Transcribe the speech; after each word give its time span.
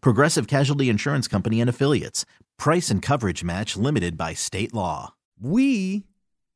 Progressive 0.00 0.46
Casualty 0.46 0.88
Insurance 0.88 1.28
Company 1.28 1.60
and 1.60 1.70
Affiliates. 1.70 2.24
Price 2.58 2.90
and 2.90 3.02
coverage 3.02 3.44
match 3.44 3.76
limited 3.76 4.16
by 4.16 4.32
state 4.34 4.72
law. 4.72 5.14
We 5.40 6.04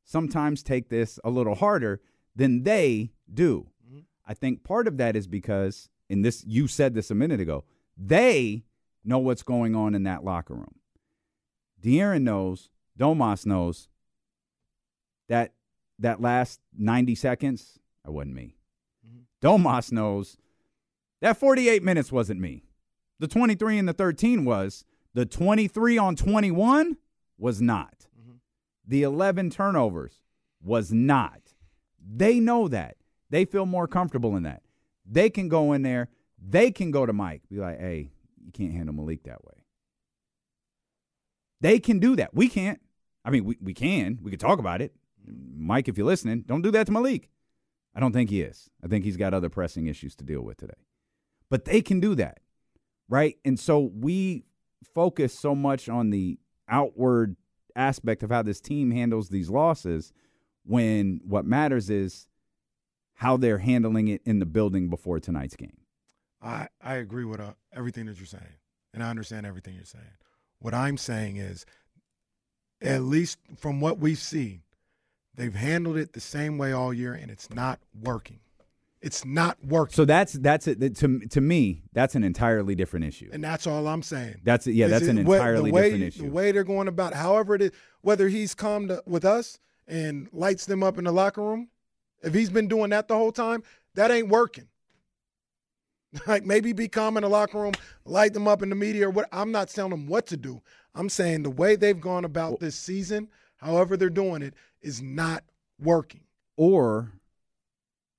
sometimes 0.03 0.63
take 0.63 0.89
this 0.89 1.19
a 1.23 1.29
little 1.29 1.55
harder 1.55 2.01
than 2.35 2.63
they 2.63 3.11
do. 3.31 3.67
Mm-hmm. 3.87 3.99
I 4.25 4.33
think 4.33 4.63
part 4.63 4.87
of 4.87 4.97
that 4.97 5.15
is 5.15 5.27
because, 5.27 5.89
and 6.09 6.25
this 6.25 6.43
you 6.45 6.67
said 6.67 6.93
this 6.93 7.11
a 7.11 7.15
minute 7.15 7.39
ago, 7.39 7.63
they 7.97 8.63
know 9.03 9.19
what's 9.19 9.43
going 9.43 9.75
on 9.75 9.95
in 9.95 10.03
that 10.03 10.23
locker 10.23 10.53
room. 10.53 10.75
De'Aaron 11.81 12.23
knows, 12.23 12.69
Domas 12.99 13.45
knows 13.45 13.87
that 15.29 15.53
that 15.99 16.21
last 16.21 16.59
90 16.77 17.15
seconds, 17.15 17.79
that 18.03 18.11
wasn't 18.11 18.35
me. 18.35 18.55
Mm-hmm. 19.07 19.47
Domas 19.47 19.91
knows 19.91 20.37
that 21.21 21.37
48 21.37 21.83
minutes 21.83 22.11
wasn't 22.11 22.39
me. 22.39 22.63
The 23.21 23.27
23 23.27 23.77
and 23.77 23.87
the 23.87 23.93
13 23.93 24.45
was. 24.45 24.83
The 25.13 25.27
23 25.27 25.95
on 25.99 26.15
21 26.15 26.97
was 27.37 27.61
not. 27.61 28.07
Mm-hmm. 28.19 28.37
The 28.87 29.03
11 29.03 29.51
turnovers 29.51 30.21
was 30.59 30.91
not. 30.91 31.53
They 32.03 32.39
know 32.39 32.67
that. 32.67 32.97
They 33.29 33.45
feel 33.45 33.67
more 33.67 33.87
comfortable 33.87 34.35
in 34.35 34.41
that. 34.43 34.63
They 35.05 35.29
can 35.29 35.49
go 35.49 35.71
in 35.73 35.83
there. 35.83 36.09
They 36.43 36.71
can 36.71 36.89
go 36.89 37.05
to 37.05 37.13
Mike, 37.13 37.43
be 37.47 37.57
like, 37.57 37.79
hey, 37.79 38.09
you 38.43 38.51
can't 38.51 38.73
handle 38.73 38.95
Malik 38.95 39.23
that 39.25 39.45
way. 39.45 39.65
They 41.61 41.79
can 41.79 41.99
do 41.99 42.15
that. 42.15 42.33
We 42.33 42.49
can't. 42.49 42.81
I 43.23 43.29
mean, 43.29 43.45
we, 43.45 43.55
we 43.61 43.75
can. 43.75 44.17
We 44.23 44.31
could 44.31 44.39
talk 44.39 44.57
about 44.57 44.81
it. 44.81 44.95
Mike, 45.27 45.87
if 45.87 45.95
you're 45.95 46.07
listening, 46.07 46.41
don't 46.47 46.63
do 46.63 46.71
that 46.71 46.87
to 46.87 46.91
Malik. 46.91 47.29
I 47.93 47.99
don't 47.99 48.13
think 48.13 48.31
he 48.31 48.41
is. 48.41 48.71
I 48.83 48.87
think 48.87 49.05
he's 49.05 49.17
got 49.17 49.35
other 49.35 49.49
pressing 49.49 49.85
issues 49.85 50.15
to 50.15 50.23
deal 50.23 50.41
with 50.41 50.57
today. 50.57 50.73
But 51.51 51.65
they 51.65 51.81
can 51.81 51.99
do 51.99 52.15
that, 52.15 52.39
right? 53.11 53.37
And 53.43 53.59
so 53.59 53.91
we 53.93 54.45
focus 54.95 55.37
so 55.37 55.53
much 55.53 55.89
on 55.89 56.09
the 56.09 56.39
outward 56.69 57.35
aspect 57.75 58.23
of 58.23 58.31
how 58.31 58.41
this 58.41 58.61
team 58.61 58.89
handles 58.89 59.29
these 59.29 59.49
losses 59.49 60.13
when 60.65 61.19
what 61.25 61.45
matters 61.45 61.89
is 61.89 62.27
how 63.15 63.35
they're 63.35 63.57
handling 63.59 64.07
it 64.07 64.21
in 64.25 64.39
the 64.39 64.45
building 64.45 64.89
before 64.89 65.19
tonight's 65.19 65.57
game. 65.57 65.77
I, 66.41 66.69
I 66.81 66.95
agree 66.95 67.25
with 67.25 67.41
uh, 67.41 67.53
everything 67.75 68.05
that 68.05 68.17
you're 68.17 68.25
saying, 68.25 68.55
and 68.93 69.03
I 69.03 69.09
understand 69.09 69.45
everything 69.45 69.75
you're 69.75 69.83
saying. 69.83 70.05
What 70.59 70.73
I'm 70.73 70.97
saying 70.97 71.35
is, 71.35 71.65
at 72.81 73.03
least 73.03 73.37
from 73.57 73.81
what 73.81 73.99
we've 73.99 74.17
seen, 74.17 74.61
they've 75.35 75.53
handled 75.53 75.97
it 75.97 76.13
the 76.13 76.21
same 76.21 76.57
way 76.57 76.71
all 76.71 76.93
year, 76.93 77.13
and 77.13 77.29
it's 77.29 77.49
not 77.49 77.79
working. 78.01 78.39
It's 79.01 79.25
not 79.25 79.57
working. 79.65 79.95
So 79.95 80.05
that's 80.05 80.33
that's 80.33 80.67
it 80.67 80.95
to 80.97 81.19
to 81.19 81.41
me 81.41 81.83
that's 81.91 82.13
an 82.15 82.23
entirely 82.23 82.75
different 82.75 83.05
issue. 83.05 83.29
and 83.33 83.43
that's 83.43 83.65
all 83.65 83.87
I'm 83.87 84.03
saying. 84.03 84.41
That's 84.43 84.67
yeah, 84.67 84.85
Is 84.85 84.91
that's 84.91 85.03
it- 85.05 85.09
an 85.09 85.17
entirely 85.19 85.71
the 85.71 85.75
way, 85.75 85.81
different 85.83 86.03
issue. 86.03 86.23
The 86.23 86.29
way 86.29 86.51
they're 86.51 86.63
going 86.63 86.87
about, 86.87 87.13
however 87.15 87.55
it 87.55 87.61
is, 87.63 87.71
whether 88.01 88.27
he's 88.29 88.53
come 88.53 88.87
to, 88.89 89.01
with 89.07 89.25
us 89.25 89.59
and 89.87 90.27
lights 90.31 90.65
them 90.67 90.83
up 90.83 90.97
in 90.99 91.05
the 91.05 91.11
locker 91.11 91.41
room, 91.41 91.69
if 92.21 92.33
he's 92.33 92.51
been 92.51 92.67
doing 92.67 92.91
that 92.91 93.07
the 93.07 93.15
whole 93.15 93.31
time, 93.31 93.63
that 93.95 94.11
ain't 94.11 94.29
working. 94.29 94.67
Like 96.27 96.45
maybe 96.45 96.73
be 96.73 96.89
calm 96.89 97.15
in 97.17 97.23
the 97.23 97.29
locker 97.29 97.57
room, 97.59 97.71
light 98.03 98.33
them 98.33 98.45
up 98.47 98.61
in 98.61 98.67
the 98.69 98.75
media 98.75 99.07
or 99.07 99.11
what. 99.11 99.29
I'm 99.31 99.51
not 99.51 99.69
telling 99.69 99.91
them 99.91 100.07
what 100.07 100.27
to 100.27 100.35
do. 100.37 100.61
I'm 100.93 101.07
saying 101.07 101.43
the 101.43 101.49
way 101.49 101.77
they've 101.77 101.99
gone 101.99 102.25
about 102.25 102.59
this 102.59 102.75
season, 102.75 103.29
however 103.57 103.95
they're 103.95 104.09
doing 104.09 104.41
it, 104.41 104.53
is 104.81 105.01
not 105.01 105.45
working. 105.79 106.21
or 106.57 107.13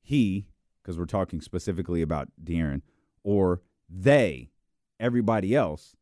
he, 0.01 0.47
because 0.83 0.99
we're 0.99 1.07
talking 1.07 1.41
specifically 1.41 2.03
about 2.03 2.29
De'Aaron, 2.43 2.83
or 3.23 3.63
they, 3.89 4.51
everybody 4.99 5.55
else, 5.55 5.97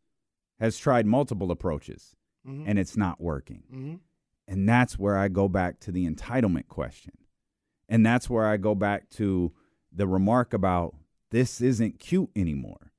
has 0.59 0.79
tried 0.79 1.07
multiple 1.07 1.51
approaches 1.51 2.17
Mhm. 2.47 2.65
and 2.67 2.79
it's 2.79 2.97
not 2.97 3.21
working. 3.21 3.63
hmm 3.71 3.95
And 4.49 4.69
that's 4.69 4.99
where 4.99 5.17
I 5.17 5.29
go 5.29 5.49
back 5.49 5.79
to 5.81 5.93
the 5.93 6.09
entitlement 6.11 6.67
question. 6.69 7.13
And 7.89 8.05
that's 8.05 8.29
where 8.31 8.47
I 8.47 8.57
go 8.57 8.75
back 8.75 9.09
to 9.11 9.53
the 9.93 10.07
remark 10.09 10.53
about 10.53 10.95
this 11.31 11.61
isn't 11.61 11.99
cute 12.01 12.31
anymore. 12.35 12.93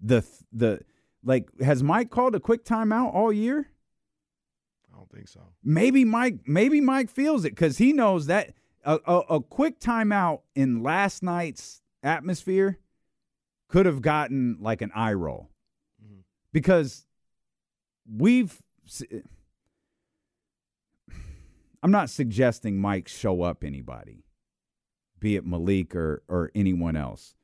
The 0.00 0.22
the 0.52 0.80
like 1.22 1.50
has 1.60 1.82
Mike 1.82 2.10
called 2.10 2.34
a 2.34 2.40
quick 2.40 2.64
timeout 2.64 3.12
all 3.14 3.32
year? 3.32 3.68
I 4.92 4.96
don't 4.96 5.10
think 5.10 5.28
so. 5.28 5.40
maybe 5.62 6.04
Mike 6.04 6.40
maybe 6.46 6.80
Mike 6.80 7.10
feels 7.10 7.44
it 7.44 7.50
because 7.50 7.78
he 7.78 7.92
knows 7.92 8.26
that 8.26 8.54
a, 8.86 8.98
a, 9.06 9.18
a 9.36 9.42
quick 9.42 9.80
timeout 9.80 10.40
in 10.54 10.82
last 10.82 11.22
night's 11.22 11.82
atmosphere 12.02 12.78
could 13.68 13.84
have 13.84 14.00
gotten 14.00 14.56
like 14.60 14.80
an 14.80 14.92
eye 14.94 15.12
roll. 15.12 15.50
Mm-hmm. 16.02 16.20
Because 16.52 17.04
we've 18.10 18.62
I'm 21.82 21.90
not 21.90 22.08
suggesting 22.08 22.80
Mike 22.80 23.08
show 23.08 23.42
up 23.42 23.62
anybody 23.62 24.22
be 25.18 25.36
it 25.36 25.46
Malik 25.46 25.94
or 25.94 26.22
or 26.28 26.50
anyone 26.54 26.96
else. 26.96 27.34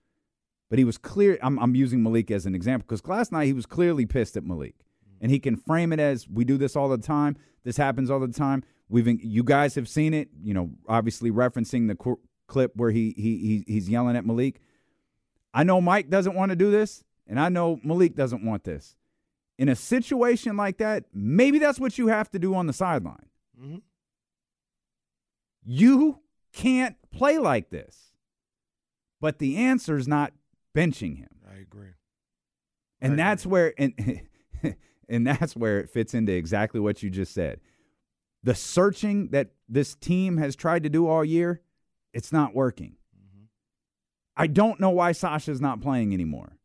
But 0.71 0.79
he 0.79 0.85
was 0.85 0.99
clear 0.99 1.39
I'm, 1.43 1.59
I'm 1.59 1.75
using 1.75 2.03
Malik 2.03 2.31
as 2.31 2.47
an 2.47 2.55
example 2.55 2.87
because 2.89 3.07
last 3.07 3.33
night 3.33 3.47
he 3.47 3.53
was 3.53 3.67
clearly 3.67 4.07
pissed 4.07 4.37
at 4.37 4.45
Malik 4.45 4.75
and 5.23 5.31
he 5.31 5.39
can 5.39 5.57
frame 5.57 5.93
it 5.95 6.01
as 6.01 6.29
we 6.29 6.45
do 6.45 6.59
this 6.59 6.77
all 6.77 6.91
the 6.91 6.99
time. 6.99 7.37
This 7.65 7.79
happens 7.79 8.11
all 8.11 8.21
the 8.21 8.29
time. 8.29 8.63
We've 8.91 9.07
you 9.09 9.43
guys 9.43 9.75
have 9.77 9.89
seen 9.89 10.13
it. 10.13 10.29
You 10.43 10.53
know, 10.53 10.71
obviously 10.87 11.31
referencing 11.31 11.89
the 11.89 11.95
qu- 11.95 12.21
clip 12.49 12.73
where 12.77 12.91
he 12.91 13.15
he 13.17 13.39
he 13.39 13.65
he's 13.67 13.89
yelling 13.89 14.17
at 14.17 14.27
Malik. 14.27 14.61
I 15.55 15.65
know 15.65 15.81
Mike 15.81 16.11
doesn't 16.11 16.35
want 16.35 16.51
to 16.51 16.57
do 16.57 16.71
this, 16.71 17.05
and 17.27 17.41
I 17.41 17.49
know 17.49 17.81
Malik 17.83 18.15
doesn't 18.17 18.45
want 18.45 18.65
this. 18.65 18.97
In 19.59 19.69
a 19.69 19.77
situation 19.77 20.57
like 20.57 20.79
that, 20.79 21.05
maybe 21.15 21.59
that's 21.59 21.79
what 21.79 21.97
you 21.97 22.09
have 22.09 22.31
to 22.33 22.39
do 22.39 22.55
on 22.55 22.67
the 22.67 22.73
sideline. 22.73 23.27
hmm 23.59 23.77
You 25.65 26.21
can't 26.53 26.97
play 27.11 27.39
like 27.39 27.71
this. 27.71 28.13
But 29.21 29.39
the 29.39 29.57
answer 29.57 29.97
is 29.97 30.09
not 30.09 30.33
benching 30.75 31.19
him. 31.19 31.29
I 31.49 31.61
agree. 31.61 31.91
And 33.01 33.13
I 33.13 33.17
that's 33.17 33.45
agree. 33.45 33.53
where 33.53 33.75
and 33.79 34.21
and 35.09 35.27
that's 35.27 35.57
where 35.57 35.79
it 35.81 35.91
fits 35.91 36.15
into 36.15 36.33
exactly 36.33 36.81
what 36.81 37.03
you 37.03 37.11
just 37.11 37.33
said. 37.33 37.61
The 38.43 38.55
searching 38.55 39.29
that 39.29 39.51
this 39.69 39.95
team 39.95 40.37
has 40.39 40.57
tried 40.57 40.83
to 40.83 40.89
do 40.89 41.07
all 41.07 41.25
year, 41.25 41.63
it's 42.13 42.33
not 42.33 42.55
working. 42.55 42.97
Mm-hmm. 43.17 43.45
I 44.37 44.47
don't 44.47 44.81
know 44.81 44.91
why 44.91 45.13
Sasha's 45.13 45.61
not 45.61 45.81
playing 45.81 46.13
anymore. 46.13 46.57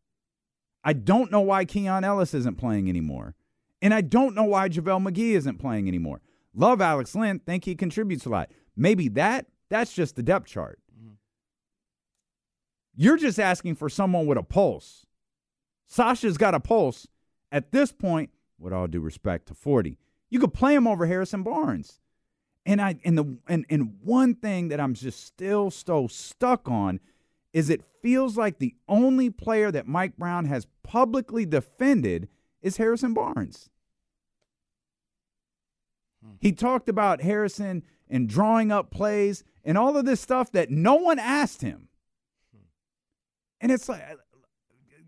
I 0.83 0.93
don't 0.93 1.31
know 1.31 1.41
why 1.41 1.65
Keon 1.65 2.03
Ellis 2.03 2.33
isn't 2.33 2.57
playing 2.57 2.89
anymore. 2.89 3.35
And 3.81 3.93
I 3.93 4.01
don't 4.01 4.35
know 4.35 4.45
why 4.45 4.69
JaVale 4.69 5.07
McGee 5.07 5.31
isn't 5.31 5.59
playing 5.59 5.87
anymore. 5.87 6.21
Love 6.53 6.81
Alex 6.81 7.13
Len, 7.13 7.39
think 7.39 7.65
he 7.65 7.75
contributes 7.75 8.25
a 8.25 8.29
lot. 8.29 8.51
Maybe 8.75 9.07
that, 9.09 9.45
that's 9.69 9.93
just 9.93 10.15
the 10.15 10.23
depth 10.23 10.47
chart. 10.47 10.79
Mm-hmm. 10.97 11.13
You're 12.95 13.17
just 13.17 13.39
asking 13.39 13.75
for 13.75 13.89
someone 13.89 14.25
with 14.25 14.37
a 14.37 14.43
pulse. 14.43 15.05
Sasha's 15.85 16.37
got 16.37 16.55
a 16.55 16.59
pulse. 16.59 17.07
At 17.51 17.71
this 17.71 17.91
point, 17.91 18.31
with 18.59 18.73
all 18.73 18.87
due 18.87 18.99
respect 18.99 19.47
to 19.47 19.53
40, 19.53 19.97
you 20.29 20.39
could 20.39 20.53
play 20.53 20.75
him 20.75 20.87
over 20.87 21.05
Harrison 21.05 21.43
Barnes. 21.43 21.99
And 22.65 22.81
I 22.81 22.95
and 23.05 23.17
the 23.17 23.37
and, 23.47 23.65
and 23.69 23.97
one 24.03 24.35
thing 24.35 24.67
that 24.69 24.79
I'm 24.79 24.93
just 24.93 25.23
still 25.23 25.71
so 25.71 26.07
stuck 26.07 26.67
on 26.67 26.99
is 27.53 27.69
it 27.69 27.81
feels 28.01 28.37
like 28.37 28.59
the 28.59 28.75
only 28.89 29.29
player 29.29 29.71
that 29.71 29.87
Mike 29.87 30.17
Brown 30.17 30.45
has 30.45 30.67
publicly 30.83 31.45
defended 31.45 32.27
is 32.61 32.77
Harrison 32.77 33.13
Barnes. 33.13 33.69
Hmm. 36.23 36.33
He 36.41 36.51
talked 36.51 36.89
about 36.89 37.21
Harrison 37.21 37.83
and 38.09 38.27
drawing 38.27 38.71
up 38.71 38.91
plays 38.91 39.43
and 39.63 39.77
all 39.77 39.97
of 39.97 40.05
this 40.05 40.19
stuff 40.19 40.51
that 40.51 40.69
no 40.69 40.95
one 40.95 41.19
asked 41.19 41.61
him. 41.61 41.87
Hmm. 42.53 42.65
And 43.61 43.71
it's 43.71 43.87
like, 43.87 44.03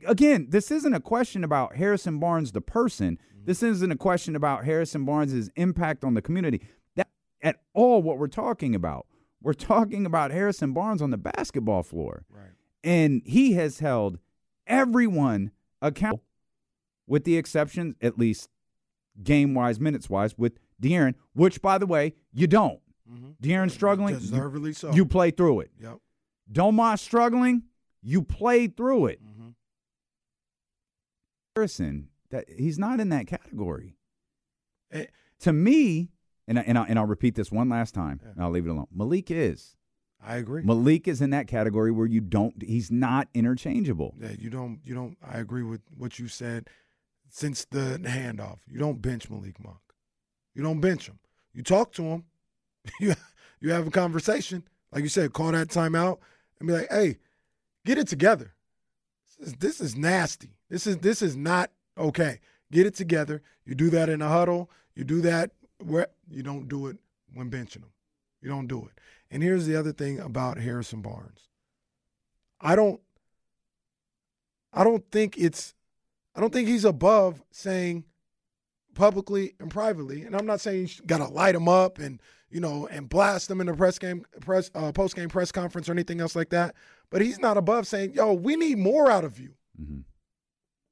again, 0.05 0.47
this 0.49 0.71
isn't 0.71 0.93
a 0.93 0.99
question 0.99 1.43
about 1.43 1.75
Harrison 1.75 2.19
Barnes, 2.19 2.51
the 2.51 2.61
person. 2.61 3.17
This 3.45 3.63
isn't 3.63 3.91
a 3.91 3.95
question 3.95 4.35
about 4.35 4.65
Harrison 4.65 5.05
Barnes' 5.05 5.49
impact 5.55 6.03
on 6.03 6.13
the 6.13 6.21
community. 6.21 6.61
That 6.95 7.07
at 7.41 7.57
all 7.73 8.01
what 8.01 8.17
we're 8.17 8.27
talking 8.27 8.75
about. 8.75 9.05
We're 9.41 9.53
talking 9.53 10.05
about 10.05 10.31
Harrison 10.31 10.73
Barnes 10.73 11.01
on 11.01 11.11
the 11.11 11.17
basketball 11.17 11.83
floor. 11.83 12.25
Right. 12.29 12.51
And 12.83 13.21
he 13.25 13.53
has 13.53 13.79
held 13.79 14.19
everyone 14.67 15.51
accountable, 15.81 16.23
with 17.07 17.23
the 17.23 17.37
exception, 17.37 17.95
at 18.01 18.19
least 18.19 18.49
game 19.23 19.53
wise, 19.53 19.79
minutes 19.79 20.09
wise, 20.09 20.37
with 20.37 20.59
De'Aaron, 20.81 21.15
which, 21.33 21.61
by 21.61 21.77
the 21.77 21.85
way, 21.85 22.13
you 22.33 22.47
don't. 22.47 22.79
Mhm. 23.09 23.35
De'Aaron 23.41 23.71
struggling, 23.71 24.15
you, 24.15 24.19
Deservedly 24.19 24.73
so. 24.73 24.91
you 24.93 25.05
play 25.05 25.31
through 25.31 25.61
it. 25.61 25.71
Yep. 25.81 25.97
Domas 26.51 26.99
struggling, 26.99 27.63
you 28.01 28.21
play 28.21 28.67
through 28.67 29.07
it. 29.07 29.21
Mhm. 29.23 29.28
Harrison, 31.59 32.07
that 32.29 32.45
he's 32.57 32.79
not 32.79 32.99
in 33.01 33.09
that 33.09 33.27
category. 33.27 33.97
Eh. 34.91 35.05
to 35.41 35.51
me, 35.53 36.09
and 36.47 36.57
I, 36.57 36.61
and 36.63 36.77
I, 36.77 36.85
and 36.85 36.97
I'll 36.97 37.05
repeat 37.05 37.35
this 37.35 37.51
one 37.51 37.67
last 37.69 37.93
time, 37.93 38.19
Yeah. 38.23 38.31
and 38.31 38.41
I'll 38.43 38.49
leave 38.49 38.65
it 38.65 38.69
alone. 38.69 38.87
Malik 38.93 39.29
is. 39.29 39.75
I 40.25 40.37
agree. 40.37 40.63
Malik 40.63 41.07
is 41.07 41.21
in 41.21 41.29
that 41.31 41.47
category 41.47 41.91
where 41.91 42.07
you 42.07 42.21
don't. 42.21 42.61
He's 42.63 42.89
not 42.91 43.27
interchangeable. 43.33 44.15
Yeah, 44.19 44.31
you 44.37 44.49
don't. 44.49 44.79
You 44.83 44.95
don't. 44.95 45.17
I 45.21 45.37
agree 45.39 45.63
with 45.63 45.81
what 45.97 46.17
you 46.19 46.27
said. 46.27 46.69
Since 47.29 47.65
the 47.65 47.99
handoff, 48.03 48.59
you 48.67 48.79
don't 48.79 49.01
bench 49.01 49.29
Malik 49.29 49.61
Monk. 49.63 49.77
You 50.55 50.63
don't 50.63 50.79
bench 50.81 51.07
him. 51.07 51.19
You 51.53 51.61
talk 51.63 51.91
to 51.93 52.03
him. 52.03 52.23
You 53.01 53.13
you 53.61 53.71
have 53.71 53.85
a 53.87 53.91
conversation, 53.91 54.63
like 54.93 55.03
you 55.03 55.09
said. 55.09 55.33
Call 55.33 55.51
that 55.51 55.67
timeout 55.67 56.19
and 56.59 56.67
be 56.67 56.73
like, 56.73 56.89
"Hey, 56.89 57.17
get 57.85 57.97
it 57.97 58.07
together. 58.07 58.53
This 59.39 59.47
is, 59.47 59.53
this 59.55 59.81
is 59.81 59.95
nasty. 59.95 60.57
This 60.69 60.85
is 60.85 60.97
this 60.97 61.21
is 61.21 61.35
not 61.35 61.71
okay. 61.97 62.39
Get 62.71 62.85
it 62.85 62.95
together. 62.95 63.41
You 63.65 63.73
do 63.75 63.89
that 63.91 64.09
in 64.09 64.21
a 64.21 64.27
huddle. 64.27 64.69
You 64.95 65.03
do 65.03 65.21
that 65.21 65.51
where 65.83 66.07
you 66.29 66.43
don't 66.43 66.67
do 66.67 66.87
it 66.87 66.97
when 67.33 67.49
benching 67.49 67.77
him. 67.77 67.91
You 68.41 68.49
don't 68.49 68.67
do 68.67 68.85
it. 68.85 68.99
And 69.31 69.41
here's 69.41 69.65
the 69.65 69.75
other 69.75 69.91
thing 69.91 70.19
about 70.19 70.57
Harrison 70.57 71.01
Barnes. 71.01 71.47
I 72.61 72.75
don't 72.75 72.99
I 74.73 74.83
don't 74.83 75.09
think 75.11 75.37
it's 75.37 75.73
I 76.35 76.41
don't 76.41 76.53
think 76.53 76.67
he's 76.67 76.85
above 76.85 77.41
saying 77.51 78.05
publicly 78.93 79.55
and 79.59 79.71
privately, 79.71 80.23
and 80.23 80.35
I'm 80.35 80.45
not 80.45 80.61
saying 80.61 80.81
you 80.87 81.05
got 81.05 81.19
to 81.19 81.27
light 81.27 81.55
him 81.55 81.67
up 81.67 81.99
and 81.99 82.21
you 82.49 82.59
know 82.59 82.87
and 82.87 83.07
blast 83.09 83.49
him 83.49 83.61
in 83.61 83.67
the 83.67 83.73
press 83.73 83.97
game 83.97 84.25
press 84.41 84.69
uh, 84.75 84.91
post 84.91 85.15
game 85.15 85.29
press 85.29 85.51
conference 85.51 85.89
or 85.89 85.93
anything 85.93 86.21
else 86.21 86.35
like 86.35 86.49
that. 86.49 86.75
But 87.11 87.21
he's 87.21 87.39
not 87.39 87.57
above 87.57 87.87
saying, 87.87 88.13
"Yo, 88.13 88.33
we 88.33 88.55
need 88.55 88.77
more 88.77 89.09
out 89.09 89.23
of 89.23 89.39
you. 89.39 89.55
Mhm. 89.79 90.03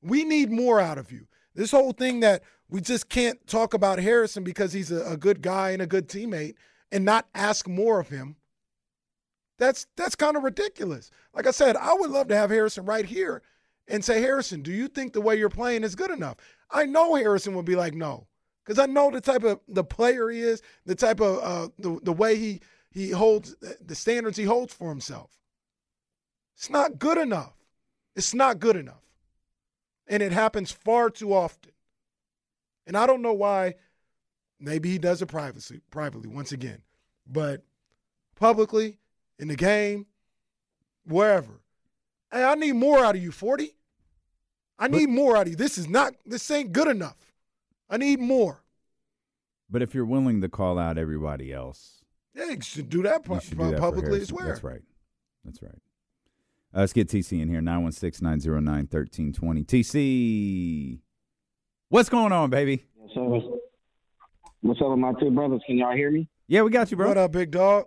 We 0.01 0.23
need 0.23 0.51
more 0.51 0.79
out 0.79 0.97
of 0.97 1.11
you." 1.11 1.27
This 1.53 1.71
whole 1.71 1.91
thing 1.91 2.19
that 2.21 2.43
we 2.69 2.81
just 2.81 3.09
can't 3.09 3.45
talk 3.47 3.73
about 3.73 3.99
Harrison 3.99 4.43
because 4.43 4.73
he's 4.73 4.91
a, 4.91 5.03
a 5.05 5.17
good 5.17 5.41
guy 5.41 5.71
and 5.71 5.81
a 5.81 5.87
good 5.87 6.07
teammate 6.07 6.55
and 6.91 7.05
not 7.05 7.27
ask 7.33 7.67
more 7.67 7.99
of 7.99 8.09
him. 8.09 8.35
That's 9.57 9.87
that's 9.95 10.15
kind 10.15 10.37
of 10.37 10.43
ridiculous. 10.43 11.09
Like 11.33 11.47
I 11.47 11.51
said, 11.51 11.75
I 11.75 11.93
would 11.93 12.11
love 12.11 12.27
to 12.27 12.35
have 12.35 12.49
Harrison 12.49 12.85
right 12.85 13.05
here 13.05 13.41
and 13.87 14.03
say, 14.03 14.21
Harrison, 14.21 14.61
do 14.61 14.71
you 14.71 14.87
think 14.87 15.13
the 15.13 15.21
way 15.21 15.35
you're 15.35 15.49
playing 15.49 15.83
is 15.83 15.95
good 15.95 16.11
enough? 16.11 16.35
I 16.69 16.85
know 16.85 17.15
Harrison 17.15 17.55
would 17.55 17.65
be 17.65 17.75
like, 17.75 17.93
no, 17.93 18.27
because 18.65 18.77
I 18.77 18.85
know 18.85 19.09
the 19.09 19.21
type 19.21 19.43
of 19.43 19.61
the 19.67 19.83
player 19.83 20.29
he 20.29 20.41
is, 20.41 20.61
the 20.85 20.95
type 20.95 21.19
of 21.21 21.39
uh, 21.41 21.69
the 21.79 21.99
the 22.03 22.13
way 22.13 22.35
he 22.35 22.61
he 22.91 23.09
holds 23.11 23.55
the 23.81 23.95
standards 23.95 24.37
he 24.37 24.43
holds 24.43 24.73
for 24.73 24.89
himself. 24.89 25.31
It's 26.57 26.69
not 26.69 26.99
good 26.99 27.17
enough. 27.17 27.53
It's 28.15 28.33
not 28.33 28.59
good 28.59 28.75
enough, 28.75 29.03
and 30.07 30.23
it 30.23 30.31
happens 30.31 30.71
far 30.71 31.09
too 31.11 31.33
often. 31.33 31.71
And 32.87 32.97
I 32.97 33.05
don't 33.05 33.21
know 33.21 33.33
why. 33.33 33.75
Maybe 34.59 34.89
he 34.89 34.97
does 34.97 35.21
it 35.21 35.27
privately, 35.27 35.81
privately 35.91 36.27
once 36.29 36.51
again, 36.51 36.81
but 37.27 37.61
publicly 38.35 38.97
in 39.37 39.49
the 39.49 39.55
game, 39.55 40.07
wherever. 41.05 41.61
Hey, 42.31 42.43
I 42.43 42.55
need 42.55 42.71
more 42.73 43.05
out 43.05 43.15
of 43.15 43.21
you, 43.21 43.31
40. 43.31 43.75
I 44.79 44.87
need 44.87 45.09
more 45.09 45.37
out 45.37 45.43
of 45.43 45.49
you. 45.49 45.55
This 45.55 45.77
is 45.77 45.87
not, 45.87 46.15
this 46.25 46.49
ain't 46.49 46.71
good 46.73 46.87
enough. 46.87 47.33
I 47.87 47.97
need 47.97 48.19
more. 48.19 48.63
But 49.69 49.83
if 49.83 49.93
you're 49.93 50.05
willing 50.05 50.41
to 50.41 50.49
call 50.49 50.79
out 50.79 50.97
everybody 50.97 51.53
else, 51.53 52.03
Yeah, 52.33 52.49
you 52.49 52.61
should 52.61 52.89
do 52.89 53.03
that, 53.03 53.23
pu- 53.25 53.39
should 53.39 53.59
do 53.59 53.69
that 53.71 53.79
publicly 53.79 54.21
as 54.21 54.33
well. 54.33 54.47
That's 54.47 54.63
right. 54.63 54.81
That's 55.45 55.61
right. 55.61 55.77
Uh, 56.75 56.81
let's 56.81 56.93
get 56.93 57.07
TC 57.07 57.41
in 57.41 57.47
here 57.49 57.61
916 57.61 58.25
909 58.25 58.87
1320. 58.91 59.63
TC, 59.63 60.99
what's 61.89 62.09
going 62.09 62.31
on, 62.31 62.49
baby? 62.49 62.85
So 63.15 63.23
what's, 63.23 63.45
what's 64.61 64.81
up 64.81 64.89
with 64.89 64.99
my 64.99 65.13
two 65.19 65.31
brothers? 65.31 65.61
Can 65.65 65.77
y'all 65.77 65.95
hear 65.95 66.11
me? 66.11 66.27
Yeah, 66.47 66.61
we 66.63 66.69
got 66.71 66.91
you, 66.91 66.97
bro. 66.97 67.07
What 67.09 67.17
up, 67.17 67.31
big 67.31 67.51
dog? 67.51 67.85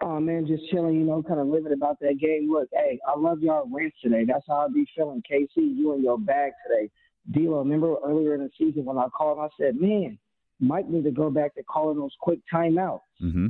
Oh 0.00 0.18
man, 0.18 0.46
just 0.46 0.68
chilling, 0.70 0.94
you 0.94 1.04
know, 1.04 1.22
kind 1.22 1.38
of 1.38 1.46
living 1.46 1.72
about 1.72 2.00
that 2.00 2.18
game. 2.18 2.50
Look, 2.50 2.68
hey, 2.72 2.98
I 3.06 3.16
love 3.18 3.40
y'all 3.40 3.68
rants 3.72 3.96
today. 4.02 4.24
That's 4.26 4.44
how 4.48 4.66
I 4.66 4.68
be 4.68 4.84
feeling. 4.96 5.22
KC, 5.30 5.48
you 5.56 5.92
in 5.94 6.02
your 6.02 6.18
bag 6.18 6.52
today. 6.66 6.90
D'Lo, 7.30 7.58
remember 7.60 7.94
earlier 8.04 8.34
in 8.34 8.40
the 8.40 8.50
season 8.58 8.84
when 8.84 8.98
I 8.98 9.06
called, 9.16 9.38
I 9.38 9.46
said, 9.56 9.76
man, 9.80 10.18
Mike 10.58 10.88
need 10.88 11.04
to 11.04 11.12
go 11.12 11.30
back 11.30 11.54
to 11.54 11.62
calling 11.62 11.98
those 11.98 12.14
quick 12.20 12.40
timeouts 12.52 13.00
Mm-hmm. 13.22 13.46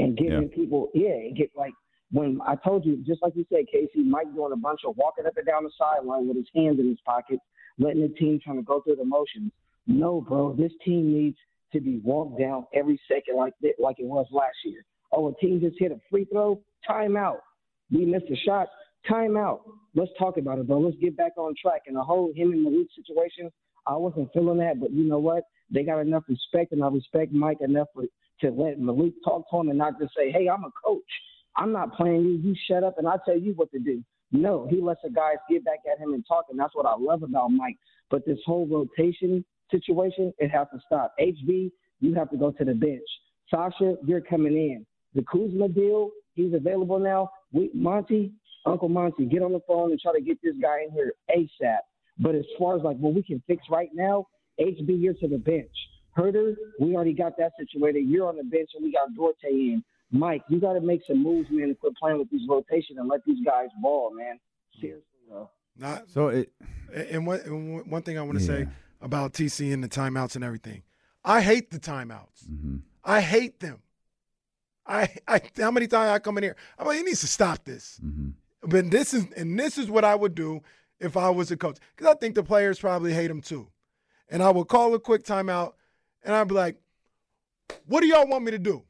and 0.00 0.16
giving 0.18 0.42
Yeah. 0.42 0.48
people, 0.54 0.90
yeah, 0.92 1.08
and 1.14 1.34
get 1.36 1.50
like 1.56 1.72
when 2.12 2.38
I 2.46 2.54
told 2.56 2.84
you, 2.84 2.96
just 3.06 3.22
like 3.22 3.34
you 3.34 3.44
said, 3.50 3.64
KC, 3.74 4.04
Mike 4.04 4.32
doing 4.34 4.52
a 4.52 4.56
bunch 4.56 4.80
of 4.86 4.96
walking 4.96 5.26
up 5.26 5.36
and 5.36 5.46
down 5.46 5.64
the 5.64 5.70
sideline 5.78 6.28
with 6.28 6.36
his 6.36 6.46
hands 6.54 6.78
in 6.78 6.88
his 6.88 6.98
pockets, 7.04 7.42
letting 7.78 8.02
the 8.02 8.08
team 8.08 8.40
trying 8.42 8.56
to 8.56 8.62
go 8.62 8.80
through 8.80 8.96
the 8.96 9.04
motions. 9.04 9.52
No, 9.86 10.20
bro, 10.20 10.54
this 10.54 10.72
team 10.84 11.12
needs 11.12 11.36
to 11.72 11.80
be 11.80 12.00
walked 12.04 12.38
down 12.38 12.66
every 12.72 13.00
second 13.08 13.36
like 13.36 13.52
like 13.78 13.96
it 13.98 14.06
was 14.06 14.26
last 14.30 14.56
year. 14.64 14.84
Oh, 15.12 15.28
a 15.28 15.34
team 15.34 15.60
just 15.60 15.76
hit 15.78 15.92
a 15.92 16.00
free 16.10 16.24
throw, 16.24 16.60
timeout. 16.88 17.38
We 17.90 18.04
missed 18.04 18.26
a 18.30 18.36
shot, 18.36 18.68
timeout. 19.10 19.60
Let's 19.94 20.10
talk 20.18 20.36
about 20.36 20.58
it, 20.58 20.66
bro. 20.66 20.78
Let's 20.78 20.96
get 20.96 21.16
back 21.16 21.32
on 21.36 21.54
track. 21.60 21.82
And 21.86 21.96
the 21.96 22.02
whole 22.02 22.32
him 22.34 22.52
and 22.52 22.62
Malik 22.64 22.88
situation, 22.96 23.50
I 23.86 23.96
wasn't 23.96 24.32
feeling 24.32 24.58
that, 24.58 24.80
but 24.80 24.92
you 24.92 25.04
know 25.04 25.18
what? 25.18 25.44
They 25.70 25.82
got 25.82 26.00
enough 26.00 26.24
respect, 26.28 26.72
and 26.72 26.82
I 26.82 26.88
respect 26.88 27.32
Mike 27.32 27.58
enough 27.60 27.88
for, 27.94 28.04
to 28.40 28.50
let 28.50 28.78
Malik 28.78 29.14
talk 29.24 29.48
to 29.50 29.60
him 29.60 29.68
and 29.68 29.78
not 29.78 29.98
just 30.00 30.14
say, 30.16 30.30
"Hey, 30.30 30.48
I'm 30.48 30.64
a 30.64 30.70
coach. 30.84 31.02
I'm 31.56 31.72
not 31.72 31.94
playing 31.96 32.24
you. 32.24 32.32
You 32.32 32.54
shut 32.68 32.82
up, 32.82 32.98
and 32.98 33.06
I'll 33.06 33.22
tell 33.24 33.38
you 33.38 33.52
what 33.54 33.70
to 33.72 33.78
do." 33.78 34.02
No, 34.32 34.66
he 34.68 34.80
lets 34.80 35.00
the 35.02 35.10
guys 35.10 35.36
get 35.48 35.64
back 35.64 35.80
at 35.90 35.98
him 35.98 36.12
and 36.12 36.24
talk, 36.26 36.46
and 36.50 36.58
that's 36.58 36.74
what 36.74 36.86
I 36.86 36.96
love 36.98 37.22
about 37.22 37.50
Mike. 37.50 37.76
But 38.10 38.26
this 38.26 38.38
whole 38.44 38.66
rotation 38.66 39.44
situation, 39.70 40.32
it 40.38 40.50
has 40.50 40.66
to 40.72 40.80
stop. 40.86 41.14
HB, 41.20 41.70
you 42.00 42.14
have 42.14 42.30
to 42.30 42.36
go 42.36 42.50
to 42.50 42.64
the 42.64 42.74
bench. 42.74 43.02
Sasha, 43.50 43.94
you're 44.04 44.20
coming 44.20 44.54
in. 44.54 44.86
The 45.14 45.22
Kuzma 45.22 45.68
deal, 45.68 46.10
he's 46.34 46.52
available 46.52 46.98
now. 46.98 47.30
We, 47.52 47.70
Monty, 47.72 48.32
Uncle 48.66 48.88
Monty, 48.88 49.26
get 49.26 49.42
on 49.42 49.52
the 49.52 49.60
phone 49.66 49.90
and 49.92 50.00
try 50.00 50.12
to 50.12 50.20
get 50.20 50.38
this 50.42 50.54
guy 50.60 50.82
in 50.84 50.90
here 50.90 51.12
ASAP. 51.30 51.78
But 52.18 52.34
as 52.34 52.44
far 52.58 52.76
as 52.76 52.82
like 52.82 52.96
what 52.96 53.14
we 53.14 53.22
can 53.22 53.42
fix 53.46 53.64
right 53.70 53.90
now, 53.94 54.26
HB, 54.60 55.00
you're 55.00 55.14
to 55.14 55.28
the 55.28 55.38
bench. 55.38 55.70
Huerter, 56.16 56.54
we 56.78 56.94
already 56.94 57.12
got 57.12 57.36
that 57.38 57.52
situated. 57.58 58.08
You're 58.08 58.28
on 58.28 58.36
the 58.36 58.44
bench, 58.44 58.70
and 58.74 58.84
we 58.84 58.92
got 58.92 59.14
Duarte 59.14 59.48
in. 59.48 59.84
Mike, 60.14 60.42
you 60.48 60.60
got 60.60 60.74
to 60.74 60.80
make 60.80 61.00
some 61.06 61.22
moves, 61.22 61.48
man, 61.50 61.64
and 61.64 61.78
quit 61.80 61.94
playing 61.96 62.18
with 62.18 62.30
these 62.30 62.48
rotation 62.48 62.98
and 62.98 63.08
let 63.08 63.24
these 63.26 63.44
guys 63.44 63.68
ball, 63.82 64.14
man. 64.14 64.38
Seriously, 64.80 65.02
though. 65.28 65.50
Not, 65.76 66.08
So 66.08 66.28
it, 66.28 66.52
and 66.94 67.26
one, 67.26 67.40
and 67.40 67.74
one- 67.74 67.90
one 67.90 68.02
thing 68.02 68.16
I 68.16 68.22
want 68.22 68.38
to 68.38 68.44
Yeah. 68.44 68.64
say 68.64 68.68
about 69.00 69.32
TC 69.32 69.72
and 69.72 69.82
the 69.82 69.88
timeouts 69.88 70.36
and 70.36 70.44
everything. 70.44 70.82
I 71.24 71.40
hate 71.40 71.70
the 71.70 71.80
timeouts. 71.80 72.44
mhm. 72.48 72.82
I 73.02 73.20
hate 73.20 73.58
them. 73.60 73.82
I, 74.86 75.08
I 75.26 75.40
how 75.58 75.70
many 75.70 75.86
times 75.88 76.10
I 76.10 76.18
come 76.20 76.36
in 76.38 76.44
here? 76.44 76.56
I'm 76.78 76.86
like, 76.86 76.98
he 76.98 77.02
needs 77.02 77.20
to 77.22 77.26
stop 77.26 77.64
this. 77.64 77.98
Mhm. 78.04 78.34
But 78.62 78.90
this 78.90 79.12
is 79.14 79.26
and 79.32 79.58
this 79.58 79.78
is 79.78 79.90
what 79.90 80.04
I 80.04 80.14
would 80.14 80.34
do 80.34 80.60
if 81.00 81.16
I 81.16 81.28
was 81.30 81.50
a 81.50 81.56
coach 81.56 81.78
because 81.96 82.14
I 82.14 82.16
think 82.18 82.34
the 82.34 82.42
players 82.44 82.78
probably 82.78 83.12
hate 83.12 83.30
him 83.30 83.40
too. 83.40 83.68
And 84.28 84.42
I 84.42 84.50
would 84.50 84.68
call 84.68 84.94
a 84.94 85.00
quick 85.00 85.22
timeout, 85.24 85.74
and 86.22 86.34
I'd 86.34 86.48
be 86.48 86.54
like, 86.54 86.76
"What 87.86 88.00
do 88.00 88.06
y'all 88.06 88.26
want 88.28 88.44
me 88.44 88.50
to 88.52 88.58
do? 88.58 88.84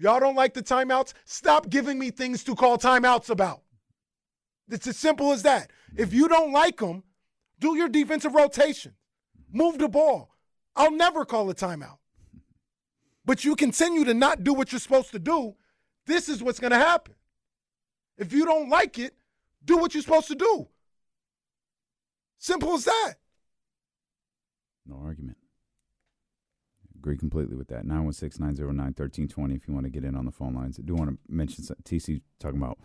Y'all 0.00 0.18
don't 0.18 0.34
like 0.34 0.54
the 0.54 0.62
timeouts? 0.62 1.12
Stop 1.26 1.68
giving 1.68 1.98
me 1.98 2.10
things 2.10 2.42
to 2.44 2.54
call 2.54 2.78
timeouts 2.78 3.28
about. 3.28 3.60
It's 4.70 4.86
as 4.86 4.96
simple 4.96 5.30
as 5.30 5.42
that. 5.42 5.70
Mm-hmm. 5.92 6.02
If 6.02 6.14
you 6.14 6.26
don't 6.26 6.52
like 6.52 6.78
them, 6.78 7.04
do 7.58 7.76
your 7.76 7.88
defensive 7.88 8.34
rotation, 8.34 8.92
mm-hmm. 8.92 9.58
move 9.58 9.78
the 9.78 9.88
ball. 9.88 10.34
I'll 10.74 10.90
never 10.90 11.26
call 11.26 11.48
a 11.50 11.54
timeout. 11.54 11.98
But 13.26 13.44
you 13.44 13.54
continue 13.54 14.04
to 14.06 14.14
not 14.14 14.42
do 14.42 14.54
what 14.54 14.72
you're 14.72 14.80
supposed 14.80 15.10
to 15.10 15.18
do. 15.18 15.54
This 16.06 16.28
is 16.28 16.42
what's 16.42 16.58
going 16.58 16.72
to 16.72 16.78
happen. 16.78 17.14
If 18.16 18.32
you 18.32 18.46
don't 18.46 18.70
like 18.70 18.98
it, 18.98 19.14
do 19.64 19.76
what 19.76 19.94
you're 19.94 20.02
supposed 20.02 20.28
to 20.28 20.34
do. 20.34 20.66
Simple 22.38 22.72
as 22.72 22.84
that. 22.86 23.14
no 24.86 24.96
argument. 25.04 25.29
Agree 27.00 27.16
completely 27.16 27.56
with 27.56 27.68
that. 27.68 27.86
916 27.86 28.44
909 28.44 28.84
1320 28.84 29.54
if 29.54 29.66
you 29.66 29.72
want 29.72 29.84
to 29.84 29.90
get 29.90 30.04
in 30.04 30.14
on 30.14 30.26
the 30.26 30.30
phone 30.30 30.54
lines. 30.54 30.78
I 30.78 30.82
do 30.82 30.94
want 30.94 31.08
to 31.08 31.18
mention 31.28 31.64
TC 31.82 32.20
talking 32.38 32.58
about 32.58 32.78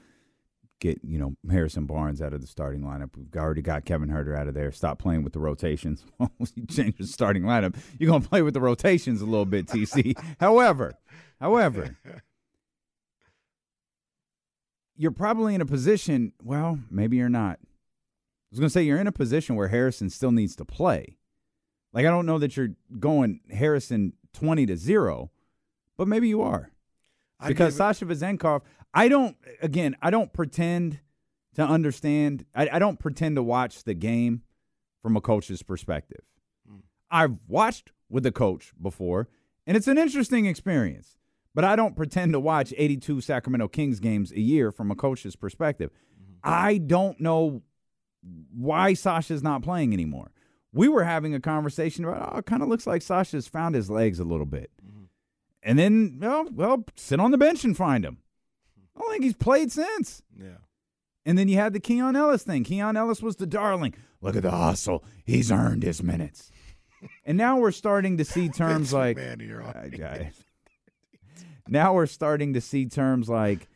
get, 0.79 1.01
you 1.03 1.19
know, 1.19 1.35
Harrison 1.51 1.85
Barnes 1.85 2.21
out 2.21 2.31
of 2.31 2.39
the 2.39 2.47
starting 2.47 2.81
lineup. 2.81 3.09
We've 3.17 3.27
already 3.35 3.61
got 3.61 3.83
Kevin 3.83 4.07
Huerter 4.07 4.37
out 4.37 4.47
of 4.47 4.53
there. 4.53 4.71
Stop 4.71 4.99
playing 4.99 5.23
with 5.23 5.33
the 5.33 5.39
rotations. 5.39 6.05
you 6.55 6.65
change 6.65 6.95
the 6.97 7.07
starting 7.07 7.43
lineup. 7.43 7.75
You're 7.99 8.09
going 8.09 8.21
to 8.21 8.29
play 8.29 8.41
with 8.41 8.53
the 8.53 8.61
rotations 8.61 9.21
a 9.21 9.25
little 9.25 9.45
bit, 9.45 9.67
TC. 9.67 10.17
however, 10.39 10.93
however, 11.41 11.97
you're 14.95 15.11
probably 15.11 15.55
in 15.55 15.61
a 15.61 15.65
position, 15.65 16.31
well, 16.41 16.79
maybe 16.89 17.17
you're 17.17 17.27
not. 17.27 17.59
I 17.61 17.67
was 18.51 18.59
going 18.59 18.69
to 18.69 18.73
say 18.73 18.83
you're 18.83 18.99
in 18.99 19.07
a 19.07 19.11
position 19.11 19.57
where 19.57 19.67
Harrison 19.67 20.09
still 20.09 20.31
needs 20.31 20.55
to 20.55 20.63
play. 20.63 21.17
Like 21.95 22.05
I 22.05 22.09
don't 22.09 22.25
know 22.25 22.37
that 22.39 22.57
you're 22.57 22.75
going 22.99 23.39
Harrison 23.49 24.13
20 24.33 24.65
to 24.65 24.75
0, 24.75 25.31
but 25.97 26.09
maybe 26.09 26.27
you 26.27 26.41
are. 26.41 26.71
I 27.39 27.47
Because 27.47 27.77
Sasha 27.77 28.05
Vezenkov, 28.05 28.61
I 28.93 29.07
don't 29.07 29.37
again, 29.61 29.95
I 30.01 30.09
don't 30.11 30.31
pretend 30.33 30.99
to 31.55 31.63
understand. 31.63 32.45
I, 32.53 32.69
I 32.73 32.79
don't 32.79 32.99
pretend 32.99 33.37
to 33.37 33.43
watch 33.43 33.85
the 33.85 33.93
game 33.93 34.43
from 35.01 35.15
a 35.15 35.21
coach's 35.21 35.63
perspective. 35.63 36.21
Hmm. 36.69 36.79
I've 37.09 37.37
watched 37.47 37.93
with 38.09 38.23
the 38.23 38.31
coach 38.31 38.73
before, 38.79 39.29
and 39.65 39.77
it's 39.77 39.87
an 39.87 39.97
interesting 39.97 40.45
experience. 40.45 41.17
But 41.53 41.63
I 41.63 41.77
don't 41.77 41.95
pretend 41.95 42.33
to 42.33 42.41
watch 42.41 42.73
82 42.75 43.21
Sacramento 43.21 43.69
Kings 43.69 44.01
games 44.01 44.33
a 44.33 44.41
year 44.41 44.73
from 44.73 44.91
a 44.91 44.95
coach's 44.95 45.37
perspective. 45.37 45.89
Mm-hmm. 45.89 46.33
I 46.43 46.77
don't 46.79 47.21
know 47.21 47.61
why 48.53 48.93
Sasha's 48.93 49.41
not 49.41 49.61
playing 49.61 49.93
anymore. 49.93 50.31
We 50.75 50.89
were 50.89 51.05
having 51.05 51.33
a 51.33 51.39
conversation 51.39 52.03
about, 52.03 52.33
oh, 52.35 52.37
it 52.39 52.45
kind 52.45 52.61
of 52.61 52.67
looks 52.67 52.85
like 52.85 53.01
Sasha's 53.01 53.47
found 53.47 53.75
his 53.75 53.89
legs 53.89 54.19
a 54.19 54.25
little 54.25 54.45
bit. 54.45 54.71
And 55.63 55.79
then, 55.79 56.17
well, 56.21 56.47
well, 56.51 56.83
sit 56.95 57.19
on 57.19 57.31
the 57.31 57.37
bench 57.37 57.63
and 57.63 57.75
find 57.77 58.03
him. 58.05 58.17
I 58.95 58.99
don't 58.99 59.11
think 59.11 59.23
he's 59.23 59.35
played 59.37 59.71
since. 59.71 60.21
Yeah. 60.37 60.57
And 61.25 61.37
then 61.37 61.47
you 61.47 61.55
had 61.55 61.71
the 61.73 61.79
Keon 61.79 62.15
Ellis 62.15 62.43
thing. 62.43 62.63
Keon 62.65 62.97
Ellis 62.97 63.21
was 63.23 63.37
the 63.37 63.47
darling. 63.47 63.95
Look 64.21 64.35
at 64.35 64.43
the 64.43 64.51
hustle. 64.51 65.03
He's 65.23 65.49
earned 65.51 65.83
his 65.83 66.03
minutes. 66.03 66.51
and 67.25 67.37
now 67.37 67.57
we're 67.57 67.71
starting 67.71 68.17
to 68.17 68.25
see 68.25 68.49
terms 68.49 68.91
like 68.93 69.17
McMahon 69.17 69.41
in 69.41 69.47
your 69.47 69.63
I- 69.63 69.89
I- 70.03 70.31
now 71.67 71.93
we're 71.93 72.05
starting 72.05 72.53
to 72.53 72.61
see 72.61 72.85
terms 72.85 73.27
like 73.29 73.67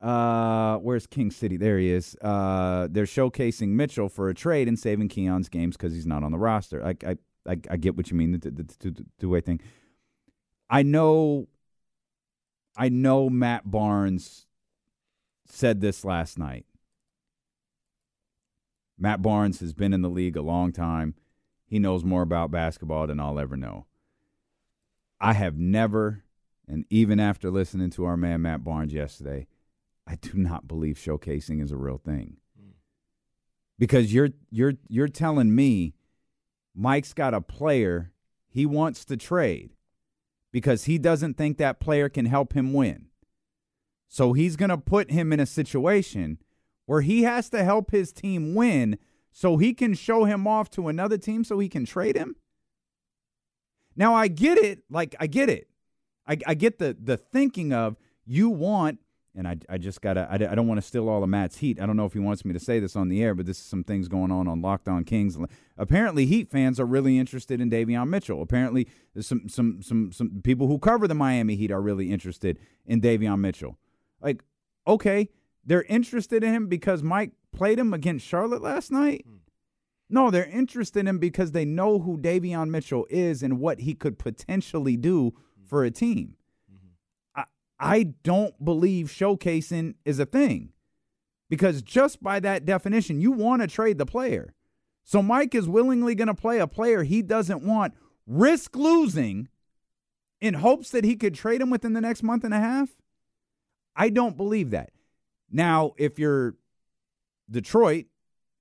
uh 0.00 0.76
where's 0.76 1.06
King 1.06 1.30
City? 1.30 1.56
There 1.56 1.78
he 1.78 1.90
is. 1.90 2.16
Uh 2.22 2.88
they're 2.90 3.04
showcasing 3.04 3.68
Mitchell 3.68 4.08
for 4.08 4.28
a 4.28 4.34
trade 4.34 4.68
and 4.68 4.78
saving 4.78 5.08
Keon's 5.08 5.48
games 5.48 5.76
because 5.76 5.92
he's 5.92 6.06
not 6.06 6.22
on 6.22 6.32
the 6.32 6.38
roster. 6.38 6.84
I 6.84 6.94
I 7.06 7.16
I, 7.48 7.58
I 7.70 7.76
get 7.78 7.96
what 7.96 8.10
you 8.10 8.16
mean 8.16 8.32
the, 8.32 8.38
the, 8.38 8.50
the, 8.50 8.90
the 8.90 9.06
two 9.18 9.30
way 9.30 9.40
thing. 9.40 9.60
I 10.68 10.82
know 10.82 11.48
I 12.76 12.88
know 12.88 13.28
Matt 13.28 13.70
Barnes 13.70 14.46
said 15.46 15.80
this 15.80 16.04
last 16.04 16.38
night. 16.38 16.66
Matt 18.98 19.22
Barnes 19.22 19.60
has 19.60 19.72
been 19.72 19.92
in 19.92 20.02
the 20.02 20.10
league 20.10 20.36
a 20.36 20.42
long 20.42 20.72
time. 20.72 21.14
He 21.66 21.78
knows 21.78 22.04
more 22.04 22.22
about 22.22 22.50
basketball 22.50 23.06
than 23.06 23.20
I'll 23.20 23.38
ever 23.38 23.56
know. 23.56 23.86
I 25.20 25.32
have 25.32 25.56
never, 25.58 26.24
and 26.68 26.84
even 26.90 27.18
after 27.18 27.50
listening 27.50 27.90
to 27.90 28.04
our 28.04 28.16
man 28.16 28.42
Matt 28.42 28.62
Barnes 28.62 28.92
yesterday, 28.92 29.46
I 30.06 30.16
do 30.16 30.34
not 30.34 30.68
believe 30.68 30.96
showcasing 30.96 31.62
is 31.62 31.72
a 31.72 31.76
real 31.76 31.98
thing. 31.98 32.36
Mm. 32.60 32.72
Because 33.78 34.12
you're 34.12 34.30
you're 34.50 34.74
you're 34.88 35.08
telling 35.08 35.54
me 35.54 35.94
Mike's 36.74 37.14
got 37.14 37.34
a 37.34 37.40
player 37.40 38.12
he 38.46 38.66
wants 38.66 39.04
to 39.06 39.16
trade 39.16 39.74
because 40.52 40.84
he 40.84 40.98
doesn't 40.98 41.34
think 41.34 41.58
that 41.58 41.80
player 41.80 42.08
can 42.08 42.26
help 42.26 42.52
him 42.52 42.72
win. 42.72 43.06
So 44.08 44.32
he's 44.32 44.56
going 44.56 44.70
to 44.70 44.78
put 44.78 45.10
him 45.10 45.32
in 45.32 45.40
a 45.40 45.46
situation 45.46 46.38
where 46.86 47.02
he 47.02 47.24
has 47.24 47.50
to 47.50 47.62
help 47.62 47.90
his 47.90 48.12
team 48.12 48.54
win 48.54 48.98
so 49.30 49.58
he 49.58 49.74
can 49.74 49.92
show 49.94 50.24
him 50.24 50.46
off 50.46 50.70
to 50.70 50.88
another 50.88 51.18
team 51.18 51.44
so 51.44 51.58
he 51.58 51.68
can 51.68 51.84
trade 51.84 52.16
him. 52.16 52.36
Now 53.94 54.14
I 54.14 54.28
get 54.28 54.56
it, 54.56 54.84
like 54.88 55.14
I 55.20 55.26
get 55.26 55.50
it. 55.50 55.67
I, 56.28 56.36
I 56.46 56.54
get 56.54 56.78
the 56.78 56.96
the 57.02 57.16
thinking 57.16 57.72
of 57.72 57.96
you 58.26 58.50
want, 58.50 58.98
and 59.34 59.48
I, 59.48 59.56
I 59.68 59.78
just 59.78 60.02
gotta 60.02 60.28
I, 60.30 60.34
I 60.34 60.54
don't 60.54 60.68
want 60.68 60.78
to 60.78 60.86
steal 60.86 61.08
all 61.08 61.22
of 61.22 61.28
Matt's 61.28 61.56
heat. 61.58 61.80
I 61.80 61.86
don't 61.86 61.96
know 61.96 62.04
if 62.04 62.12
he 62.12 62.18
wants 62.18 62.44
me 62.44 62.52
to 62.52 62.60
say 62.60 62.78
this 62.78 62.94
on 62.94 63.08
the 63.08 63.22
air, 63.22 63.34
but 63.34 63.46
this 63.46 63.58
is 63.58 63.64
some 63.64 63.82
things 63.82 64.08
going 64.08 64.30
on 64.30 64.46
on 64.46 64.60
Locked 64.60 64.88
On 64.88 65.04
Kings. 65.04 65.38
Apparently, 65.76 66.26
Heat 66.26 66.50
fans 66.50 66.78
are 66.78 66.86
really 66.86 67.18
interested 67.18 67.60
in 67.60 67.70
Davion 67.70 68.08
Mitchell. 68.08 68.42
Apparently, 68.42 68.86
some 69.18 69.48
some 69.48 69.82
some 69.82 70.12
some 70.12 70.42
people 70.44 70.66
who 70.66 70.78
cover 70.78 71.08
the 71.08 71.14
Miami 71.14 71.56
Heat 71.56 71.70
are 71.70 71.80
really 71.80 72.12
interested 72.12 72.58
in 72.84 73.00
Davion 73.00 73.40
Mitchell. 73.40 73.78
Like, 74.20 74.42
okay, 74.86 75.30
they're 75.64 75.82
interested 75.84 76.44
in 76.44 76.52
him 76.52 76.66
because 76.66 77.02
Mike 77.02 77.32
played 77.52 77.78
him 77.78 77.94
against 77.94 78.26
Charlotte 78.26 78.62
last 78.62 78.92
night. 78.92 79.24
Hmm. 79.26 79.36
No, 80.10 80.30
they're 80.30 80.46
interested 80.46 81.00
in 81.00 81.08
him 81.08 81.18
because 81.18 81.52
they 81.52 81.66
know 81.66 81.98
who 81.98 82.16
Davion 82.18 82.70
Mitchell 82.70 83.06
is 83.10 83.42
and 83.42 83.60
what 83.60 83.80
he 83.80 83.94
could 83.94 84.18
potentially 84.18 84.96
do 84.96 85.34
for 85.68 85.84
a 85.84 85.90
team. 85.90 86.36
Mm-hmm. 86.72 87.40
I, 87.40 87.44
I 87.78 88.02
don't 88.22 88.64
believe 88.64 89.06
showcasing 89.06 89.94
is 90.04 90.18
a 90.18 90.26
thing 90.26 90.70
because 91.48 91.82
just 91.82 92.22
by 92.22 92.40
that 92.40 92.64
definition, 92.64 93.20
you 93.20 93.32
want 93.32 93.62
to 93.62 93.68
trade 93.68 93.98
the 93.98 94.06
player. 94.06 94.54
So 95.04 95.22
Mike 95.22 95.54
is 95.54 95.68
willingly 95.68 96.14
going 96.14 96.28
to 96.28 96.34
play 96.34 96.58
a 96.58 96.66
player 96.66 97.02
he 97.02 97.22
doesn't 97.22 97.62
want, 97.62 97.94
risk 98.26 98.76
losing 98.76 99.48
in 100.40 100.54
hopes 100.54 100.90
that 100.90 101.04
he 101.04 101.16
could 101.16 101.34
trade 101.34 101.60
him 101.60 101.70
within 101.70 101.94
the 101.94 102.00
next 102.00 102.22
month 102.22 102.44
and 102.44 102.54
a 102.54 102.58
half. 102.58 102.90
I 103.96 104.10
don't 104.10 104.36
believe 104.36 104.70
that. 104.70 104.90
Now, 105.50 105.94
if 105.96 106.18
you're 106.18 106.56
Detroit, 107.50 108.06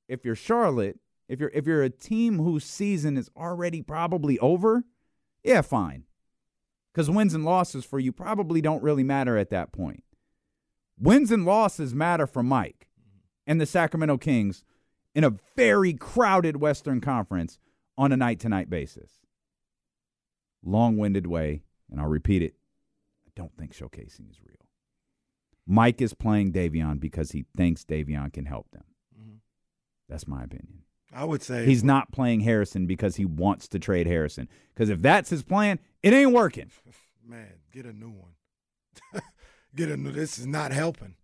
if 0.08 0.24
you're 0.24 0.36
Charlotte, 0.36 1.00
if 1.28 1.40
you're 1.40 1.52
if 1.54 1.68
you're 1.68 1.84
a 1.84 1.90
team 1.90 2.40
whose 2.40 2.64
season 2.64 3.18
is 3.18 3.30
already 3.36 3.82
probably 3.82 4.40
over, 4.40 4.86
yeah, 5.44 5.62
fine. 5.62 6.06
Cuz 6.98 7.12
wins 7.12 7.36
and 7.36 7.46
losses 7.46 7.86
for 7.86 8.00
you 8.00 8.12
probably 8.12 8.60
don't 8.60 8.82
really 8.82 9.04
matter 9.04 9.38
at 9.38 9.52
that 9.52 9.72
point. 9.72 10.04
Wins 11.00 11.32
and 11.32 11.46
losses 11.46 11.94
matter 11.94 12.26
for 12.26 12.42
Mike 12.42 12.90
and 13.46 13.62
the 13.62 13.68
Sacramento 13.68 14.18
Kings 14.18 14.64
in 15.14 15.24
a 15.24 15.36
very 15.56 15.94
crowded 15.94 16.58
Western 16.58 17.00
Conference 17.00 17.60
on 18.00 18.12
a 18.12 18.18
night-to-night 18.18 18.68
basis. 18.72 19.12
Long-winded 20.66 21.28
way, 21.28 21.62
and 21.92 22.02
I'll 22.02 22.08
repeat 22.08 22.42
it. 22.42 22.56
I 23.28 23.32
don't 23.36 23.56
think 23.56 23.76
showcasing 23.76 24.32
is 24.32 24.42
real. 24.44 24.66
Mike 25.68 26.02
is 26.02 26.16
playing 26.16 26.52
Davion 26.52 27.00
because 27.00 27.30
he 27.30 27.46
thinks 27.56 27.86
Davion 27.86 28.34
can 28.34 28.46
help 28.46 28.72
them. 28.72 28.86
Mm-hmm. 29.16 29.36
That's 30.10 30.28
my 30.28 30.44
opinion. 30.44 30.80
I 31.14 31.24
would 31.24 31.42
say 31.42 31.66
He's 31.66 31.84
not 31.84 32.12
playing 32.12 32.42
Harrison 32.42 32.86
because 32.86 33.16
he 33.16 33.26
wants 33.26 33.68
to 33.70 33.80
trade 33.80 34.08
Harrison. 34.08 34.50
Because 34.74 34.90
if 34.90 35.02
that's 35.02 35.30
his 35.30 35.44
plan, 35.44 35.80
it 36.04 36.14
ain't 36.14 36.34
working. 36.34 36.72
man, 37.26 37.54
get 37.72 37.86
a 37.86 37.94
new 37.94 38.10
one. 38.12 39.22
get 39.76 39.90
a 39.90 39.98
new. 39.98 40.12
This 40.12 40.38
is 40.38 40.46
not 40.46 40.72
helping. 40.72 41.16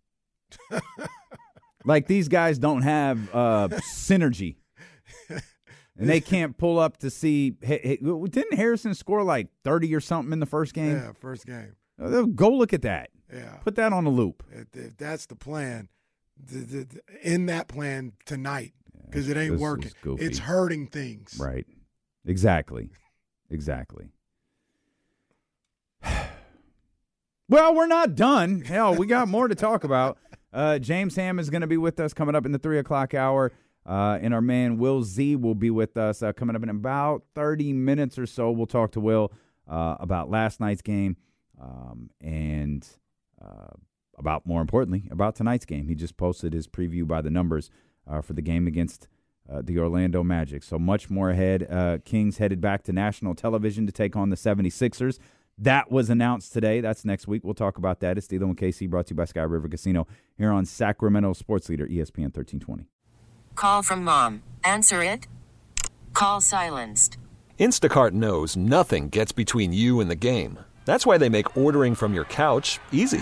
Like 1.86 2.08
these 2.08 2.28
guys 2.30 2.58
don't 2.60 2.84
have 2.84 3.34
uh, 3.36 3.68
synergy, 3.94 4.56
and 5.30 6.10
they 6.10 6.22
can't 6.22 6.58
pull 6.58 6.80
up 6.80 6.98
to 6.98 7.10
see. 7.10 7.56
Hey, 7.62 7.80
hey, 7.84 8.28
didn't 8.30 8.58
Harrison 8.58 8.94
score 8.94 9.24
like 9.24 9.50
thirty 9.64 9.94
or 9.94 10.00
something 10.00 10.32
in 10.32 10.40
the 10.40 10.46
first 10.46 10.74
game? 10.74 10.96
Yeah, 10.96 11.12
first 11.20 11.46
game. 11.46 11.76
Uh, 12.02 12.24
Go 12.24 12.50
look 12.52 12.74
at 12.74 12.84
that. 12.84 13.10
Yeah. 13.32 13.58
Put 13.64 13.76
that 13.76 13.94
on 13.94 14.06
a 14.06 14.10
loop. 14.10 14.44
If, 14.52 14.68
if 14.74 14.98
that's 14.98 15.26
the 15.26 15.36
plan, 15.36 15.90
in 17.22 17.48
that 17.48 17.68
plan 17.68 18.14
tonight, 18.26 18.74
because 19.14 19.30
it 19.30 19.38
ain't 19.38 19.60
working. 19.60 19.92
It's 20.20 20.40
hurting 20.40 20.88
things. 20.88 21.38
Right. 21.40 21.66
Exactly. 22.26 22.90
Exactly. 23.50 24.10
well, 27.50 27.76
we're 27.76 27.88
not 27.88 28.16
done. 28.16 28.62
Hell, 28.62 28.96
we 28.96 29.06
got 29.06 29.28
more 29.28 29.48
to 29.48 29.56
talk 29.56 29.84
about. 29.84 30.18
Uh, 30.52 30.80
James 30.80 31.16
Ham 31.16 31.40
is 31.40 31.50
going 31.50 31.62
to 31.62 31.68
be 31.68 31.78
with 31.78 32.00
us 32.00 32.14
coming 32.14 32.36
up 32.36 32.46
in 32.46 32.52
the 32.52 32.60
three 32.60 32.80
o'clock 32.80 33.14
hour. 33.14 33.52
Uh, 33.86 34.18
and 34.22 34.34
our 34.34 34.42
man 34.42 34.78
Will 34.78 35.04
Z 35.04 35.36
will 35.36 35.56
be 35.56 35.70
with 35.70 35.98
us 35.98 36.24
uh, 36.24 36.32
coming 36.32 36.56
up 36.56 36.64
in 36.64 36.70
about 36.70 37.24
30 37.36 37.74
minutes 37.74 38.18
or 38.18 38.26
so. 38.26 38.50
We'll 38.50 38.66
talk 38.66 38.94
to 38.94 39.02
Will 39.02 39.34
uh, 39.70 39.98
about 40.00 40.30
last 40.30 40.62
night's 40.62 40.82
game 40.82 41.18
um, 41.62 42.10
and 42.22 42.88
uh, 43.44 43.76
about, 44.18 44.46
more 44.46 44.62
importantly, 44.62 45.10
about 45.12 45.36
tonight's 45.36 45.66
game. 45.66 45.90
He 45.90 45.96
just 45.96 46.16
posted 46.16 46.54
his 46.54 46.66
preview 46.66 47.06
by 47.06 47.22
the 47.22 47.30
numbers 47.30 47.70
uh, 48.08 48.22
for 48.22 48.34
the 48.34 48.42
game 48.42 48.68
against 48.68 49.08
uh, 49.52 49.62
the 49.64 49.78
Orlando 49.80 50.24
Magic. 50.24 50.64
So 50.64 50.80
much 50.80 51.10
more 51.10 51.30
ahead. 51.30 51.68
Uh, 51.70 51.98
Kings 52.06 52.38
headed 52.38 52.62
back 52.62 52.84
to 52.84 52.94
national 52.94 53.36
television 53.36 53.86
to 53.86 53.92
take 53.92 54.16
on 54.16 54.30
the 54.30 54.36
76ers. 54.36 55.20
That 55.58 55.92
was 55.92 56.10
announced 56.10 56.54
today. 56.54 56.82
That's 56.82 57.06
next 57.06 57.28
week. 57.28 57.44
We'll 57.44 57.54
talk 57.54 57.78
about 57.78 58.00
that. 58.00 58.18
It's 58.18 58.28
Steeler 58.28 58.44
and 58.44 58.58
KC 58.58 58.90
brought 58.90 59.08
to 59.08 59.12
you 59.12 59.18
by 59.18 59.26
Sky 59.26 59.44
River 59.44 59.68
Casino 59.68 60.08
here 60.38 60.52
on 60.52 60.66
Sacramento 60.66 61.34
Sports 61.34 61.70
Leader 61.70 61.86
ESPN 61.86 62.34
1320. 62.34 62.86
Call 63.56 63.84
from 63.84 64.04
mom. 64.04 64.42
Answer 64.64 65.04
it. 65.04 65.28
Call 66.14 66.42
silenced. 66.42 67.18
Instacart 67.60 68.12
knows 68.12 68.58
nothing 68.58 69.10
gets 69.10 69.32
between 69.32 69.72
you 69.74 70.00
and 70.00 70.10
the 70.10 70.16
game. 70.16 70.58
That's 70.86 71.06
why 71.06 71.18
they 71.18 71.30
make 71.30 71.56
ordering 71.56 71.96
from 71.96 72.14
your 72.14 72.26
couch 72.26 72.80
easy. 72.92 73.22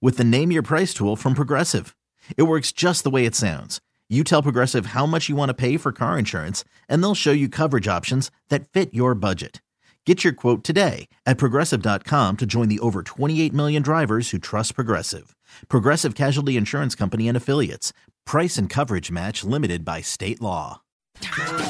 with 0.00 0.16
the 0.16 0.24
Name 0.24 0.50
Your 0.50 0.62
Price 0.62 0.94
tool 0.94 1.16
from 1.16 1.34
Progressive. 1.34 1.94
It 2.36 2.44
works 2.44 2.72
just 2.72 3.04
the 3.04 3.10
way 3.10 3.26
it 3.26 3.34
sounds. 3.34 3.80
You 4.08 4.24
tell 4.24 4.42
Progressive 4.42 4.86
how 4.86 5.04
much 5.04 5.28
you 5.28 5.36
want 5.36 5.50
to 5.50 5.54
pay 5.54 5.76
for 5.76 5.92
car 5.92 6.18
insurance, 6.18 6.64
and 6.88 7.02
they'll 7.02 7.14
show 7.14 7.30
you 7.30 7.48
coverage 7.48 7.86
options 7.86 8.30
that 8.48 8.68
fit 8.68 8.94
your 8.94 9.14
budget. 9.14 9.60
Get 10.06 10.24
your 10.24 10.32
quote 10.32 10.64
today 10.64 11.08
at 11.26 11.36
progressive.com 11.36 12.36
to 12.38 12.46
join 12.46 12.70
the 12.70 12.80
over 12.80 13.02
28 13.02 13.52
million 13.52 13.82
drivers 13.82 14.30
who 14.30 14.38
trust 14.38 14.74
Progressive. 14.74 15.36
Progressive 15.68 16.14
Casualty 16.14 16.56
Insurance 16.56 16.94
Company 16.94 17.28
and 17.28 17.36
Affiliates. 17.36 17.92
Price 18.24 18.56
and 18.56 18.70
coverage 18.70 19.10
match 19.10 19.44
limited 19.44 19.84
by 19.84 20.00
state 20.00 20.40
law. 20.40 20.80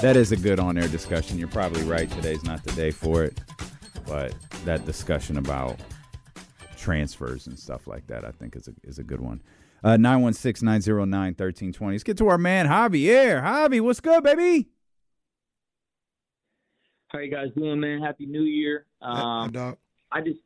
That 0.02 0.16
is 0.16 0.30
a 0.30 0.37
good 0.37 0.61
on 0.61 0.78
air 0.78 0.87
discussion. 0.87 1.37
You're 1.37 1.49
probably 1.49 1.82
right. 1.82 2.08
Today's 2.08 2.44
not 2.44 2.62
the 2.62 2.70
day 2.73 2.92
for 2.92 3.25
it. 3.25 3.40
But 4.06 4.35
that 4.64 4.86
discussion 4.86 5.38
about 5.38 5.80
transfers 6.78 7.47
and 7.47 7.58
stuff 7.58 7.86
like 7.86 8.06
that, 8.06 8.25
I 8.25 8.30
think, 8.30 8.56
is 8.56 8.69
a, 8.69 8.73
is 8.84 8.99
a 8.99 9.04
good 9.04 9.21
one. 9.21 9.43
Uh, 9.84 9.97
916 9.97 10.64
909 10.67 11.10
1320. 11.10 11.95
Let's 11.95 12.02
get 12.04 12.17
to 12.19 12.28
our 12.28 12.38
man, 12.38 12.67
Javier. 12.67 13.43
Javi, 13.43 13.80
what's 13.80 14.00
good, 14.00 14.23
baby? 14.25 14.69
How 17.08 17.21
you 17.21 17.30
guys 17.30 17.49
doing, 17.56 17.80
man? 17.80 18.00
Happy 18.00 18.26
New 18.26 18.43
Year. 18.43 18.86
Um, 19.00 19.50
dog. 19.52 19.76
I 20.10 20.21
just, 20.21 20.41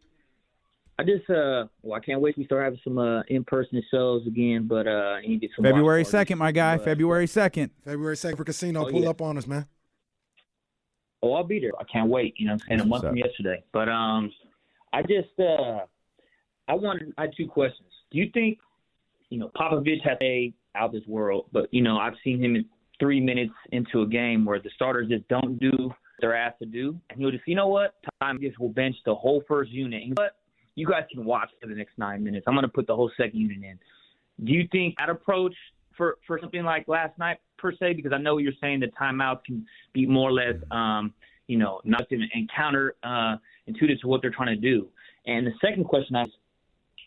I 0.98 1.04
just, 1.04 1.28
uh, 1.30 1.66
well, 1.82 1.94
I 1.94 2.00
can't 2.04 2.20
wait 2.20 2.36
to 2.36 2.44
start 2.44 2.64
having 2.64 2.78
some 2.84 2.98
uh, 2.98 3.22
in-person 3.28 3.82
shows 3.90 4.26
again. 4.26 4.66
But 4.68 4.86
uh, 4.86 5.18
I 5.18 5.38
get 5.40 5.50
some 5.56 5.64
February 5.64 6.04
2nd, 6.04 6.36
my 6.38 6.52
guy. 6.52 6.76
But- 6.76 6.84
February 6.84 7.26
2nd. 7.26 7.70
February 7.84 8.16
2nd 8.16 8.36
for 8.36 8.44
casino. 8.44 8.86
Oh, 8.86 8.90
Pull 8.90 9.02
yeah. 9.02 9.10
up 9.10 9.22
on 9.22 9.38
us, 9.38 9.46
man. 9.46 9.66
Oh, 11.22 11.32
I'll 11.34 11.44
be 11.44 11.58
there. 11.58 11.72
I 11.80 11.84
can't 11.84 12.10
wait. 12.10 12.34
You 12.36 12.46
know, 12.46 12.52
what 12.52 12.62
I'm 12.62 12.68
saying 12.68 12.80
a 12.80 12.84
month 12.84 13.04
from 13.04 13.16
yesterday. 13.16 13.62
But 13.72 13.88
um, 13.88 14.30
I 14.92 15.02
just, 15.02 15.38
uh, 15.38 15.86
I 16.68 16.74
wanted, 16.74 17.12
I 17.18 17.22
had 17.22 17.32
two 17.36 17.46
questions. 17.46 17.88
Do 18.10 18.18
you 18.18 18.30
think, 18.32 18.58
you 19.30 19.38
know, 19.38 19.50
Popovich 19.56 20.02
has 20.04 20.18
a 20.22 20.52
out 20.74 20.86
of 20.86 20.92
this 20.92 21.06
world, 21.06 21.46
but 21.52 21.72
you 21.72 21.82
know, 21.82 21.98
I've 21.98 22.14
seen 22.24 22.42
him 22.42 22.56
in 22.56 22.64
three 22.98 23.20
minutes 23.20 23.52
into 23.72 24.02
a 24.02 24.06
game 24.06 24.44
where 24.44 24.60
the 24.60 24.70
starters 24.74 25.08
just 25.08 25.26
don't 25.28 25.58
do 25.58 25.72
what 25.76 25.96
they're 26.20 26.36
asked 26.36 26.60
to 26.60 26.66
do, 26.66 26.98
and 27.10 27.18
he'll 27.18 27.30
just, 27.30 27.42
you 27.46 27.54
know 27.54 27.68
what, 27.68 27.94
time 28.20 28.38
just 28.40 28.58
will 28.58 28.68
bench 28.68 28.96
the 29.04 29.14
whole 29.14 29.42
first 29.48 29.70
unit. 29.70 30.02
But 30.14 30.36
you 30.74 30.86
guys 30.86 31.04
can 31.12 31.24
watch 31.24 31.50
for 31.60 31.68
the 31.68 31.74
next 31.74 31.98
nine 31.98 32.22
minutes. 32.22 32.44
I'm 32.46 32.54
going 32.54 32.62
to 32.62 32.68
put 32.68 32.86
the 32.86 32.96
whole 32.96 33.10
second 33.16 33.38
unit 33.38 33.58
in. 33.58 33.78
Do 34.44 34.52
you 34.52 34.68
think 34.72 34.94
that 34.98 35.10
approach 35.10 35.54
for 35.96 36.18
for 36.26 36.38
something 36.40 36.62
like 36.62 36.88
last 36.88 37.18
night 37.18 37.38
per 37.58 37.72
se? 37.72 37.94
Because 37.94 38.12
I 38.12 38.18
know 38.18 38.38
you're 38.38 38.52
saying 38.60 38.80
the 38.80 38.88
timeouts 38.88 39.44
can 39.44 39.66
be 39.92 40.06
more 40.06 40.30
or 40.30 40.32
less, 40.32 40.54
um, 40.70 41.12
you 41.48 41.58
know, 41.58 41.80
not 41.84 42.06
even 42.10 42.28
and 42.32 42.50
counter 42.54 42.94
uh, 43.02 43.36
intuitive 43.66 44.00
to 44.00 44.08
what 44.08 44.22
they're 44.22 44.30
trying 44.30 44.54
to 44.54 44.60
do. 44.60 44.88
And 45.26 45.46
the 45.46 45.52
second 45.60 45.84
question 45.84 46.16
I 46.16 46.24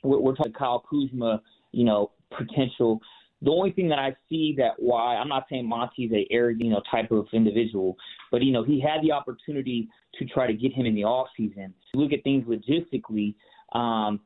we're, 0.06 0.20
we're 0.20 0.36
talking 0.36 0.54
Kyle 0.54 0.84
Kuzma, 0.90 1.42
you 1.72 1.84
know, 1.84 2.12
potential. 2.38 3.02
The 3.42 3.52
only 3.52 3.72
thing 3.72 3.90
that 3.90 4.00
I 4.00 4.16
see 4.30 4.56
that 4.58 4.72
why 4.78 5.16
I'm 5.16 5.28
not 5.28 5.46
saying 5.50 5.68
Monty's 5.68 6.12
a 6.14 6.26
arrogant, 6.32 6.66
you 6.66 6.72
know, 6.72 6.82
type 6.90 7.12
of 7.12 7.28
individual, 7.34 7.98
but 8.32 8.42
you 8.42 8.52
know, 8.52 8.64
he 8.64 8.80
had 8.80 9.04
the 9.04 9.12
opportunity 9.12 9.90
to 10.20 10.26
try 10.26 10.48
to 10.48 10.54
get 10.54 10.74
him 10.74 10.86
in 10.86 10.96
the 10.96 11.04
off 11.04 11.28
season. 11.36 11.74
Look 11.94 12.14
at 12.14 12.24
things 12.24 12.46
logistically. 12.46 13.36
Um, 13.74 14.22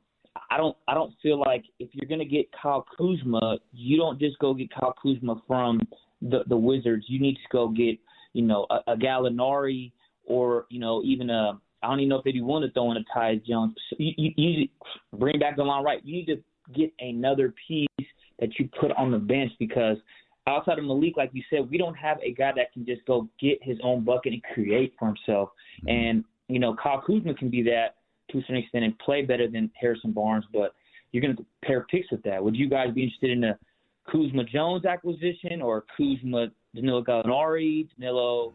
I 0.51 0.57
don't 0.57 0.77
I 0.87 0.93
don't 0.93 1.13
feel 1.21 1.39
like 1.39 1.65
if 1.79 1.89
you're 1.93 2.07
gonna 2.07 2.25
get 2.25 2.47
Kyle 2.51 2.85
Kuzma, 2.97 3.57
you 3.73 3.97
don't 3.97 4.19
just 4.19 4.37
go 4.39 4.53
get 4.53 4.73
Kyle 4.73 4.95
Kuzma 5.01 5.41
from 5.47 5.81
the 6.21 6.43
the 6.47 6.57
Wizards. 6.57 7.05
You 7.07 7.19
need 7.19 7.35
to 7.35 7.49
go 7.51 7.67
get, 7.69 7.97
you 8.33 8.43
know, 8.43 8.67
a, 8.69 8.93
a 8.93 8.95
Gallinari 8.95 9.91
or, 10.25 10.65
you 10.69 10.79
know, 10.79 11.01
even 11.03 11.29
a 11.29 11.59
I 11.81 11.87
don't 11.87 11.99
even 11.99 12.09
know 12.09 12.17
if 12.17 12.23
they'd 12.23 12.33
be 12.33 12.41
willing 12.41 12.67
to 12.67 12.73
throw 12.73 12.91
in 12.91 12.97
a 12.97 13.05
Tyus 13.15 13.45
Jones. 13.45 13.73
You, 13.97 14.13
you, 14.17 14.31
you 14.37 14.67
bring 15.17 15.39
back 15.39 15.55
the 15.55 15.63
line 15.63 15.83
right. 15.83 16.03
You 16.03 16.17
need 16.17 16.25
to 16.25 16.41
get 16.73 16.93
another 16.99 17.53
piece 17.67 17.87
that 18.39 18.57
you 18.57 18.69
put 18.79 18.91
on 18.93 19.11
the 19.11 19.17
bench 19.17 19.51
because 19.59 19.97
outside 20.47 20.79
of 20.79 20.85
Malik, 20.85 21.17
like 21.17 21.31
you 21.33 21.43
said, 21.49 21.69
we 21.69 21.77
don't 21.77 21.95
have 21.95 22.17
a 22.23 22.33
guy 22.33 22.51
that 22.55 22.73
can 22.73 22.85
just 22.85 23.05
go 23.05 23.27
get 23.39 23.59
his 23.61 23.77
own 23.83 24.03
bucket 24.03 24.33
and 24.33 24.43
create 24.53 24.93
for 24.99 25.07
himself. 25.07 25.49
Mm-hmm. 25.83 25.89
And 25.89 26.23
you 26.47 26.59
know, 26.59 26.75
Kyle 26.81 27.01
Kuzma 27.05 27.33
can 27.35 27.49
be 27.49 27.61
that 27.63 27.95
to 28.31 28.39
a 28.39 28.41
certain 28.41 28.57
extent 28.57 28.83
and 28.83 28.97
play 28.99 29.23
better 29.23 29.47
than 29.47 29.71
Harrison 29.79 30.11
Barnes, 30.11 30.45
but 30.51 30.73
you're 31.11 31.21
going 31.21 31.35
to 31.35 31.45
pair 31.63 31.85
picks 31.89 32.11
with 32.11 32.23
that. 32.23 32.43
Would 32.43 32.55
you 32.55 32.69
guys 32.69 32.93
be 32.93 33.03
interested 33.03 33.31
in 33.31 33.43
a 33.43 33.57
Kuzma 34.11 34.43
Jones 34.43 34.85
acquisition 34.85 35.61
or 35.61 35.85
Kuzma 35.95 36.47
Danilo 36.75 37.03
Gallinari, 37.03 37.87
Danilo 37.99 38.53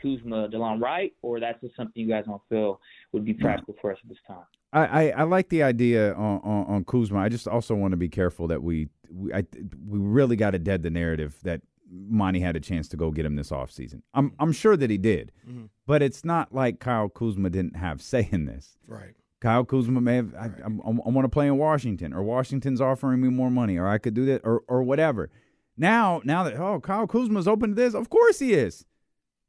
Kuzma 0.00 0.48
Delon 0.48 0.80
Wright, 0.80 1.12
or 1.22 1.40
that's 1.40 1.60
just 1.60 1.76
something 1.76 2.00
you 2.00 2.08
guys 2.08 2.24
don't 2.26 2.42
feel 2.48 2.80
would 3.12 3.24
be 3.24 3.34
practical 3.34 3.74
for 3.80 3.92
us 3.92 3.98
at 4.02 4.08
this 4.08 4.18
time? 4.26 4.44
I, 4.72 4.80
I, 4.80 5.08
I 5.10 5.22
like 5.22 5.48
the 5.48 5.62
idea 5.62 6.12
on, 6.14 6.40
on, 6.44 6.66
on 6.66 6.84
Kuzma. 6.84 7.18
I 7.18 7.28
just 7.28 7.48
also 7.48 7.74
want 7.74 7.92
to 7.92 7.96
be 7.96 8.08
careful 8.08 8.48
that 8.48 8.62
we 8.62 8.88
we 9.10 9.32
I, 9.32 9.44
we 9.86 9.98
really 9.98 10.36
got 10.36 10.50
to 10.50 10.58
dead 10.58 10.82
the 10.82 10.90
narrative 10.90 11.38
that 11.42 11.62
Monty 11.90 12.40
had 12.40 12.56
a 12.56 12.60
chance 12.60 12.88
to 12.88 12.96
go 12.96 13.10
get 13.10 13.24
him 13.24 13.36
this 13.36 13.50
offseason. 13.50 14.02
I'm 14.14 14.30
mm-hmm. 14.30 14.42
I'm 14.42 14.52
sure 14.52 14.76
that 14.76 14.90
he 14.90 14.98
did, 14.98 15.32
mm-hmm. 15.48 15.66
but 15.86 16.02
it's 16.02 16.24
not 16.24 16.54
like 16.54 16.80
Kyle 16.80 17.08
Kuzma 17.08 17.50
didn't 17.50 17.76
have 17.76 18.02
say 18.02 18.28
in 18.30 18.44
this. 18.44 18.78
Right. 18.86 19.14
Kyle 19.40 19.64
Kuzma 19.64 20.00
may 20.00 20.16
have 20.16 20.34
I, 20.34 20.46
I, 20.46 20.66
I 20.66 21.10
want 21.10 21.24
to 21.24 21.28
play 21.28 21.46
in 21.46 21.56
Washington, 21.56 22.12
or 22.12 22.22
Washington's 22.22 22.80
offering 22.80 23.20
me 23.20 23.28
more 23.28 23.50
money, 23.50 23.78
or 23.78 23.86
I 23.86 23.98
could 23.98 24.14
do 24.14 24.26
that, 24.26 24.42
or 24.44 24.62
or 24.68 24.82
whatever. 24.82 25.30
Now 25.76 26.20
now 26.24 26.42
that 26.42 26.54
oh 26.56 26.80
Kyle 26.80 27.06
Kuzma's 27.06 27.48
open 27.48 27.70
to 27.70 27.74
this, 27.74 27.94
of 27.94 28.10
course 28.10 28.38
he 28.38 28.52
is. 28.52 28.84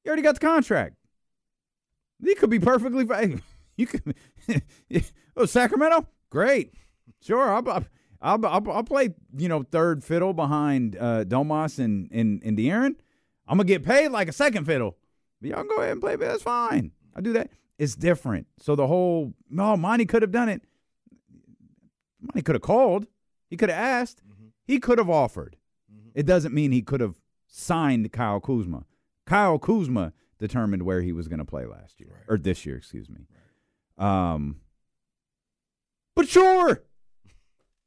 Already 0.10 0.24
got 0.24 0.40
the 0.40 0.46
contract. 0.46 0.96
He 2.24 2.34
could 2.34 2.50
be 2.50 2.60
perfectly 2.60 3.06
fine. 3.06 3.42
You 3.78 3.88
could. 3.88 4.14
oh, 5.38 5.46
Sacramento, 5.46 6.06
great. 6.30 6.74
Sure, 7.22 7.50
I'll, 7.50 7.70
I'll, 7.70 7.86
I'll, 8.22 8.72
I'll, 8.72 8.84
play. 8.84 9.12
You 9.38 9.48
know, 9.48 9.64
third 9.64 10.04
fiddle 10.04 10.34
behind 10.34 10.98
uh, 10.98 11.24
Domas 11.24 11.80
and 11.80 12.10
and 12.12 12.42
and 12.44 12.58
De'Aaron. 12.58 12.96
I'm 13.48 13.58
gonna 13.58 13.64
get 13.64 13.86
paid 13.86 14.10
like 14.10 14.28
a 14.28 14.34
second 14.34 14.66
fiddle. 14.66 14.98
But 15.40 15.52
y'all 15.52 15.64
go 15.64 15.78
ahead 15.78 15.94
and 15.94 16.02
play. 16.02 16.18
But 16.18 16.28
that's 16.28 16.44
fine. 16.44 16.92
I 17.16 17.22
do 17.22 17.32
that. 17.34 17.52
It's 17.78 17.96
different. 17.96 18.48
So 18.58 18.76
the 18.76 18.88
whole 18.88 19.34
no, 19.50 19.78
Monty 19.78 20.06
could 20.06 20.24
have 20.24 20.32
done 20.32 20.50
it. 20.50 20.64
Monty 22.20 22.42
could 22.42 22.56
have 22.56 22.64
called. 22.64 23.08
He 23.50 23.56
could 23.56 23.70
have 23.70 23.80
asked. 23.80 24.24
He 24.66 24.80
could 24.80 24.98
have 24.98 25.10
offered. 25.10 25.56
It 26.14 26.26
doesn't 26.26 26.54
mean 26.54 26.74
he 26.74 26.82
could 26.82 27.00
have 27.00 27.16
signed 27.48 28.12
Kyle 28.12 28.42
Kuzma. 28.42 28.84
Kyle 29.30 29.60
Kuzma 29.60 30.12
determined 30.40 30.82
where 30.84 31.02
he 31.04 31.12
was 31.12 31.28
going 31.28 31.38
to 31.38 31.46
play 31.46 31.66
last 31.66 32.00
year 32.00 32.26
or 32.28 32.36
this 32.36 32.66
year, 32.66 32.78
excuse 32.78 33.08
me. 33.10 33.28
Um, 33.96 34.62
but 36.16 36.28
sure, 36.28 36.84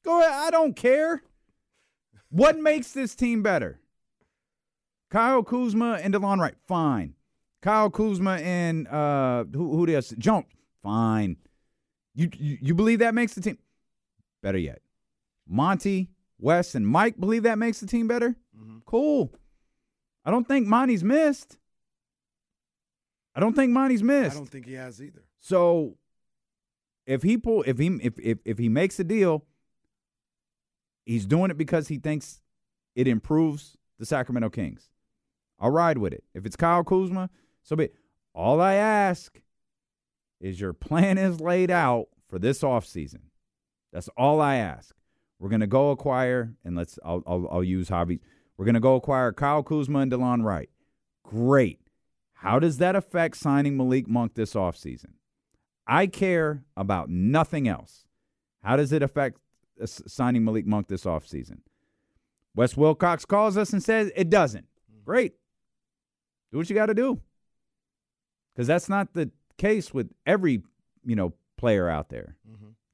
go 0.05 0.21
ahead. 0.21 0.33
I 0.33 0.51
don't 0.51 0.77
care. 0.77 1.23
What 2.29 2.59
makes 2.59 2.93
this 2.93 3.17
team 3.17 3.43
better? 3.43 3.81
Kyle 5.11 5.43
Kuzma 5.43 5.99
and 6.01 6.15
Delon 6.15 6.39
Wright, 6.39 6.55
fine. 6.69 7.15
Kyle 7.61 7.91
Kuzma 7.91 8.37
and 8.37 8.87
uh, 8.87 9.45
who 9.53 9.77
who 9.77 9.93
else? 9.93 10.15
Jones, 10.17 10.47
fine. 10.81 11.37
You, 12.15 12.31
you 12.39 12.59
you 12.61 12.75
believe 12.75 13.01
that 13.01 13.15
makes 13.15 13.35
the 13.35 13.41
team 13.41 13.59
better 14.43 14.59
yet? 14.59 14.81
Monty, 15.49 16.11
Wes, 16.39 16.77
and 16.77 16.87
Mike 16.87 17.19
believe 17.19 17.43
that 17.43 17.59
makes 17.59 17.81
the 17.81 17.87
team 17.87 18.07
better. 18.07 18.37
Cool. 18.87 19.33
I 20.25 20.31
don't 20.31 20.47
think 20.47 20.67
Monty's 20.67 21.03
missed. 21.05 21.59
I 23.35 23.41
don't 23.41 23.55
think 23.55 23.73
Monty's 23.73 24.03
missed. 24.03 24.37
I 24.37 24.39
don't 24.39 24.49
think 24.49 24.67
he 24.67 24.75
has 24.75 25.03
either. 25.03 25.25
So 25.41 25.97
if 27.07 27.23
he 27.23 27.37
pull 27.37 27.63
if 27.67 27.79
he 27.79 27.87
if 28.03 28.19
if 28.19 28.39
if 28.45 28.59
he 28.59 28.69
makes 28.69 28.99
a 29.01 29.05
deal, 29.05 29.45
he's 31.05 31.27
doing 31.27 31.51
it 31.51 31.59
because 31.59 31.89
he 31.89 31.99
thinks 31.99 32.41
it 32.95 33.09
improves 33.09 33.77
the 33.99 34.07
Sacramento 34.07 34.51
Kings. 34.51 34.91
I'll 35.59 35.71
ride 35.71 35.99
with 35.99 36.13
it. 36.13 36.25
If 36.35 36.45
it's 36.47 36.57
Kyle 36.57 36.85
Kuzma, 36.85 37.31
so 37.63 37.77
be 37.77 37.85
it. 37.85 37.95
All 38.35 38.61
I 38.61 38.75
ask 38.75 39.41
is 40.41 40.61
your 40.61 40.73
plan 40.73 41.19
is 41.19 41.41
laid 41.41 41.71
out 41.71 42.09
for 42.29 42.39
this 42.39 42.63
offseason. 42.63 43.21
That's 43.93 44.09
all 44.17 44.41
I 44.41 44.57
ask. 44.57 44.95
We're 45.39 45.51
gonna 45.51 45.67
go 45.67 45.91
acquire, 45.91 46.55
and 46.65 46.77
let's 46.77 46.99
I'll 47.05 47.23
I'll, 47.27 47.49
I'll 47.51 47.65
use 47.65 47.89
Javi. 47.89 48.21
We're 48.63 48.67
gonna 48.67 48.79
go 48.79 48.95
acquire 48.95 49.33
Kyle 49.33 49.65
Kuzma 49.65 49.99
and 49.99 50.13
Delon 50.13 50.45
Wright. 50.45 50.71
Great. 51.25 51.81
How 52.35 52.61
does 52.61 52.79
that 52.79 52.95
affect 52.95 53.37
signing 53.37 53.77
Malik 53.77 54.07
Monk 54.07 54.35
this 54.35 54.55
offseason? 54.55 55.15
I 55.85 56.07
care 56.07 56.63
about 56.77 57.11
nothing 57.11 57.67
else. 57.67 58.07
How 58.63 58.77
does 58.77 58.93
it 58.93 59.03
affect 59.03 59.41
uh, 59.83 59.87
signing 59.87 60.45
Malik 60.45 60.65
Monk 60.65 60.87
this 60.87 61.03
offseason? 61.03 61.59
Wes 62.55 62.77
Wilcox 62.77 63.25
calls 63.25 63.57
us 63.57 63.73
and 63.73 63.83
says 63.83 64.13
it 64.15 64.31
doesn't. 64.31 64.69
Great. 65.05 65.35
Do 66.53 66.59
what 66.59 66.71
you 66.71 66.77
got 66.77 66.87
to 66.87 66.95
do. 66.95 67.21
Because 68.55 68.69
that's 68.69 68.89
not 68.89 69.13
the 69.13 69.33
case 69.59 69.93
with 69.93 70.13
every, 70.25 70.63
you 71.05 71.17
know, 71.17 71.33
player 71.57 71.89
out 71.89 72.11
there. 72.11 72.37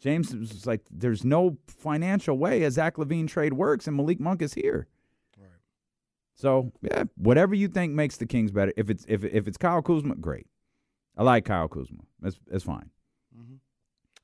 James 0.00 0.34
was 0.34 0.66
like, 0.66 0.80
there's 0.90 1.26
no 1.26 1.58
financial 1.66 2.38
way 2.38 2.62
a 2.62 2.70
Zach 2.70 2.96
LaVine 2.96 3.28
trade 3.28 3.52
works, 3.52 3.86
and 3.86 3.98
Malik 3.98 4.18
Monk 4.18 4.40
is 4.40 4.54
here. 4.54 4.88
Right. 6.38 6.42
So 6.42 6.72
yeah, 6.82 7.04
whatever 7.16 7.54
you 7.54 7.68
think 7.68 7.92
makes 7.94 8.16
the 8.16 8.26
Kings 8.26 8.50
better. 8.50 8.72
If 8.76 8.90
it's 8.90 9.04
if 9.08 9.24
if 9.24 9.46
it's 9.48 9.56
Kyle 9.56 9.82
Kuzma, 9.82 10.16
great. 10.16 10.46
I 11.16 11.22
like 11.22 11.44
Kyle 11.44 11.68
Kuzma. 11.68 11.98
That's 12.20 12.38
that's 12.46 12.64
fine. 12.64 12.90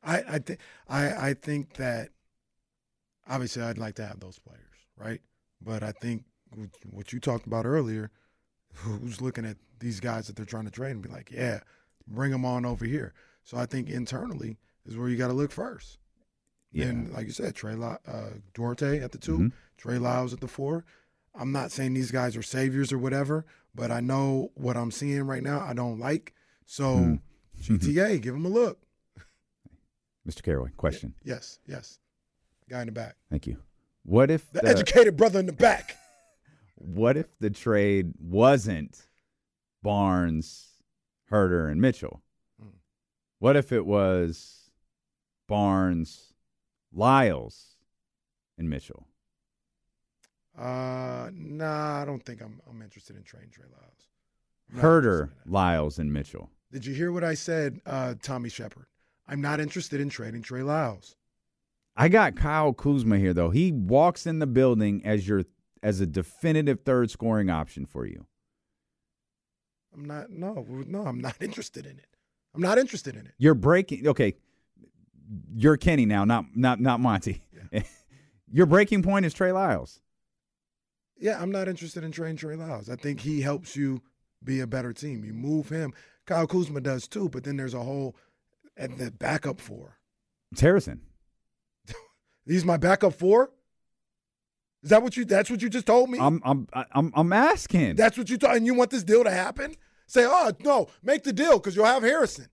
I 0.02 0.22
I 0.28 0.38
think 0.38 0.60
I 0.88 1.28
I 1.28 1.34
think 1.34 1.74
that 1.74 2.10
obviously 3.28 3.62
I'd 3.62 3.78
like 3.78 3.94
to 3.96 4.06
have 4.06 4.20
those 4.20 4.38
players, 4.38 4.60
right? 4.96 5.20
But 5.60 5.82
I 5.82 5.92
think 5.92 6.24
what 6.90 7.12
you 7.12 7.18
talked 7.20 7.46
about 7.46 7.66
earlier, 7.66 8.10
who's 8.74 9.20
looking 9.20 9.44
at 9.44 9.56
these 9.80 9.98
guys 10.00 10.26
that 10.26 10.36
they're 10.36 10.44
trying 10.44 10.66
to 10.66 10.70
trade 10.70 10.92
and 10.92 11.02
be 11.02 11.08
like, 11.08 11.30
yeah, 11.32 11.60
bring 12.06 12.30
them 12.30 12.44
on 12.44 12.64
over 12.64 12.84
here. 12.84 13.12
So 13.42 13.56
I 13.56 13.66
think 13.66 13.88
internally 13.88 14.56
is 14.86 14.96
where 14.96 15.08
you 15.08 15.16
got 15.16 15.28
to 15.28 15.32
look 15.32 15.50
first. 15.50 15.98
Yeah. 16.70 16.86
And 16.86 17.12
like 17.12 17.26
you 17.26 17.32
said, 17.32 17.54
Trey 17.54 17.74
Ly- 17.74 17.98
uh, 18.06 18.30
Duarte 18.52 19.00
at 19.00 19.12
the 19.12 19.18
2 19.18 19.38
Mhm. 19.38 19.52
Trey 19.78 19.98
Lyles 19.98 20.32
at 20.32 20.40
the 20.40 20.48
four. 20.48 20.84
I'm 21.34 21.52
not 21.52 21.72
saying 21.72 21.94
these 21.94 22.10
guys 22.10 22.36
are 22.36 22.42
saviors 22.42 22.92
or 22.92 22.98
whatever, 22.98 23.44
but 23.74 23.90
I 23.90 24.00
know 24.00 24.50
what 24.54 24.76
I'm 24.76 24.90
seeing 24.90 25.22
right 25.22 25.42
now. 25.42 25.60
I 25.60 25.74
don't 25.74 25.98
like. 25.98 26.32
So 26.66 26.96
Hmm. 26.96 27.14
GTA, 27.62 28.20
give 28.20 28.34
them 28.34 28.44
a 28.46 28.48
look. 28.48 28.80
Mr. 30.28 30.42
Caraway, 30.42 30.70
question. 30.76 31.14
Yes, 31.22 31.58
yes. 31.66 31.98
Guy 32.68 32.80
in 32.80 32.86
the 32.86 32.92
back. 32.92 33.16
Thank 33.30 33.46
you. 33.46 33.58
What 34.04 34.30
if 34.30 34.50
The 34.52 34.60
the, 34.60 34.68
educated 34.68 35.16
brother 35.16 35.38
in 35.38 35.46
the 35.46 35.52
back. 35.52 35.96
what 36.76 37.16
if 37.16 37.26
the 37.38 37.50
trade 37.50 38.12
wasn't 38.18 39.06
Barnes, 39.82 40.68
Huerter, 41.30 41.70
and 41.70 41.80
Mitchell? 41.80 42.22
Hmm. 42.60 42.68
What 43.38 43.56
if 43.56 43.70
it 43.72 43.86
was 43.86 44.70
Barnes, 45.46 46.32
Lyles, 46.92 47.76
and 48.58 48.68
Mitchell? 48.68 49.06
Uh, 50.56 51.30
nah, 51.34 52.02
I 52.02 52.04
don't 52.04 52.24
think 52.24 52.40
I'm 52.40 52.60
I'm 52.68 52.80
interested 52.82 53.16
in 53.16 53.22
trading 53.22 53.50
Trey 53.50 53.66
Lyles. 53.70 54.08
I'm 54.72 54.80
Huerter, 54.80 55.30
Lyles, 55.46 55.98
and 55.98 56.12
Mitchell. 56.12 56.50
Did 56.72 56.86
you 56.86 56.94
hear 56.94 57.12
what 57.12 57.24
I 57.24 57.34
said, 57.34 57.80
uh, 57.86 58.14
Tommy 58.22 58.48
Shepard? 58.48 58.86
I'm 59.28 59.40
not 59.40 59.60
interested 59.60 60.00
in 60.00 60.08
trading 60.08 60.42
Trey 60.42 60.62
Lyles. 60.62 61.16
I 61.96 62.08
got 62.08 62.36
Kyle 62.36 62.72
Kuzma 62.72 63.18
here 63.18 63.32
though. 63.32 63.50
He 63.50 63.72
walks 63.72 64.26
in 64.26 64.38
the 64.38 64.46
building 64.46 65.02
as 65.04 65.26
your 65.26 65.44
as 65.82 66.00
a 66.00 66.06
definitive 66.06 66.80
third 66.80 67.10
scoring 67.10 67.50
option 67.50 67.86
for 67.86 68.06
you. 68.06 68.26
I'm 69.92 70.04
not. 70.04 70.30
No, 70.30 70.64
no, 70.68 71.02
I'm 71.02 71.20
not 71.20 71.36
interested 71.40 71.86
in 71.86 71.98
it. 71.98 72.16
I'm 72.54 72.62
not 72.62 72.78
interested 72.78 73.16
in 73.16 73.26
it. 73.26 73.32
You're 73.38 73.54
breaking 73.54 74.06
okay. 74.08 74.34
You're 75.54 75.76
Kenny 75.76 76.06
now, 76.06 76.24
not 76.24 76.44
not 76.54 76.80
not 76.80 77.00
Monty. 77.00 77.42
your 78.52 78.66
breaking 78.66 79.02
point 79.02 79.24
is 79.26 79.32
Trey 79.32 79.52
Lyles. 79.52 80.00
Yeah, 81.18 81.40
I'm 81.40 81.50
not 81.50 81.68
interested 81.68 82.04
in 82.04 82.12
trading 82.12 82.36
Trey 82.36 82.56
Lyles. 82.56 82.90
I 82.90 82.96
think 82.96 83.20
he 83.20 83.40
helps 83.40 83.76
you 83.76 84.02
be 84.42 84.60
a 84.60 84.66
better 84.66 84.92
team. 84.92 85.24
You 85.24 85.32
move 85.32 85.68
him. 85.68 85.92
Kyle 86.26 86.46
Kuzma 86.46 86.80
does 86.80 87.06
too, 87.06 87.28
but 87.28 87.44
then 87.44 87.56
there's 87.56 87.74
a 87.74 87.82
whole 87.82 88.16
at 88.76 88.98
the 88.98 89.10
backup 89.10 89.60
four. 89.60 89.98
It's 90.52 90.60
Harrison. 90.60 91.00
He's 92.46 92.64
my 92.64 92.76
backup 92.76 93.14
four. 93.14 93.50
Is 94.82 94.90
that 94.90 95.02
what 95.02 95.16
you? 95.16 95.24
That's 95.24 95.48
what 95.50 95.62
you 95.62 95.70
just 95.70 95.86
told 95.86 96.10
me. 96.10 96.18
I'm 96.20 96.42
I'm 96.44 96.66
I'm 96.74 97.12
I'm 97.14 97.32
asking. 97.32 97.96
That's 97.96 98.18
what 98.18 98.28
you 98.28 98.36
thought, 98.36 98.56
and 98.56 98.66
you 98.66 98.74
want 98.74 98.90
this 98.90 99.02
deal 99.04 99.24
to 99.24 99.30
happen? 99.30 99.74
Say, 100.06 100.26
oh 100.26 100.52
no, 100.60 100.88
make 101.02 101.22
the 101.24 101.32
deal 101.32 101.54
because 101.58 101.74
you'll 101.74 101.86
have 101.86 102.02
Harrison. 102.02 102.48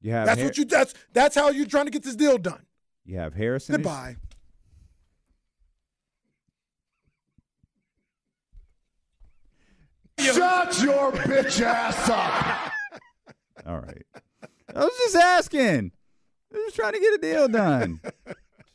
you 0.00 0.10
have 0.10 0.26
That's 0.26 0.40
Har- 0.40 0.48
what 0.48 0.58
you. 0.58 0.64
That's 0.64 0.94
that's 1.12 1.36
how 1.36 1.50
you're 1.50 1.66
trying 1.66 1.84
to 1.84 1.92
get 1.92 2.02
this 2.02 2.16
deal 2.16 2.38
done. 2.38 2.66
you 3.04 3.18
have 3.18 3.34
Harrison. 3.34 3.76
as- 3.86 4.16
Goodbye. 10.26 10.66
Shut 10.70 10.82
your 10.82 11.12
bitch 11.12 11.60
ass 11.62 12.08
up. 12.08 12.72
All 13.66 13.78
right. 13.78 14.06
I 14.74 14.80
was 14.80 14.96
just 14.98 15.16
asking. 15.16 15.92
I 16.52 16.56
was 16.56 16.64
just 16.66 16.76
trying 16.76 16.92
to 16.92 17.00
get 17.00 17.14
a 17.14 17.18
deal 17.18 17.48
done. 17.48 18.00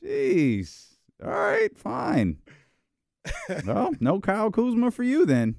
Jeez. 0.04 0.88
All 1.24 1.30
right, 1.30 1.78
fine. 1.78 2.38
Well, 3.66 3.92
no 4.00 4.20
Kyle 4.20 4.50
Kuzma 4.52 4.90
for 4.92 5.04
you 5.04 5.26
then. 5.26 5.58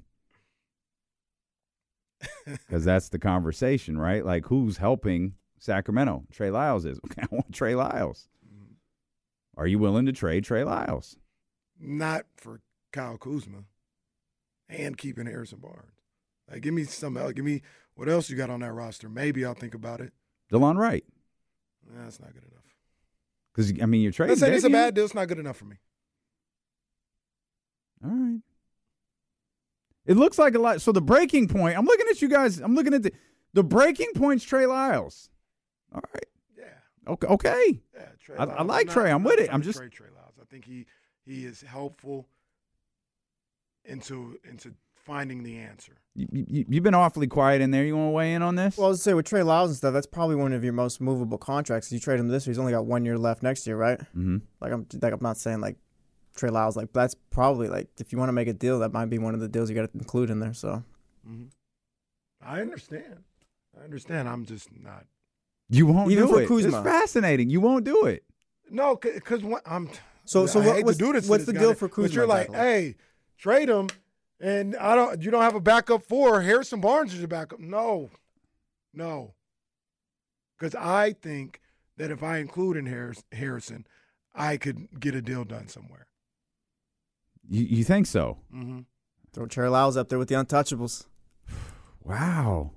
Because 2.45 2.85
that's 2.85 3.09
the 3.09 3.19
conversation, 3.19 3.97
right? 3.97 4.25
Like, 4.25 4.45
who's 4.47 4.77
helping 4.77 5.33
Sacramento? 5.59 6.23
Trey 6.31 6.51
Lyles 6.51 6.85
is. 6.85 6.99
Okay, 7.05 7.21
I 7.21 7.27
want 7.31 7.53
Trey 7.53 7.75
Lyles. 7.75 8.27
Mm-hmm. 8.45 8.73
Are 9.57 9.67
you 9.67 9.79
willing 9.79 10.05
to 10.07 10.11
trade 10.13 10.43
Trey 10.43 10.63
Lyles? 10.63 11.17
Not 11.79 12.25
for 12.37 12.61
Kyle 12.91 13.17
Kuzma, 13.17 13.63
and 14.73 14.97
keeping 14.97 15.25
Harrison 15.25 15.59
Barnes. 15.59 15.91
Like, 16.51 16.61
give 16.61 16.73
me 16.73 16.83
some 16.83 17.15
else. 17.17 17.33
Give 17.33 17.45
me 17.45 17.61
what 17.95 18.09
else 18.09 18.29
you 18.29 18.35
got 18.35 18.49
on 18.49 18.59
that 18.61 18.73
roster. 18.73 19.07
Maybe 19.09 19.45
I'll 19.45 19.53
think 19.53 19.73
about 19.73 20.01
it. 20.01 20.11
Delon 20.51 20.77
Wright. 20.77 21.05
Nah, 21.89 22.03
That's 22.03 22.19
not 22.19 22.33
good 22.33 22.43
enough. 22.43 22.63
Because, 23.53 23.71
I 23.81 23.85
mean, 23.85 24.01
you're 24.01 24.11
trading. 24.11 24.35
Say 24.35 24.53
it's 24.53 24.63
a 24.65 24.69
bad 24.69 24.95
deal. 24.95 25.05
It's 25.05 25.13
not 25.13 25.27
good 25.27 25.39
enough 25.39 25.57
for 25.57 25.65
me. 25.65 25.77
All 28.03 28.09
right. 28.11 28.39
It 30.05 30.17
looks 30.17 30.37
like 30.37 30.55
a 30.55 30.59
lot. 30.59 30.81
So 30.81 30.91
the 30.91 31.01
breaking 31.01 31.47
point, 31.47 31.77
I'm 31.77 31.85
looking 31.85 32.07
at 32.09 32.21
you 32.21 32.27
guys. 32.27 32.59
I'm 32.59 32.75
looking 32.75 32.93
at 32.93 33.03
the 33.03 33.13
the 33.53 33.63
breaking 33.63 34.09
point's 34.15 34.43
Trey 34.43 34.65
Lyles. 34.65 35.29
All 35.93 36.01
right. 36.13 36.25
Yeah. 36.57 37.11
Okay. 37.11 37.27
Okay. 37.27 37.81
Yeah, 37.93 38.05
Trey 38.19 38.35
I- 38.37 38.43
I 38.43 38.63
like 38.63 38.87
not- 38.87 38.93
Trey. 38.93 39.11
I'm 39.11 39.23
with 39.23 39.39
it. 39.39 39.53
I'm 39.53 39.61
just- 39.61 39.77
trade 39.77 39.91
Trey 39.91 40.09
Lyles. 40.13 40.33
I 40.41 40.45
think 40.45 40.65
he 40.65 40.85
he 41.25 41.45
is 41.45 41.61
helpful 41.61 42.27
into 43.85 44.37
into 44.49 44.73
finding 44.95 45.43
the 45.43 45.57
answer. 45.57 45.93
You, 46.15 46.27
you, 46.31 46.65
you've 46.69 46.83
been 46.83 46.93
awfully 46.93 47.27
quiet 47.27 47.61
in 47.61 47.71
there. 47.71 47.83
You 47.83 47.97
want 47.97 48.07
to 48.07 48.11
weigh 48.11 48.33
in 48.33 48.41
on 48.41 48.55
this? 48.55 48.77
Well, 48.77 48.87
I 48.87 48.89
was 48.89 48.99
gonna 48.99 49.03
say 49.03 49.13
with 49.15 49.25
Trey 49.25 49.43
Lyles 49.43 49.69
and 49.71 49.77
stuff, 49.77 49.93
that's 49.93 50.07
probably 50.07 50.35
one 50.35 50.53
of 50.53 50.63
your 50.63 50.73
most 50.73 51.01
movable 51.01 51.37
contracts. 51.37 51.91
You 51.91 51.99
trade 51.99 52.19
him 52.19 52.27
this 52.29 52.45
year, 52.45 52.51
he's 52.51 52.59
only 52.59 52.71
got 52.71 52.85
one 52.85 53.03
year 53.03 53.17
left 53.17 53.43
next 53.43 53.67
year, 53.67 53.75
right? 53.75 53.99
mm-hmm. 53.99 54.37
Like 54.61 54.71
I'm, 54.71 54.85
like 55.01 55.13
I'm 55.13 55.19
not 55.21 55.37
saying 55.37 55.59
like 55.59 55.77
Trey 56.35 56.49
Lyles, 56.49 56.77
like 56.77 56.93
that's 56.93 57.15
probably 57.31 57.67
like 57.67 57.89
if 57.99 58.11
you 58.11 58.17
want 58.17 58.29
to 58.29 58.33
make 58.33 58.47
a 58.47 58.53
deal, 58.53 58.79
that 58.79 58.93
might 58.93 59.05
be 59.09 59.17
one 59.17 59.33
of 59.33 59.39
the 59.39 59.47
deals 59.49 59.69
you 59.69 59.75
got 59.75 59.91
to 59.91 59.97
include 59.97 60.29
in 60.29 60.39
there. 60.39 60.53
So 60.53 60.83
I 62.41 62.61
understand. 62.61 63.23
I 63.79 63.83
understand. 63.83 64.27
I'm 64.29 64.45
just 64.45 64.69
not. 64.81 65.05
You 65.69 65.87
won't 65.87 66.11
Even 66.11 66.25
do 66.27 66.33
for 66.33 66.41
it. 66.41 66.47
Kuzma. 66.47 66.77
It's 66.77 66.87
fascinating. 66.87 67.49
You 67.49 67.61
won't 67.61 67.85
do 67.85 68.05
it. 68.05 68.23
No, 68.69 68.95
because 68.95 69.43
I'm. 69.65 69.89
So- 70.25 70.45
so 70.45 70.61
I 70.61 70.65
what- 70.67 70.75
hate 70.75 70.85
what's- 70.85 70.97
to 70.97 71.05
do 71.05 71.13
this. 71.13 71.27
what's 71.27 71.45
the 71.45 71.53
guy, 71.53 71.59
deal 71.59 71.73
for 71.73 71.87
But 71.87 72.13
you're 72.13 72.27
like, 72.27 72.51
hey, 72.53 72.95
trade 73.43 73.69
him, 73.69 73.89
And 74.39 74.75
I 74.77 74.95
don't. 74.95 75.21
You 75.21 75.31
don't 75.31 75.43
have 75.43 75.55
a 75.55 75.61
backup 75.61 76.03
for 76.03 76.41
Harrison 76.41 76.79
Barnes 76.81 77.13
is 77.13 77.19
your 77.19 77.27
backup. 77.27 77.59
No, 77.59 78.09
no. 78.93 79.33
Because 80.57 80.75
I 80.75 81.13
think 81.13 81.59
that 81.97 82.09
if 82.09 82.23
I 82.23 82.37
include 82.37 82.77
in 82.77 82.85
Harris, 82.85 83.23
Harrison, 83.31 83.85
I 84.33 84.57
could 84.57 84.99
get 84.99 85.13
a 85.13 85.21
deal 85.21 85.43
done 85.43 85.67
somewhere. 85.67 86.07
You, 87.47 87.63
you 87.63 87.83
think 87.83 88.07
so? 88.07 88.37
Mm-hmm. 88.53 88.79
Throw 89.33 89.45
Trey 89.47 89.67
Lyles 89.67 89.97
up 89.97 90.09
there 90.09 90.19
with 90.19 90.29
the 90.29 90.35
untouchables. 90.35 91.05
Wow. 92.05 92.71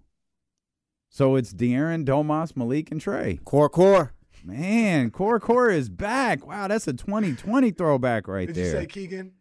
So 1.08 1.34
it's 1.34 1.52
De'Aaron, 1.52 2.04
Domas, 2.06 2.56
Malik, 2.56 2.92
and 2.92 3.00
Trey. 3.00 3.40
Core, 3.44 3.68
core. 3.68 4.12
Man, 4.44 5.10
Core 5.10 5.40
Core 5.40 5.68
is 5.68 5.88
back. 5.88 6.46
Wow, 6.46 6.68
that's 6.68 6.86
a 6.86 6.92
2020 6.92 7.72
throwback 7.72 8.28
right 8.28 8.46
Did 8.46 8.54
there. 8.54 8.66
you 8.66 8.70
say 8.70 8.86
Keegan? 8.86 9.32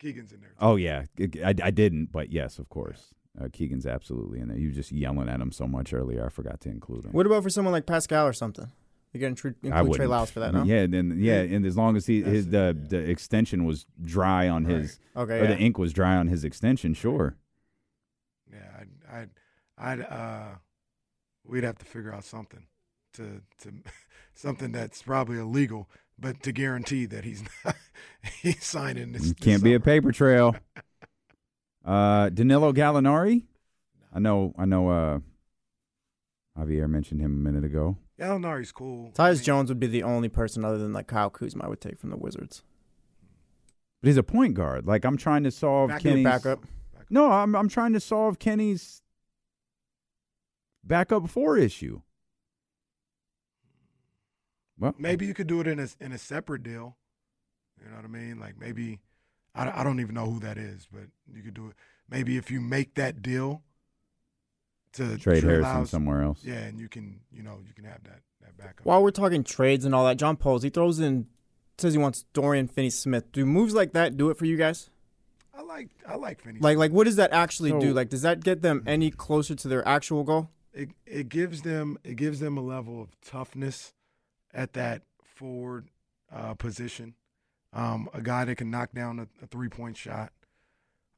Keegan's 0.00 0.32
in 0.32 0.40
there. 0.40 0.54
Oh 0.58 0.76
yeah, 0.76 1.04
I, 1.44 1.54
I 1.62 1.70
didn't, 1.70 2.10
but 2.10 2.32
yes, 2.32 2.58
of 2.58 2.68
course. 2.68 3.14
Uh, 3.40 3.48
Keegan's 3.52 3.86
absolutely 3.86 4.40
in 4.40 4.48
there. 4.48 4.58
You 4.58 4.68
were 4.68 4.74
just 4.74 4.90
yelling 4.90 5.28
at 5.28 5.40
him 5.40 5.52
so 5.52 5.68
much 5.68 5.92
earlier. 5.94 6.26
I 6.26 6.30
forgot 6.30 6.60
to 6.62 6.68
include 6.68 7.04
him. 7.04 7.12
What 7.12 7.26
about 7.26 7.44
for 7.44 7.50
someone 7.50 7.72
like 7.72 7.86
Pascal 7.86 8.26
or 8.26 8.32
something? 8.32 8.70
You 9.12 9.20
can 9.20 9.34
tr- 9.34 9.48
I 9.48 9.50
include 9.50 9.72
Trey 9.72 9.82
wouldn't. 9.82 10.10
Lyles 10.10 10.30
for 10.30 10.40
that, 10.40 10.52
no? 10.52 10.60
mean, 10.60 10.68
Yeah, 10.68 10.86
then 10.86 11.16
yeah, 11.18 11.40
and 11.40 11.64
as 11.64 11.76
long 11.76 11.96
as 11.96 12.06
he 12.06 12.22
his 12.22 12.48
the 12.48 12.76
the 12.88 12.98
extension 12.98 13.64
was 13.64 13.86
dry 14.02 14.48
on 14.48 14.64
his 14.64 14.98
Okay, 15.16 15.38
or 15.40 15.46
the 15.46 15.58
ink 15.58 15.78
was 15.78 15.92
dry 15.92 16.16
on 16.16 16.26
his 16.28 16.44
extension, 16.44 16.94
sure. 16.94 17.36
Yeah, 18.52 18.58
I'd, 18.80 19.28
I'd, 19.78 20.00
I'd, 20.00 20.00
uh, 20.00 20.48
we'd 21.44 21.64
have 21.64 21.78
to 21.78 21.84
figure 21.84 22.12
out 22.12 22.24
something 22.24 22.66
to, 23.14 23.42
to, 23.62 23.72
something 24.34 24.72
that's 24.72 25.02
probably 25.02 25.38
illegal, 25.38 25.88
but 26.20 26.42
to 26.42 26.52
guarantee 26.52 27.06
that 27.06 27.24
he's 27.24 27.42
not, 27.64 27.76
he's 28.42 28.64
signing 28.64 29.12
this. 29.12 29.30
It 29.30 29.40
Can't 29.40 29.62
be 29.62 29.74
a 29.74 29.80
paper 29.80 30.12
trail. 30.12 30.56
Uh, 31.82 32.28
Danilo 32.28 32.74
Gallinari. 32.74 33.42
I 34.12 34.18
know. 34.18 34.54
I 34.58 34.66
know. 34.66 34.90
Uh, 34.90 35.20
Javier 36.58 36.88
mentioned 36.88 37.22
him 37.22 37.32
a 37.32 37.50
minute 37.50 37.64
ago. 37.64 37.96
Gallinari's 38.20 38.70
cool. 38.70 39.12
Tyus 39.12 39.42
Jones 39.42 39.70
would 39.70 39.80
be 39.80 39.86
the 39.86 40.02
only 40.02 40.28
person 40.28 40.62
other 40.62 40.76
than 40.76 40.92
like 40.92 41.06
Kyle 41.06 41.30
Kuzma 41.30 41.64
I 41.64 41.68
would 41.68 41.80
take 41.80 41.98
from 41.98 42.10
the 42.10 42.18
Wizards. 42.18 42.62
But 44.02 44.08
he's 44.08 44.18
a 44.18 44.22
point 44.22 44.54
guard. 44.54 44.86
Like 44.86 45.04
I'm 45.06 45.16
trying 45.16 45.42
to 45.44 45.50
solve 45.50 45.88
Back- 45.88 46.02
Kenny's 46.02 46.24
backup. 46.24 46.64
No, 47.08 47.30
I'm 47.30 47.56
I'm 47.56 47.68
trying 47.68 47.94
to 47.94 48.00
solve 48.00 48.38
Kenny's 48.38 49.00
backup 50.84 51.28
four 51.30 51.56
issue. 51.56 52.02
Well, 54.80 54.94
Maybe 54.98 55.26
you 55.26 55.34
could 55.34 55.46
do 55.46 55.60
it 55.60 55.66
in 55.66 55.78
a 55.78 55.88
in 56.00 56.10
a 56.12 56.18
separate 56.18 56.62
deal. 56.62 56.96
You 57.82 57.88
know 57.90 57.96
what 57.96 58.04
I 58.04 58.08
mean? 58.08 58.40
Like 58.40 58.58
maybe 58.58 58.98
I, 59.54 59.64
don't- 59.64 59.76
I 59.76 59.84
don't 59.84 60.00
even 60.00 60.14
know 60.14 60.26
who 60.30 60.40
that 60.40 60.58
is, 60.58 60.88
but 60.92 61.02
you 61.32 61.42
could 61.42 61.54
do 61.54 61.68
it. 61.68 61.74
Maybe 62.10 62.36
if 62.36 62.50
you 62.50 62.60
make 62.60 62.94
that 62.94 63.22
deal 63.22 63.62
to 64.94 65.16
Trade 65.18 65.44
Harrison 65.44 65.62
Lyles- 65.74 65.90
somewhere 65.90 66.22
else. 66.22 66.40
Yeah, 66.44 66.54
and 66.58 66.80
you 66.80 66.88
can 66.88 67.20
you 67.32 67.42
know 67.42 67.58
you 67.66 67.72
can 67.74 67.84
have 67.84 68.02
that 68.04 68.20
that 68.42 68.56
backup. 68.56 68.84
While 68.86 69.02
we're 69.02 69.10
talking 69.10 69.44
trades 69.44 69.84
and 69.84 69.94
all 69.94 70.04
that, 70.06 70.16
John 70.16 70.36
Poles, 70.36 70.62
he 70.62 70.70
throws 70.70 70.98
in, 70.98 71.26
says 71.78 71.92
he 71.92 71.98
wants 71.98 72.24
Dorian 72.32 72.66
Finney 72.68 72.90
Smith. 72.90 73.30
Do 73.32 73.44
moves 73.46 73.74
like 73.74 73.92
that 73.92 74.16
do 74.16 74.30
it 74.30 74.36
for 74.36 74.46
you 74.46 74.56
guys? 74.56 74.90
I 75.56 75.62
like 75.62 75.90
I 76.08 76.16
like 76.16 76.40
Finney. 76.42 76.58
Like, 76.60 76.78
like 76.78 76.90
what 76.92 77.04
does 77.04 77.16
that 77.16 77.32
actually 77.32 77.72
do? 77.78 77.92
Like, 77.92 78.08
does 78.08 78.22
that 78.22 78.42
get 78.42 78.62
them 78.62 78.82
any 78.86 79.10
closer 79.10 79.54
to 79.54 79.68
their 79.68 79.86
actual 79.86 80.24
goal? 80.24 80.50
it 80.72 80.90
it 81.04 81.28
gives 81.28 81.62
them 81.62 81.98
it 82.04 82.14
gives 82.14 82.38
them 82.38 82.56
a 82.56 82.60
level 82.60 83.02
of 83.02 83.08
toughness 83.20 83.92
at 84.52 84.72
that 84.74 85.02
forward 85.24 85.88
uh, 86.32 86.54
position. 86.54 87.14
Um, 87.72 88.08
a 88.12 88.20
guy 88.20 88.44
that 88.44 88.56
can 88.56 88.70
knock 88.70 88.92
down 88.92 89.18
a, 89.20 89.28
a 89.42 89.46
three 89.46 89.68
point 89.68 89.96
shot. 89.96 90.32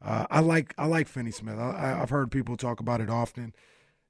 Uh, 0.05 0.27
I 0.31 0.40
like 0.40 0.75
I 0.77 0.87
like 0.87 1.09
Finney 1.09 1.31
Smith. 1.31 1.59
I, 1.59 1.71
I, 1.71 2.03
I've 2.03 2.11
heard 2.11 2.31
people 2.31 2.57
talk 2.57 2.81
about 2.81 3.01
it 3.01 3.09
often, 3.09 3.55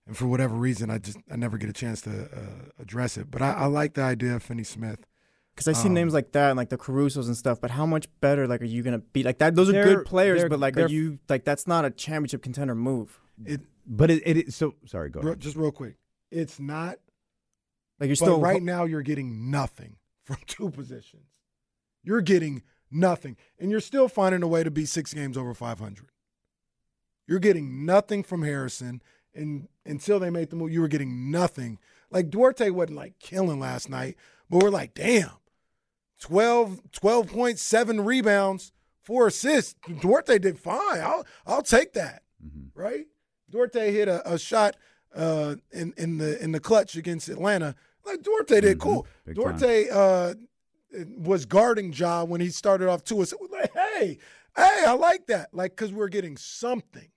and 0.07 0.17
for 0.17 0.27
whatever 0.27 0.55
reason, 0.55 0.91
I 0.91 0.99
just 0.99 1.19
I 1.31 1.37
never 1.37 1.59
get 1.59 1.69
a 1.71 1.73
chance 1.73 2.01
to 2.03 2.11
uh, 2.25 2.71
address 2.81 3.17
it. 3.17 3.31
But 3.31 3.43
I, 3.43 3.53
I 3.53 3.67
like 3.67 3.95
the 3.95 4.03
idea 4.03 4.35
of 4.37 4.43
Finney 4.43 4.65
Smith. 4.65 5.07
Because 5.55 5.69
I 5.69 5.73
see 5.75 5.89
Um, 5.89 5.95
names 5.95 6.15
like 6.15 6.33
that 6.33 6.49
and 6.49 6.57
like 6.57 6.71
the 6.71 6.79
Carusos 6.79 7.27
and 7.27 7.37
stuff, 7.37 7.61
but 7.61 7.71
how 7.73 7.85
much 7.85 8.09
better 8.23 8.49
like 8.49 8.63
are 8.63 8.65
you 8.65 8.83
gonna 8.83 9.01
be? 9.01 9.23
Like 9.23 9.37
that, 9.39 9.55
those 9.55 9.69
are 9.69 9.85
good 9.85 10.07
players, 10.07 10.45
but 10.49 10.59
like 10.59 10.75
they're- 10.75 10.89
you 10.89 11.19
like 11.29 11.45
that's 11.45 11.67
not 11.67 11.85
a 11.85 11.91
championship 11.91 12.43
contender 12.43 12.75
move. 12.75 13.21
It, 13.45 13.61
but 13.87 14.11
it, 14.11 14.23
it 14.25 14.37
is 14.49 14.57
so 14.57 14.75
sorry. 14.87 15.11
Go 15.11 15.21
Real- 15.21 15.29
ahead. 15.33 15.41
just 15.41 15.57
real 15.57 15.71
quick, 15.73 15.97
it's 16.31 16.59
not. 16.59 16.97
Like 18.03 18.09
you're 18.09 18.17
but 18.17 18.25
still 18.25 18.41
right 18.41 18.61
now 18.61 18.85
you're 18.85 19.03
getting 19.03 19.49
nothing 19.49 19.95
from 20.25 20.39
two 20.49 20.71
positions. 20.71 21.23
You're 22.03 22.21
getting 22.21 22.65
nothing, 22.91 23.37
and 23.61 23.71
you're 23.71 23.79
still 23.79 24.09
finding 24.09 24.43
a 24.43 24.49
way 24.49 24.65
to 24.65 24.73
be 24.73 24.87
six 24.87 25.15
games 25.15 25.37
over 25.37 25.55
500. 25.55 26.11
You're 27.29 27.39
getting 27.39 27.87
nothing 27.87 28.25
from 28.25 28.43
Harrison, 28.43 29.03
and 29.37 29.69
until 29.87 30.19
they 30.19 30.31
made 30.31 30.51
the 30.51 30.57
move, 30.57 30.73
you 30.73 30.81
were 30.81 30.89
getting 30.89 31.31
nothing. 31.31 31.79
Like 32.11 32.29
Duarte 32.29 32.71
wasn't 32.71 32.97
like 32.97 33.21
killing 33.21 33.61
last 33.61 33.89
night, 33.89 34.17
but 34.51 34.65
we're 34.65 34.71
like, 34.71 34.95
damn, 34.95 35.31
12, 36.19 36.81
12.7 36.91 38.05
rebounds, 38.05 38.73
four 39.01 39.29
assists. 39.29 39.77
Duarte 40.01 40.41
did 40.41 40.59
fine. 40.59 40.99
I'll 40.99 41.25
I'll 41.47 41.63
take 41.63 41.93
that. 41.93 42.25
Right? 42.75 43.07
Duarte 43.49 43.93
hit 43.93 44.09
a, 44.09 44.29
a 44.29 44.41
shot 44.41 44.75
uh, 45.15 45.55
in 45.71 45.95
in 45.97 46.19
the 46.19 46.43
in 46.43 46.51
the 46.51 46.59
clutch 46.59 46.97
against 46.97 47.29
Atlanta. 47.29 47.77
Like 48.05 48.23
Duarte 48.23 48.61
did 48.61 48.79
cool. 48.79 49.07
Big 49.25 49.37
Duarte 49.37 49.89
uh, 49.91 50.35
was 51.17 51.47
guarding 51.47 51.93
Ja 51.93 52.25
when 52.25 52.41
he 52.41 52.49
started 52.51 52.89
off 52.89 53.05
two 53.05 53.23
assists. 53.23 53.45
Like, 53.51 53.73
hey, 53.73 54.19
hey, 54.57 54.85
I 54.87 54.93
like 54.95 55.27
that. 55.27 55.53
Like 55.53 55.73
because 55.73 55.93
we're 55.93 56.09
getting 56.09 56.37
something. 56.37 57.09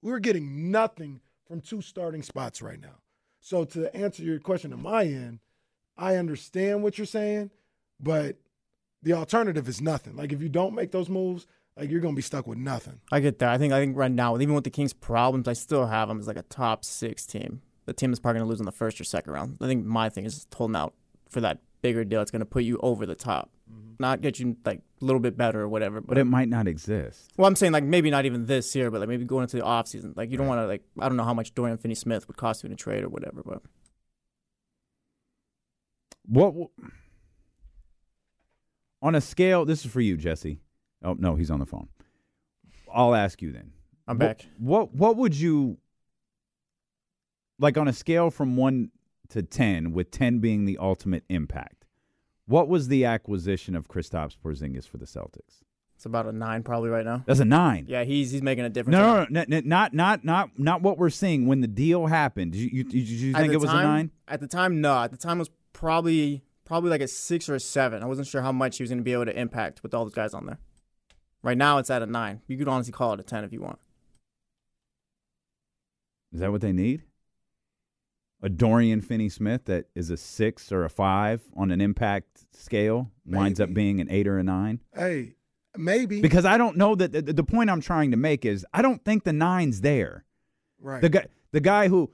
We're 0.00 0.18
getting 0.18 0.70
nothing 0.70 1.20
from 1.46 1.60
two 1.60 1.80
starting 1.82 2.22
spots 2.22 2.62
right 2.62 2.80
now. 2.80 3.00
So 3.40 3.64
to 3.64 3.94
answer 3.94 4.22
your 4.22 4.38
question 4.38 4.72
on 4.72 4.82
my 4.82 5.04
end, 5.04 5.40
I 5.96 6.16
understand 6.16 6.82
what 6.82 6.96
you're 6.96 7.06
saying, 7.06 7.50
but 8.00 8.36
the 9.02 9.12
alternative 9.12 9.68
is 9.68 9.80
nothing. 9.80 10.16
Like 10.16 10.32
if 10.32 10.40
you 10.40 10.48
don't 10.48 10.74
make 10.74 10.92
those 10.92 11.08
moves, 11.08 11.46
like 11.76 11.90
you're 11.90 12.00
gonna 12.00 12.14
be 12.14 12.22
stuck 12.22 12.46
with 12.46 12.58
nothing. 12.58 13.00
I 13.10 13.20
get 13.20 13.38
that. 13.40 13.50
I 13.50 13.58
think 13.58 13.72
I 13.72 13.80
think 13.80 13.96
right 13.96 14.10
now, 14.10 14.36
even 14.36 14.54
with 14.54 14.64
the 14.64 14.70
Kings' 14.70 14.92
problems, 14.92 15.48
I 15.48 15.52
still 15.54 15.86
have 15.86 16.08
them 16.08 16.18
as 16.18 16.26
like 16.26 16.36
a 16.36 16.42
top 16.42 16.84
six 16.84 17.26
team. 17.26 17.62
The 17.86 17.92
team 17.92 18.12
is 18.12 18.20
probably 18.20 18.38
going 18.38 18.46
to 18.46 18.50
lose 18.50 18.60
in 18.60 18.66
the 18.66 18.72
first 18.72 19.00
or 19.00 19.04
second 19.04 19.32
round. 19.32 19.58
I 19.60 19.66
think 19.66 19.84
my 19.84 20.08
thing 20.08 20.24
is 20.24 20.46
holding 20.54 20.76
out 20.76 20.94
for 21.28 21.40
that 21.40 21.58
bigger 21.80 22.04
deal. 22.04 22.22
It's 22.22 22.30
going 22.30 22.40
to 22.40 22.46
put 22.46 22.62
you 22.62 22.78
over 22.82 23.06
the 23.06 23.14
top, 23.16 23.50
mm-hmm. 23.70 23.94
not 23.98 24.20
get 24.20 24.38
you 24.38 24.56
like 24.64 24.78
a 25.00 25.04
little 25.04 25.18
bit 25.20 25.36
better 25.36 25.60
or 25.62 25.68
whatever. 25.68 26.00
But 26.00 26.16
it 26.16 26.24
might 26.24 26.48
not 26.48 26.68
exist. 26.68 27.32
Well, 27.36 27.48
I'm 27.48 27.56
saying 27.56 27.72
like 27.72 27.82
maybe 27.84 28.10
not 28.10 28.24
even 28.24 28.46
this 28.46 28.74
year, 28.76 28.90
but 28.90 29.00
like 29.00 29.08
maybe 29.08 29.24
going 29.24 29.42
into 29.42 29.56
the 29.56 29.64
off 29.64 29.88
season. 29.88 30.14
Like 30.16 30.30
you 30.30 30.36
don't 30.38 30.46
want 30.46 30.60
to 30.60 30.66
like 30.66 30.82
I 31.00 31.08
don't 31.08 31.16
know 31.16 31.24
how 31.24 31.34
much 31.34 31.54
Dorian 31.54 31.78
Finney-Smith 31.78 32.28
would 32.28 32.36
cost 32.36 32.62
you 32.62 32.68
in 32.68 32.72
a 32.72 32.76
trade 32.76 33.02
or 33.02 33.08
whatever, 33.08 33.42
but 33.44 33.62
What 36.26 36.50
w- 36.50 36.68
on 39.02 39.14
a 39.16 39.20
scale? 39.20 39.64
This 39.64 39.84
is 39.84 39.90
for 39.90 40.00
you, 40.00 40.16
Jesse. 40.16 40.60
Oh 41.02 41.14
no, 41.18 41.34
he's 41.34 41.50
on 41.50 41.58
the 41.58 41.66
phone. 41.66 41.88
I'll 42.94 43.14
ask 43.14 43.42
you 43.42 43.50
then. 43.52 43.72
I'm 44.06 44.18
What- 44.18 44.38
back. 44.38 44.46
What 44.58 44.94
what 44.94 45.16
would 45.16 45.34
you 45.34 45.78
like 47.62 47.78
on 47.78 47.88
a 47.88 47.92
scale 47.92 48.30
from 48.30 48.56
one 48.56 48.90
to 49.30 49.42
ten, 49.42 49.92
with 49.92 50.10
ten 50.10 50.38
being 50.38 50.64
the 50.64 50.78
ultimate 50.78 51.24
impact? 51.28 51.86
What 52.46 52.68
was 52.68 52.88
the 52.88 53.04
acquisition 53.04 53.74
of 53.74 53.88
Kristaps 53.88 54.36
Porzingis 54.36 54.86
for 54.86 54.98
the 54.98 55.06
Celtics? 55.06 55.62
it's 56.02 56.06
about 56.06 56.26
a 56.26 56.32
nine 56.32 56.64
probably 56.64 56.90
right 56.90 57.04
now. 57.04 57.22
That's 57.26 57.38
a 57.38 57.44
nine. 57.44 57.84
Yeah, 57.86 58.02
he's 58.02 58.32
he's 58.32 58.42
making 58.42 58.64
a 58.64 58.68
difference. 58.68 58.94
No, 58.94 59.24
no, 59.30 59.44
no, 59.46 59.60
no, 59.60 59.60
not 59.64 59.94
not 59.94 60.24
not 60.24 60.50
not 60.58 60.82
what 60.82 60.98
we're 60.98 61.10
seeing 61.10 61.46
when 61.46 61.60
the 61.60 61.68
deal 61.68 62.08
happened. 62.08 62.50
Did 62.50 62.58
you, 62.58 62.70
you, 62.72 62.84
did 62.84 63.08
you 63.08 63.32
think 63.32 63.52
it 63.52 63.58
was 63.58 63.70
time- 63.70 63.84
a 63.84 63.88
nine? 63.88 64.10
At 64.26 64.40
the 64.40 64.48
time, 64.48 64.80
no. 64.80 65.00
At 65.04 65.12
the 65.12 65.16
time, 65.16 65.36
it 65.36 65.42
was 65.42 65.50
probably 65.72 66.42
probably 66.64 66.90
like 66.90 67.02
a 67.02 67.06
six 67.06 67.48
or 67.48 67.54
a 67.54 67.60
seven. 67.60 68.02
I 68.02 68.06
wasn't 68.06 68.26
sure 68.26 68.42
how 68.42 68.50
much 68.50 68.78
he 68.78 68.82
was 68.82 68.90
going 68.90 68.98
to 68.98 69.04
be 69.04 69.12
able 69.12 69.26
to 69.26 69.38
impact 69.38 69.84
with 69.84 69.94
all 69.94 70.04
those 70.04 70.12
guys 70.12 70.34
on 70.34 70.46
there. 70.46 70.58
Right 71.40 71.56
now, 71.56 71.78
it's 71.78 71.88
at 71.88 72.02
a 72.02 72.06
nine. 72.06 72.40
You 72.48 72.58
could 72.58 72.66
honestly 72.66 72.92
call 72.92 73.12
it 73.12 73.20
a 73.20 73.22
ten 73.22 73.44
if 73.44 73.52
you 73.52 73.60
want. 73.60 73.78
Is 76.32 76.40
that 76.40 76.50
what 76.50 76.62
they 76.62 76.72
need? 76.72 77.04
A 78.44 78.48
Dorian 78.48 79.00
Finney 79.00 79.28
Smith 79.28 79.66
that 79.66 79.86
is 79.94 80.10
a 80.10 80.16
six 80.16 80.72
or 80.72 80.84
a 80.84 80.90
five 80.90 81.42
on 81.56 81.70
an 81.70 81.80
impact 81.80 82.44
scale 82.54 83.10
winds 83.24 83.60
up 83.60 83.72
being 83.72 84.00
an 84.00 84.08
eight 84.10 84.26
or 84.26 84.38
a 84.38 84.42
nine? 84.42 84.80
Hey, 84.94 85.34
maybe 85.76 86.20
Because 86.20 86.44
I 86.44 86.58
don't 86.58 86.76
know 86.76 86.94
that 86.96 87.12
the, 87.12 87.22
the 87.22 87.44
point 87.44 87.70
I'm 87.70 87.80
trying 87.80 88.10
to 88.10 88.16
make 88.16 88.44
is 88.44 88.66
I 88.74 88.82
don't 88.82 89.04
think 89.04 89.22
the 89.24 89.32
nine's 89.32 89.80
there. 89.80 90.24
right. 90.80 91.00
The 91.00 91.08
guy, 91.08 91.26
the 91.52 91.60
guy 91.60 91.86
who, 91.88 92.10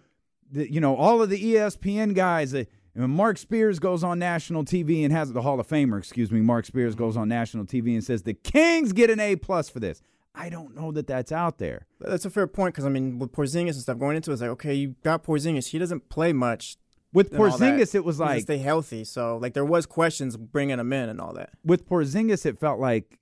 the, 0.51 0.71
you 0.71 0.81
know, 0.81 0.97
all 0.97 1.23
of 1.23 1.31
the 1.31 1.43
ESPN 1.55 2.15
guys. 2.15 2.55
Uh, 2.55 2.65
when 2.95 3.11
Marc 3.11 3.39
Spears 3.39 3.79
goes 3.79 4.03
on 4.03 4.19
national 4.19 4.65
TV 4.65 5.05
and 5.05 5.13
has 5.13 5.33
the 5.33 5.43
Hall 5.43 5.61
of 5.61 5.69
Famer, 5.69 5.99
excuse 5.99 6.33
me, 6.33 6.41
Marc 6.41 6.67
Spears 6.67 6.97
goes 6.97 7.17
on 7.17 7.29
national 7.29 7.65
TV 7.65 7.95
and 7.95 8.03
says 8.03 8.25
the 8.25 8.35
Kings 8.35 8.93
get 8.93 9.09
an 9.09 9.21
A 9.21 9.37
plus 9.37 9.69
for 9.69 9.79
this. 9.79 10.03
I 10.39 10.49
don't 10.49 10.77
know 10.77 10.93
that 10.93 11.09
that's 11.09 11.33
out 11.33 11.59
there. 11.59 11.87
That's 12.01 12.25
a 12.25 12.31
fair 12.31 12.47
point 12.47 12.75
because 12.75 12.87
I 12.87 12.91
mean, 12.91 13.19
with 13.19 13.33
Porzingis 13.33 13.73
and 13.73 13.83
stuff 13.83 13.99
going 13.99 14.17
into 14.17 14.31
it, 14.31 14.35
it's 14.35 14.43
like 14.43 14.51
okay, 14.53 14.73
you 14.73 14.95
got 15.03 15.25
Porzingis. 15.25 15.69
He 15.69 15.79
doesn't 15.79 16.09
play 16.09 16.33
much. 16.33 16.77
With 17.13 17.33
and. 17.33 17.41
Porzingis, 17.41 17.95
it 17.95 18.05
was 18.05 18.19
He 18.19 18.25
needs 18.25 18.31
to 18.31 18.35
like 18.35 18.43
stay 18.43 18.59
healthy. 18.59 19.03
So 19.03 19.37
like 19.37 19.55
there 19.55 19.65
was 19.65 19.85
questions 19.85 20.37
bringing 20.37 20.79
him 20.79 20.93
in 20.93 21.09
and 21.09 21.21
all 21.21 21.33
that. 21.35 21.51
with 21.65 21.89
Porzingis, 21.89 22.47
it 22.47 22.61
felt 22.61 22.79
like 22.79 23.19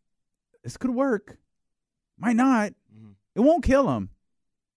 this 0.63 0.77
could 0.77 0.91
work. 0.91 1.39
Might 2.19 2.37
not. 2.37 2.73
Mm-hmm. 2.95 3.13
It 3.35 3.41
won't 3.41 3.65
kill 3.65 3.91
him, 3.97 4.11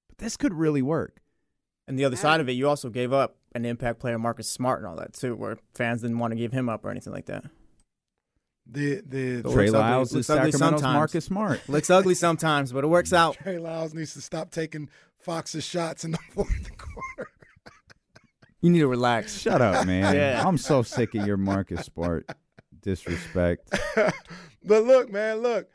but 0.07 0.19
this 0.19 0.37
could 0.37 0.53
really 0.53 0.81
work. 0.81 1.21
And 1.87 1.97
the 1.97 2.05
other 2.05 2.15
side 2.15 2.39
of 2.39 2.47
it, 2.47 2.51
you 2.53 2.69
also 2.69 2.89
gave 2.89 3.11
up 3.11 3.37
an 3.55 3.65
impact 3.65 3.99
player, 3.99 4.19
Marcus 4.19 4.47
Smart, 4.47 4.79
and 4.79 4.87
all 4.87 4.95
that 4.97 5.13
too, 5.13 5.35
where 5.35 5.57
fans 5.73 6.03
didn't 6.03 6.19
want 6.19 6.31
to 6.31 6.35
give 6.37 6.51
him 6.51 6.69
up 6.69 6.85
or 6.85 6.91
anything 6.91 7.11
like 7.11 7.25
that. 7.25 7.45
The 8.71 9.01
the 9.05 9.41
So 9.41 9.49
it 9.49 9.53
Trey 9.53 9.69
looks 9.71 10.11
ugly- 10.11 10.19
is 10.19 10.29
ugly 10.29 10.51
Sacramento's 10.51 10.59
sometimes. 10.81 10.83
Marcus 10.95 11.25
Smart. 11.25 11.61
Looks 11.69 11.89
ugly 11.89 12.13
sometimes, 12.15 12.71
but 12.71 12.83
it 12.83 12.87
works 12.87 13.11
out. 13.13 13.35
Trey 13.37 13.57
Lyles 13.57 13.93
needs 13.95 14.13
to 14.13 14.21
stop 14.21 14.51
taking 14.51 14.89
Fox's 15.17 15.63
shots 15.63 16.03
in 16.03 16.11
the 16.11 16.17
fourth 16.33 16.77
quarter. 16.77 17.31
You 18.61 18.69
need 18.69 18.79
to 18.79 18.87
relax. 18.87 19.39
Shut 19.39 19.61
up, 19.61 19.87
man. 19.87 20.13
Yeah. 20.15 20.43
I'm 20.45 20.57
so 20.57 20.83
sick 20.83 21.15
of 21.15 21.25
your 21.25 21.37
Marcus 21.37 21.85
Smart 21.87 22.29
disrespect. 22.81 23.69
but 23.95 24.83
look, 24.83 25.11
man, 25.11 25.37
look. 25.37 25.67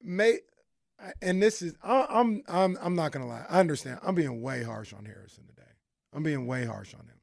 mate, 0.00 0.40
and 1.20 1.42
this 1.42 1.60
is 1.60 1.74
I, 1.82 2.06
I'm 2.08 2.42
I'm 2.48 2.78
I'm 2.80 2.94
not 2.94 3.12
gonna 3.12 3.26
lie. 3.26 3.44
I 3.50 3.60
understand. 3.60 3.98
I'm 4.02 4.14
being 4.14 4.40
way 4.40 4.62
harsh 4.62 4.94
on 4.94 5.04
Harrison 5.04 5.44
today. 5.46 5.62
I'm 6.14 6.22
being 6.22 6.46
way 6.46 6.64
harsh 6.64 6.94
on 6.94 7.00
him. 7.00 7.20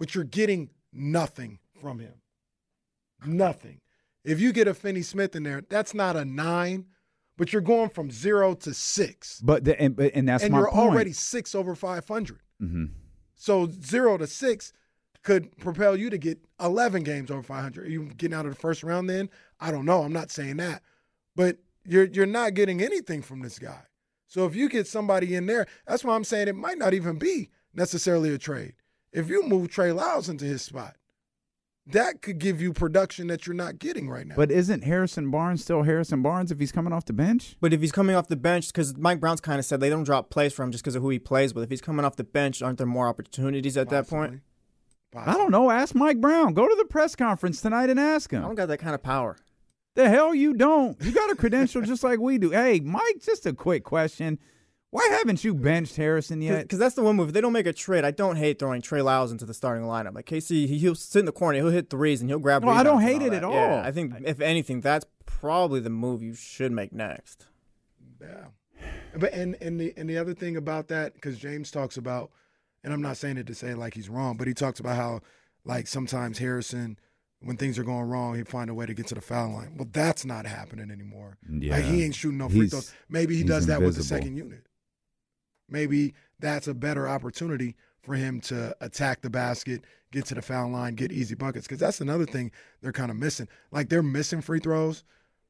But 0.00 0.14
you're 0.16 0.24
getting 0.24 0.70
nothing 0.92 1.60
from 1.80 2.00
him. 2.00 2.14
Nothing. 3.24 3.80
If 4.24 4.40
you 4.40 4.52
get 4.52 4.68
a 4.68 4.74
Finney 4.74 5.02
Smith 5.02 5.36
in 5.36 5.42
there, 5.42 5.62
that's 5.68 5.92
not 5.94 6.16
a 6.16 6.24
nine, 6.24 6.86
but 7.36 7.52
you're 7.52 7.62
going 7.62 7.90
from 7.90 8.10
zero 8.10 8.54
to 8.54 8.72
six. 8.72 9.40
But 9.40 9.64
the, 9.64 9.80
and, 9.80 9.94
but- 9.96 10.12
and 10.14 10.28
that's 10.28 10.44
and 10.44 10.52
my 10.52 10.58
you're 10.60 10.70
point. 10.70 10.78
already 10.90 11.12
six 11.12 11.54
over 11.54 11.74
five 11.74 12.06
hundred. 12.08 12.40
hmm 12.60 12.86
So 13.34 13.68
zero 13.70 14.16
to 14.16 14.26
six 14.26 14.72
could 15.22 15.56
propel 15.58 15.96
you 15.96 16.10
to 16.10 16.18
get 16.18 16.38
11 16.60 17.02
games 17.02 17.30
over 17.30 17.42
500. 17.42 17.86
Are 17.86 17.90
you 17.90 18.10
getting 18.18 18.34
out 18.36 18.44
of 18.44 18.52
the 18.52 18.60
first 18.60 18.82
round 18.82 19.08
then? 19.08 19.30
I 19.58 19.70
don't 19.70 19.86
know. 19.86 20.02
I'm 20.02 20.12
not 20.12 20.30
saying 20.30 20.58
that. 20.58 20.82
But 21.34 21.56
you're 21.86 22.04
you're 22.04 22.26
not 22.26 22.52
getting 22.54 22.82
anything 22.82 23.22
from 23.22 23.40
this 23.40 23.58
guy. 23.58 23.82
So 24.26 24.46
if 24.46 24.54
you 24.54 24.68
get 24.68 24.86
somebody 24.86 25.34
in 25.34 25.46
there, 25.46 25.66
that's 25.86 26.04
why 26.04 26.14
I'm 26.14 26.24
saying 26.24 26.48
it 26.48 26.56
might 26.56 26.78
not 26.78 26.92
even 26.94 27.18
be 27.18 27.50
necessarily 27.74 28.34
a 28.34 28.38
trade. 28.38 28.74
If 29.12 29.28
you 29.28 29.42
move 29.46 29.68
Trey 29.68 29.92
Lyles 29.92 30.28
into 30.28 30.44
his 30.44 30.62
spot, 30.62 30.96
that 31.86 32.22
could 32.22 32.38
give 32.38 32.60
you 32.60 32.72
production 32.72 33.26
that 33.26 33.46
you're 33.46 33.54
not 33.54 33.78
getting 33.78 34.08
right 34.08 34.26
now. 34.26 34.34
But 34.36 34.50
isn't 34.50 34.84
Harrison 34.84 35.30
Barnes 35.30 35.62
still 35.62 35.82
Harrison 35.82 36.22
Barnes 36.22 36.50
if 36.50 36.58
he's 36.58 36.72
coming 36.72 36.92
off 36.92 37.04
the 37.04 37.12
bench? 37.12 37.56
But 37.60 37.72
if 37.72 37.80
he's 37.80 37.92
coming 37.92 38.16
off 38.16 38.28
the 38.28 38.36
bench, 38.36 38.68
because 38.68 38.96
Mike 38.96 39.20
Brown's 39.20 39.40
kind 39.40 39.58
of 39.58 39.64
said 39.64 39.80
they 39.80 39.90
don't 39.90 40.04
drop 40.04 40.30
plays 40.30 40.52
for 40.52 40.62
him 40.62 40.72
just 40.72 40.82
because 40.82 40.94
of 40.94 41.02
who 41.02 41.10
he 41.10 41.18
plays 41.18 41.54
with. 41.54 41.64
If 41.64 41.70
he's 41.70 41.82
coming 41.82 42.04
off 42.04 42.16
the 42.16 42.24
bench, 42.24 42.62
aren't 42.62 42.78
there 42.78 42.86
more 42.86 43.08
opportunities 43.08 43.76
at 43.76 43.90
that 43.90 44.08
point? 44.08 44.40
I 45.14 45.34
don't 45.34 45.50
know. 45.50 45.70
Ask 45.70 45.94
Mike 45.94 46.20
Brown. 46.20 46.54
Go 46.54 46.66
to 46.66 46.74
the 46.74 46.86
press 46.86 47.14
conference 47.14 47.60
tonight 47.60 47.90
and 47.90 48.00
ask 48.00 48.30
him. 48.30 48.42
I 48.42 48.46
don't 48.46 48.56
got 48.56 48.66
that 48.66 48.78
kind 48.78 48.94
of 48.94 49.02
power. 49.02 49.36
The 49.94 50.08
hell 50.08 50.34
you 50.34 50.54
don't. 50.54 51.00
You 51.00 51.12
got 51.12 51.30
a 51.30 51.36
credential 51.36 51.82
just 51.82 52.02
like 52.02 52.18
we 52.18 52.38
do. 52.38 52.50
Hey, 52.50 52.80
Mike, 52.80 53.22
just 53.22 53.46
a 53.46 53.52
quick 53.52 53.84
question. 53.84 54.40
Why 54.94 55.08
haven't 55.10 55.42
you 55.42 55.54
benched 55.54 55.96
Harrison 55.96 56.40
yet? 56.40 56.62
Because 56.62 56.78
that's 56.78 56.94
the 56.94 57.02
one 57.02 57.16
move. 57.16 57.26
If 57.30 57.34
they 57.34 57.40
don't 57.40 57.52
make 57.52 57.66
a 57.66 57.72
trade, 57.72 58.04
I 58.04 58.12
don't 58.12 58.36
hate 58.36 58.60
throwing 58.60 58.80
Trey 58.80 59.02
Lyles 59.02 59.32
into 59.32 59.44
the 59.44 59.52
starting 59.52 59.82
lineup. 59.84 60.14
Like 60.14 60.26
KC, 60.26 60.68
he, 60.68 60.78
he'll 60.78 60.94
sit 60.94 61.18
in 61.18 61.24
the 61.24 61.32
corner, 61.32 61.58
he'll 61.58 61.70
hit 61.70 61.90
threes, 61.90 62.20
and 62.20 62.30
he'll 62.30 62.38
grab. 62.38 62.62
No, 62.62 62.68
I 62.70 62.84
don't 62.84 63.00
hate 63.02 63.20
it 63.20 63.30
that. 63.32 63.42
at 63.42 63.50
Yeah, 63.50 63.74
all. 63.74 63.78
I 63.80 63.90
think 63.90 64.14
if 64.24 64.40
anything, 64.40 64.82
that's 64.82 65.04
probably 65.26 65.80
the 65.80 65.90
move 65.90 66.22
you 66.22 66.34
should 66.34 66.70
make 66.70 66.92
next. 66.92 67.46
Yeah. 68.20 68.44
But 69.16 69.32
and 69.32 69.56
and 69.60 69.80
the 69.80 69.92
and 69.96 70.08
the 70.08 70.16
other 70.16 70.32
thing 70.32 70.56
about 70.56 70.86
that, 70.88 71.14
because 71.14 71.38
James 71.38 71.72
talks 71.72 71.96
about, 71.96 72.30
and 72.84 72.92
I'm 72.92 73.02
not 73.02 73.16
saying 73.16 73.36
it 73.36 73.48
to 73.48 73.54
say 73.54 73.74
like 73.74 73.94
he's 73.94 74.08
wrong, 74.08 74.36
but 74.36 74.46
he 74.46 74.54
talks 74.54 74.78
about 74.78 74.94
how 74.94 75.22
like 75.64 75.88
sometimes 75.88 76.38
Harrison, 76.38 77.00
when 77.40 77.56
things 77.56 77.80
are 77.80 77.84
going 77.84 78.08
wrong, 78.08 78.36
he 78.36 78.44
find 78.44 78.70
a 78.70 78.74
way 78.74 78.86
to 78.86 78.94
get 78.94 79.08
to 79.08 79.16
the 79.16 79.20
foul 79.20 79.54
line. 79.54 79.74
Well, 79.76 79.88
that's 79.92 80.24
not 80.24 80.46
happening 80.46 80.92
anymore. 80.92 81.36
Yeah. 81.50 81.72
Like 81.74 81.84
he 81.86 82.04
ain't 82.04 82.14
shooting 82.14 82.38
no 82.38 82.48
free 82.48 82.60
He's- 82.60 82.70
throws. 82.70 82.94
Maybe 83.08 83.34
he 83.34 83.40
he's 83.40 83.50
does 83.50 83.66
that 83.66 83.82
with 83.82 83.96
the 83.96 84.04
second 84.04 84.36
unit. 84.36 84.64
Maybe 85.68 86.14
that's 86.38 86.68
a 86.68 86.74
better 86.74 87.08
opportunity 87.08 87.76
for 88.02 88.14
him 88.14 88.40
to 88.42 88.76
attack 88.80 89.22
the 89.22 89.30
basket, 89.30 89.84
get 90.12 90.26
to 90.26 90.34
the 90.34 90.42
foul 90.42 90.70
line, 90.70 90.94
get 90.94 91.12
easy 91.12 91.34
buckets. 91.34 91.66
Because 91.66 91.80
that's 91.80 92.00
another 92.00 92.26
thing 92.26 92.50
they're 92.82 92.92
kind 92.92 93.10
of 93.10 93.16
missing. 93.16 93.48
Like 93.70 93.88
they're 93.88 94.02
missing 94.02 94.40
free 94.40 94.60
throws. 94.60 95.04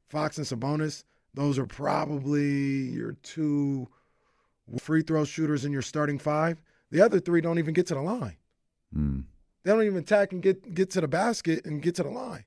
Fox 0.08 0.38
and 0.38 0.46
Sabonis, 0.46 1.04
those 1.34 1.58
are 1.58 1.66
probably 1.66 2.90
your 2.90 3.12
two 3.22 3.88
free 4.78 5.02
throw 5.02 5.24
shooters 5.24 5.64
in 5.64 5.72
your 5.72 5.82
starting 5.82 6.18
five. 6.18 6.62
The 6.90 7.00
other 7.00 7.18
three 7.18 7.40
don't 7.40 7.58
even 7.58 7.74
get 7.74 7.86
to 7.88 7.94
the 7.94 8.02
line. 8.02 8.36
Hmm. 8.92 9.20
They 9.64 9.72
don't 9.72 9.82
even 9.82 9.98
attack 9.98 10.32
and 10.32 10.42
get 10.42 10.74
get 10.74 10.90
to 10.90 11.00
the 11.00 11.08
basket 11.08 11.64
and 11.64 11.82
get 11.82 11.94
to 11.96 12.02
the 12.02 12.10
line. 12.10 12.44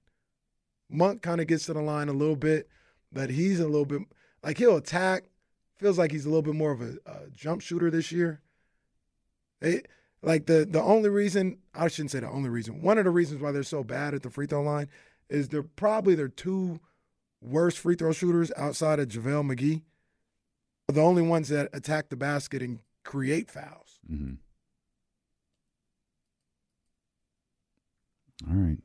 Monk 0.90 1.22
kind 1.22 1.42
of 1.42 1.48
gets 1.48 1.66
to 1.66 1.74
the 1.74 1.82
line 1.82 2.08
a 2.08 2.14
little 2.14 2.36
bit, 2.36 2.70
but 3.12 3.30
he's 3.30 3.60
a 3.60 3.66
little 3.66 3.86
bit 3.86 4.04
like 4.44 4.58
he'll 4.58 4.78
attack. 4.78 5.24
Feels 5.80 5.98
like 5.98 6.12
he's 6.12 6.26
a 6.26 6.30
little 6.30 6.42
bit 6.42 6.56
more 6.56 6.72
of 6.72 6.82
a, 6.82 6.98
a 7.06 7.30
jump 7.36 7.62
shooter 7.62 7.92
this 7.92 8.12
year. 8.12 8.42
It, 9.62 9.88
like 10.22 10.46
the 10.48 10.68
the 10.70 10.82
only 10.82 11.10
reason 11.10 11.60
I 11.74 11.88
shouldn't 11.88 12.12
say 12.12 12.20
the 12.20 12.30
only 12.30 12.50
reason. 12.50 12.82
One 12.82 12.98
of 12.98 13.06
the 13.06 13.12
reasons 13.12 13.42
why 13.42 13.52
they're 13.52 13.63
so 13.63 13.84
bad 13.84 14.13
at 14.13 14.24
the 14.24 14.30
free 14.30 14.48
throw 14.48 14.62
line 14.62 14.90
is 15.30 15.50
they're 15.50 15.63
probably 15.63 16.16
their 16.16 16.28
two 16.28 16.80
worst 17.42 17.78
free 17.78 17.96
throw 17.96 18.12
shooters 18.12 18.52
outside 18.58 19.00
of 19.00 19.10
JaVale 19.10 19.54
McGee. 19.54 19.84
Are 20.90 20.94
the 20.94 21.02
only 21.02 21.22
ones 21.22 21.50
that 21.50 21.70
attack 21.74 22.10
the 22.10 22.16
basket 22.16 22.62
and 22.62 22.80
create 23.04 23.50
fouls. 23.50 24.00
Mm-hmm. 24.12 24.36
All 28.50 28.56
right. 28.56 28.78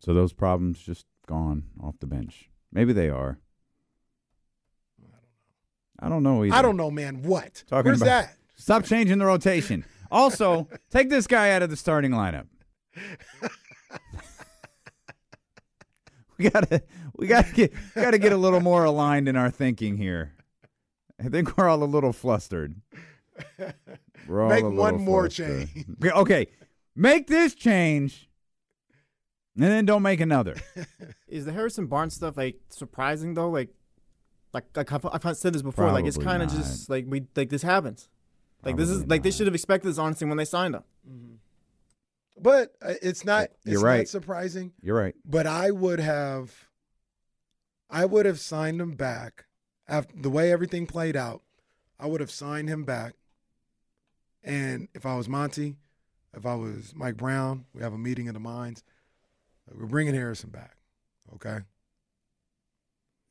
So 0.00 0.12
those 0.12 0.32
problems 0.32 0.80
just 0.80 1.06
gone 1.26 1.64
off 1.80 2.00
the 2.00 2.06
bench. 2.06 2.50
Maybe 2.72 2.92
they 2.92 3.08
are. 3.08 3.38
I 6.02 6.08
don't 6.08 6.22
know 6.24 6.44
either. 6.44 6.54
I 6.54 6.62
don't 6.62 6.76
know, 6.76 6.90
man. 6.90 7.22
What? 7.22 7.62
Talking 7.68 7.90
Where's 7.90 8.02
about- 8.02 8.24
that? 8.26 8.36
Stop 8.56 8.84
changing 8.84 9.18
the 9.18 9.24
rotation. 9.26 9.84
Also, 10.10 10.68
take 10.90 11.08
this 11.08 11.26
guy 11.26 11.50
out 11.52 11.62
of 11.62 11.70
the 11.70 11.76
starting 11.76 12.10
lineup. 12.10 12.46
we 16.38 16.48
gotta, 16.48 16.82
we 17.16 17.26
gotta 17.26 17.52
get, 17.52 17.72
gotta 17.94 18.18
get 18.18 18.32
a 18.32 18.36
little 18.36 18.60
more 18.60 18.84
aligned 18.84 19.28
in 19.28 19.36
our 19.36 19.50
thinking 19.50 19.96
here. 19.96 20.32
I 21.24 21.28
think 21.28 21.56
we're 21.56 21.68
all 21.68 21.82
a 21.82 21.84
little 21.84 22.12
flustered. 22.12 22.74
We're 24.26 24.42
all 24.42 24.48
Make 24.48 24.64
a 24.64 24.70
one 24.70 25.00
more 25.04 25.22
flustered. 25.30 25.68
change. 25.72 25.86
Okay, 26.02 26.10
Okay, 26.16 26.46
make 26.96 27.26
this 27.28 27.54
change, 27.54 28.28
and 29.54 29.64
then 29.64 29.84
don't 29.86 30.02
make 30.02 30.20
another. 30.20 30.56
Is 31.28 31.44
the 31.44 31.52
Harrison 31.52 31.86
Barnes 31.86 32.14
stuff 32.14 32.36
like 32.36 32.56
surprising 32.70 33.34
though? 33.34 33.50
Like, 33.50 33.70
like, 34.52 34.64
like 34.76 34.92
I've, 34.92 35.06
I've 35.06 35.36
said 35.36 35.54
this 35.54 35.62
before. 35.62 35.90
like 35.92 36.04
it's 36.04 36.18
kind 36.18 36.42
of 36.42 36.50
just 36.50 36.90
like 36.90 37.06
we 37.08 37.24
like 37.36 37.48
this 37.48 37.62
happens. 37.62 38.08
Like 38.64 38.76
this 38.76 38.88
is 38.88 38.98
Probably 38.98 39.14
like 39.16 39.22
they 39.22 39.30
should 39.30 39.46
have 39.46 39.54
expected 39.54 39.88
this 39.88 39.98
honestly 39.98 40.26
when 40.26 40.36
they 40.36 40.44
signed 40.44 40.74
him. 40.74 41.40
But 42.40 42.74
uh, 42.82 42.94
it's 43.02 43.24
not. 43.24 43.50
You're 43.64 43.74
it's 43.74 43.82
right. 43.82 43.98
not 43.98 44.08
surprising. 44.08 44.72
You're 44.82 44.96
right. 44.96 45.14
But 45.24 45.46
I 45.46 45.70
would 45.70 46.00
have, 46.00 46.68
I 47.90 48.04
would 48.04 48.26
have 48.26 48.40
signed 48.40 48.80
him 48.80 48.92
back 48.92 49.46
after 49.88 50.14
the 50.16 50.30
way 50.30 50.52
everything 50.52 50.86
played 50.86 51.16
out. 51.16 51.42
I 51.98 52.06
would 52.06 52.20
have 52.20 52.30
signed 52.30 52.68
him 52.68 52.84
back. 52.84 53.14
And 54.42 54.88
if 54.94 55.06
I 55.06 55.14
was 55.14 55.28
Monty, 55.28 55.76
if 56.34 56.46
I 56.46 56.54
was 56.54 56.94
Mike 56.96 57.16
Brown, 57.16 57.66
we 57.72 57.82
have 57.82 57.92
a 57.92 57.98
meeting 57.98 58.28
of 58.28 58.34
the 58.34 58.40
minds. 58.40 58.82
We're 59.72 59.86
bringing 59.86 60.14
Harrison 60.14 60.50
back. 60.50 60.76
Okay. 61.34 61.60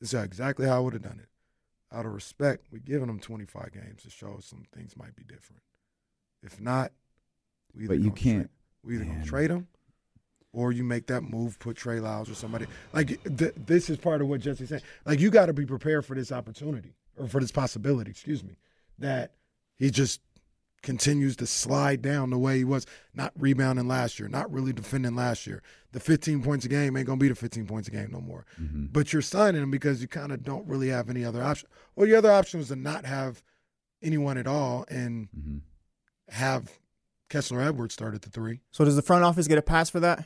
This 0.02 0.14
is 0.14 0.22
exactly 0.24 0.66
how 0.68 0.78
I 0.78 0.80
would 0.80 0.94
have 0.94 1.04
done 1.04 1.20
it. 1.22 1.30
Out 1.96 2.06
of 2.06 2.14
respect, 2.14 2.66
we're 2.72 2.80
giving 2.80 3.08
them 3.08 3.20
25 3.20 3.72
games 3.72 4.02
to 4.04 4.10
show 4.10 4.40
some 4.42 4.64
things 4.74 4.98
might 4.98 5.16
be 5.16 5.24
different. 5.24 5.62
If 6.42 6.60
not, 6.60 6.92
we 7.74 7.88
But 7.88 8.00
you 8.00 8.12
can't- 8.12 8.48
Trade, 8.48 8.50
we 8.84 8.96
either 8.96 9.06
man. 9.06 9.14
gonna 9.16 9.26
trade 9.26 9.52
him, 9.52 9.68
or 10.54 10.72
you 10.72 10.84
make 10.84 11.08
that 11.08 11.22
move, 11.22 11.60
put 11.60 11.78
Trey 11.78 12.00
Lyles 12.00 12.30
or 12.30 12.34
somebody. 12.36 12.66
Like 12.94 13.22
th- 13.38 13.54
this 13.56 13.90
is 13.90 13.98
part 13.98 14.22
of 14.22 14.28
what 14.28 14.42
Jesse's 14.42 14.70
saying. 14.70 14.82
Like 15.06 15.20
you 15.20 15.30
got 15.30 15.46
to 15.46 15.54
be 15.54 15.66
prepared 15.66 16.06
for 16.06 16.16
this 16.16 16.32
opportunity 16.32 16.96
or 17.16 17.28
for 17.28 17.40
this 17.40 17.52
possibility. 17.52 18.10
Excuse 18.12 18.44
me, 18.44 18.58
that 18.98 19.36
he 19.78 19.92
just 19.92 20.20
continues 20.82 21.36
to 21.38 21.46
slide 21.46 22.02
down 22.02 22.30
the 22.32 22.38
way 22.38 22.58
he 22.58 22.64
was, 22.64 22.86
not 23.14 23.32
rebounding 23.38 23.88
last 23.88 24.20
year, 24.20 24.28
not 24.28 24.52
really 24.52 24.74
defending 24.74 25.16
last 25.16 25.46
year. 25.46 25.62
The 25.92 26.00
15 26.00 26.42
points 26.42 26.66
a 26.66 26.70
game 26.70 26.98
ain't 26.98 27.06
gonna 27.08 27.18
be 27.18 27.30
the 27.30 27.36
15 27.36 27.68
points 27.68 27.88
a 27.88 27.92
game 27.92 28.10
no 28.12 28.20
more. 28.22 28.46
Mm-hmm. 28.62 28.88
But 28.92 29.14
you're 29.14 29.22
signing 29.22 29.62
him 29.62 29.72
because 29.72 30.02
you 30.02 30.08
kind 30.08 30.32
of 30.32 30.44
don't 30.44 30.68
really 30.68 30.90
have 30.90 31.10
any 31.10 31.24
other 31.24 31.44
option. 31.44 31.70
Well, 31.96 32.08
your 32.08 32.18
other 32.18 32.32
option 32.32 32.60
was 32.60 32.70
to 32.70 32.76
not 32.76 33.06
have 33.06 33.44
anyone 34.02 34.38
at 34.38 34.48
all 34.48 34.86
and 34.90 35.28
Mm-hmm. 35.38 35.58
have 36.30 36.80
Kessler 37.30 37.62
Edwards 37.62 37.94
start 37.94 38.14
at 38.16 38.24
the 38.24 38.30
three. 38.30 38.62
So 38.72 38.84
does 38.84 38.96
the 38.96 39.02
front 39.02 39.24
office 39.24 39.48
get 39.48 39.58
a 39.58 39.62
pass 39.62 39.90
for 39.90 40.00
that? 40.02 40.26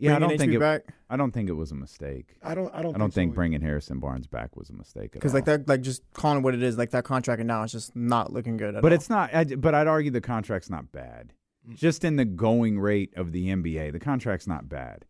Yeah, 0.00 0.16
I 0.16 0.18
don't 0.18 0.36
think 0.38 0.52
HB 0.52 0.56
it. 0.56 0.60
back? 0.60 0.82
I 1.10 1.16
don't 1.16 1.30
think 1.30 1.48
it 1.48 1.52
was 1.52 1.70
a 1.72 1.74
mistake. 1.74 2.36
I 2.42 2.54
don't. 2.54 2.74
I 2.74 2.82
don't. 2.82 2.94
I 2.94 2.98
don't 2.98 3.12
think 3.12 3.32
so. 3.32 3.34
bringing 3.34 3.60
Harrison 3.60 3.98
Barnes 4.00 4.26
back 4.26 4.56
was 4.56 4.70
a 4.70 4.72
mistake 4.72 5.04
at 5.06 5.12
Because 5.12 5.34
like 5.34 5.44
that, 5.44 5.68
like 5.68 5.82
just 5.82 6.02
calling 6.14 6.38
it 6.38 6.42
what 6.42 6.54
it 6.54 6.62
is, 6.62 6.78
like 6.78 6.90
that 6.90 7.04
contract 7.04 7.40
and 7.40 7.48
now 7.48 7.62
it's 7.62 7.72
just 7.72 7.94
not 7.94 8.32
looking 8.32 8.56
good 8.56 8.74
at 8.74 8.82
but 8.82 8.92
all. 8.92 8.96
it's 8.96 9.10
not. 9.10 9.34
I, 9.34 9.44
but 9.44 9.74
I'd 9.74 9.86
argue 9.86 10.10
the 10.10 10.20
contract's 10.20 10.70
not 10.70 10.90
bad. 10.90 11.32
Mm. 11.68 11.76
Just 11.76 12.02
in 12.04 12.16
the 12.16 12.24
going 12.24 12.80
rate 12.80 13.12
of 13.16 13.32
the 13.32 13.48
NBA, 13.48 13.92
the 13.92 14.00
contract's 14.00 14.46
not 14.46 14.68
bad. 14.68 15.04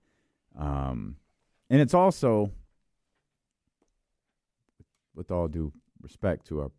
Um, 0.58 1.16
And 1.70 1.80
it's 1.80 1.94
also, 1.94 2.50
with 5.14 5.30
all 5.30 5.48
due 5.48 5.72
respect 6.02 6.46
to 6.48 6.58
our, 6.60 6.64
our 6.64 6.70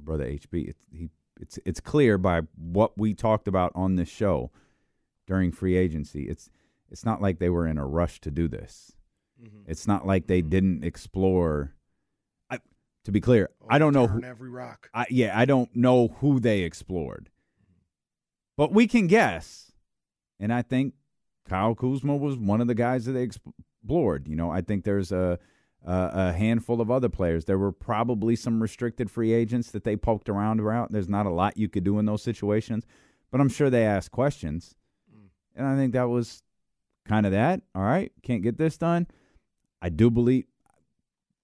brother 0.00 0.24
HB, 0.26 0.68
it's 0.68 0.82
he 0.92 1.10
it's 1.40 1.58
it's 1.64 1.80
clear 1.80 2.18
by 2.18 2.42
what 2.56 2.96
we 2.96 3.14
talked 3.14 3.48
about 3.48 3.72
on 3.74 3.96
this 3.96 4.08
show 4.08 4.50
during 5.26 5.50
free 5.50 5.76
agency. 5.76 6.28
It's 6.28 6.50
it's 6.92 7.04
not 7.04 7.22
like 7.22 7.38
they 7.38 7.48
were 7.48 7.66
in 7.66 7.78
a 7.78 7.86
rush 7.86 8.20
to 8.20 8.30
do 8.30 8.46
this. 8.46 8.92
Mm-hmm. 9.42 9.70
It's 9.70 9.86
not 9.86 10.06
like 10.06 10.26
they 10.26 10.40
mm-hmm. 10.40 10.50
didn't 10.50 10.84
explore. 10.84 11.74
I, 12.50 12.58
to 13.04 13.10
be 13.10 13.20
clear, 13.20 13.50
I 13.68 13.78
don't 13.78 13.94
know 13.94 14.06
who. 14.06 14.22
Every 14.22 14.50
rock. 14.50 14.90
I, 14.94 15.06
yeah, 15.10 15.36
I 15.36 15.46
don't 15.46 15.74
know 15.74 16.08
who 16.20 16.38
they 16.38 16.60
explored, 16.60 17.30
but 18.56 18.72
we 18.72 18.86
can 18.86 19.06
guess. 19.06 19.72
And 20.38 20.52
I 20.52 20.62
think 20.62 20.94
Kyle 21.48 21.74
Kuzma 21.74 22.16
was 22.16 22.36
one 22.36 22.60
of 22.60 22.66
the 22.66 22.74
guys 22.74 23.06
that 23.06 23.12
they 23.12 23.22
explored. 23.22 24.28
You 24.28 24.36
know, 24.36 24.50
I 24.50 24.60
think 24.60 24.84
there's 24.84 25.10
a 25.10 25.38
a, 25.84 26.10
a 26.12 26.32
handful 26.32 26.80
of 26.80 26.90
other 26.90 27.08
players. 27.08 27.46
There 27.46 27.58
were 27.58 27.72
probably 27.72 28.36
some 28.36 28.62
restricted 28.62 29.10
free 29.10 29.32
agents 29.32 29.70
that 29.70 29.84
they 29.84 29.96
poked 29.96 30.28
around 30.28 30.60
around. 30.60 30.88
There's 30.92 31.08
not 31.08 31.26
a 31.26 31.30
lot 31.30 31.56
you 31.56 31.68
could 31.68 31.84
do 31.84 31.98
in 31.98 32.06
those 32.06 32.22
situations, 32.22 32.84
but 33.30 33.40
I'm 33.40 33.48
sure 33.48 33.70
they 33.70 33.84
asked 33.84 34.12
questions, 34.12 34.76
mm. 35.12 35.28
and 35.56 35.66
I 35.66 35.74
think 35.74 35.94
that 35.94 36.08
was 36.08 36.42
kind 37.06 37.26
of 37.26 37.32
that. 37.32 37.62
All 37.74 37.82
right, 37.82 38.12
can't 38.22 38.42
get 38.42 38.58
this 38.58 38.76
done. 38.76 39.06
I 39.80 39.88
do 39.88 40.10
believe 40.10 40.44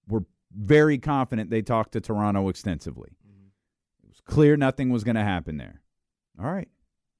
we're 0.07 0.23
very 0.55 0.97
confident 0.97 1.49
they 1.49 1.61
talked 1.61 1.93
to 1.93 2.01
Toronto 2.01 2.49
extensively. 2.49 3.11
It 4.03 4.09
was 4.09 4.21
clear 4.21 4.55
nothing 4.57 4.89
was 4.89 5.03
going 5.03 5.15
to 5.15 5.23
happen 5.23 5.57
there. 5.57 5.81
All 6.41 6.51
right, 6.51 6.67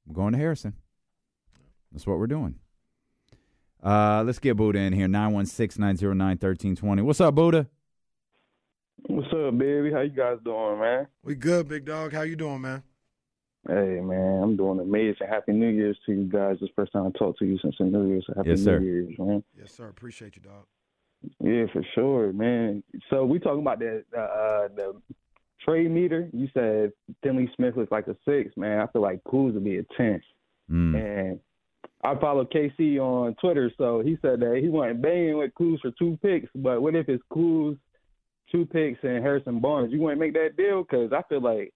we're 0.06 0.16
going 0.16 0.34
to 0.34 0.40
Harrison. 0.40 0.74
That's 1.92 2.08
what 2.08 2.20
we're 2.20 2.28
doing. 2.28 2.56
Uh, 3.84 4.24
let's 4.26 4.40
get 4.40 4.58
Buddha 4.58 4.80
in 4.80 4.94
here. 4.94 5.08
916-909-1320. 5.08 7.02
What's 7.04 7.22
up, 7.22 7.36
Buddha? 7.36 7.68
What's 9.08 9.32
up, 9.34 9.58
baby? 9.58 9.92
How 9.92 10.02
you 10.02 10.10
guys 10.10 10.38
doing, 10.44 10.80
man? 10.80 11.08
We 11.24 11.36
good, 11.36 11.70
big 11.70 11.86
dog. 11.86 12.12
How 12.14 12.24
you 12.24 12.36
doing, 12.36 12.62
man? 12.62 12.84
Hey, 13.68 14.00
man, 14.02 14.42
I'm 14.42 14.56
doing 14.58 14.80
amazing. 14.80 15.28
Happy 15.30 15.52
New 15.52 15.68
Year's 15.68 15.98
to 16.06 16.14
you 16.14 16.24
guys. 16.24 16.58
This 16.62 16.70
first 16.76 16.94
time 16.94 17.08
I 17.08 17.18
talked 17.18 17.40
to 17.40 17.46
you 17.46 17.58
since 17.62 17.76
the 17.78 17.86
New 17.86 18.08
Year's. 18.08 18.26
So 18.28 18.34
happy 18.36 18.50
Yes, 18.50 18.60
New 18.60 18.64
sir. 18.66 18.80
Year's, 18.80 19.20
man. 19.20 19.44
Yes, 19.58 19.74
sir. 19.74 19.88
Appreciate 19.90 20.36
you, 20.36 20.42
dog. 20.42 20.66
Yeah, 21.42 21.66
for 21.74 21.84
sure, 21.94 22.32
man. 22.32 22.82
So 23.10 23.26
we 23.26 23.40
talking 23.40 23.62
about 23.62 23.80
the 23.80 24.04
uh, 24.18 24.22
uh, 24.22 24.68
the 24.74 24.96
trade 25.62 25.92
meter. 25.92 26.30
You 26.32 26.48
said 26.54 26.94
Finney 27.22 27.52
Smith 27.58 27.76
was 27.76 27.90
like 27.92 28.08
a 28.08 28.16
six, 28.26 28.56
man. 28.56 28.80
I 28.80 28.88
feel 28.88 29.02
like 29.02 29.22
Kuz 29.26 29.54
would 29.54 29.64
be 29.66 29.78
a 29.80 29.84
ten. 29.98 30.22
Mm. 30.72 30.96
And 30.96 31.40
I 32.02 32.16
follow 32.22 32.46
KC 32.46 32.98
on 33.00 33.36
Twitter, 33.42 33.70
so 33.78 34.00
he 34.00 34.18
said 34.22 34.40
that 34.40 34.60
he 34.62 34.70
wasn't 34.70 35.02
banging 35.02 35.38
with 35.38 35.52
Kuz 35.60 35.82
for 35.82 35.92
two 36.00 36.18
picks. 36.22 36.50
But 36.56 36.82
what 36.82 36.96
if 36.96 37.10
it's 37.10 37.24
Kuz, 37.34 37.78
two 38.50 38.66
picks, 38.68 39.04
and 39.04 39.22
Harrison 39.22 39.60
Barnes? 39.60 39.92
You 39.92 40.00
want 40.00 40.16
to 40.16 40.20
make 40.20 40.34
that 40.36 40.56
deal? 40.56 40.84
Because 40.84 41.12
I 41.12 41.22
feel 41.28 41.42
like 41.42 41.74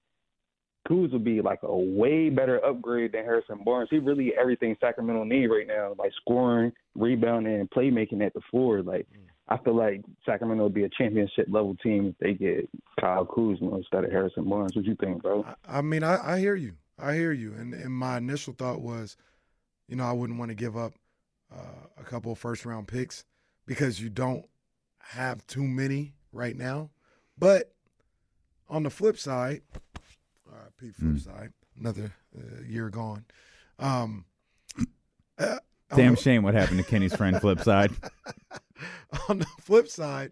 Kuz 0.88 1.12
would 1.14 1.24
be 1.24 1.42
like 1.42 1.60
a 1.64 1.76
way 1.76 2.30
better 2.30 2.64
upgrade 2.66 3.14
than 3.14 3.24
Harrison 3.24 3.64
Barnes. 3.64 3.90
He 3.90 4.00
really 4.00 4.34
everything 4.40 4.76
Sacramento 4.82 5.24
need 5.24 5.48
right 5.48 5.68
now, 5.68 5.96
like 5.98 6.12
scoring, 6.22 6.74
rebounding, 6.96 7.60
and 7.60 7.70
playmaking 7.70 8.26
at 8.26 8.34
the 8.34 8.42
floor. 8.52 8.82
Like 8.82 9.08
I 9.48 9.58
feel 9.58 9.76
like 9.76 10.02
Sacramento 10.26 10.64
would 10.64 10.74
be 10.74 10.84
a 10.84 10.90
championship 10.90 11.48
level 11.50 11.76
team 11.84 12.08
if 12.08 12.18
they 12.20 12.34
get 12.34 12.70
Kyle 13.00 13.26
Kuzma 13.26 13.76
instead 13.76 14.04
of 14.04 14.12
Harrison 14.12 14.50
Barnes. 14.50 14.76
What 14.76 14.86
do 14.86 14.92
you 14.92 14.98
think, 14.98 15.22
bro? 15.22 15.46
I 15.68 15.82
mean, 15.82 16.04
I, 16.04 16.34
I 16.34 16.40
hear 16.40 16.56
you. 16.56 16.74
I 16.98 17.16
hear 17.16 17.32
you. 17.32 17.54
And, 17.54 17.74
and 17.74 17.92
my 17.92 18.18
initial 18.18 18.54
thought 18.54 18.82
was, 18.82 19.18
you 19.88 19.96
know, 19.96 20.06
I 20.06 20.14
wouldn't 20.14 20.40
want 20.40 20.50
to 20.50 20.56
give 20.56 20.78
up 20.78 20.94
uh, 21.54 21.88
a 21.98 22.04
couple 22.04 22.32
of 22.32 22.40
first 22.40 22.66
round 22.66 22.88
picks 22.88 23.26
because 23.66 24.02
you 24.02 24.10
don't 24.10 24.46
have 25.00 25.46
too 25.48 25.64
many 25.64 26.14
right 26.32 26.56
now. 26.56 26.90
But 27.38 27.74
on 28.70 28.84
the 28.84 28.90
flip 28.90 29.18
side, 29.18 29.62
all 30.54 30.60
right, 30.62 30.78
Pete, 30.80 30.96
flip 30.96 31.20
side, 31.20 31.52
another 31.80 32.14
uh, 32.38 32.62
year 32.68 32.90
gone. 32.90 33.26
Um, 33.80 34.26
uh, 35.40 35.58
Damn 35.96 36.16
shame 36.16 36.44
what 36.44 36.54
happened 36.54 36.78
to 36.78 36.84
Kenny's 36.84 37.16
friend 37.16 37.36
Flipside. 37.38 37.94
on 39.30 39.40
the 39.40 39.46
flip 39.62 39.88
side, 39.88 40.32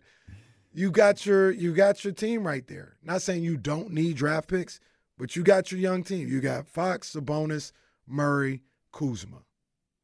you 0.74 0.92
got 0.92 1.26
your 1.26 1.52
you 1.52 1.74
got 1.74 2.04
your 2.04 2.14
team 2.14 2.46
right 2.46 2.68
there. 2.68 2.98
Not 3.04 3.22
saying 3.22 3.44
you 3.44 3.58
don't 3.58 3.92
need 3.92 4.16
draft 4.16 4.48
picks, 4.48 4.80
but 5.18 5.36
you 5.36 5.44
got 5.44 5.72
your 5.72 5.80
young 5.80 6.04
team. 6.04 6.28
You 6.28 6.40
got 6.42 6.68
Fox, 6.68 7.14
Sabonis, 7.14 7.72
Murray, 8.08 8.62
Kuzma, 8.92 9.44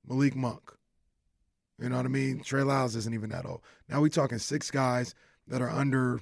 Malik 0.08 0.36
Monk. 0.36 0.74
You 1.80 1.90
know 1.90 1.98
what 1.98 2.06
I 2.06 2.10
mean? 2.10 2.42
Trey 2.42 2.64
Lyles 2.64 2.96
isn't 2.96 3.14
even 3.14 3.30
that 3.30 3.46
old. 3.46 3.62
Now 3.88 4.02
we 4.02 4.10
talking 4.10 4.40
six 4.40 4.72
guys 4.72 5.14
that 5.48 5.62
are 5.62 5.70
under 5.70 6.22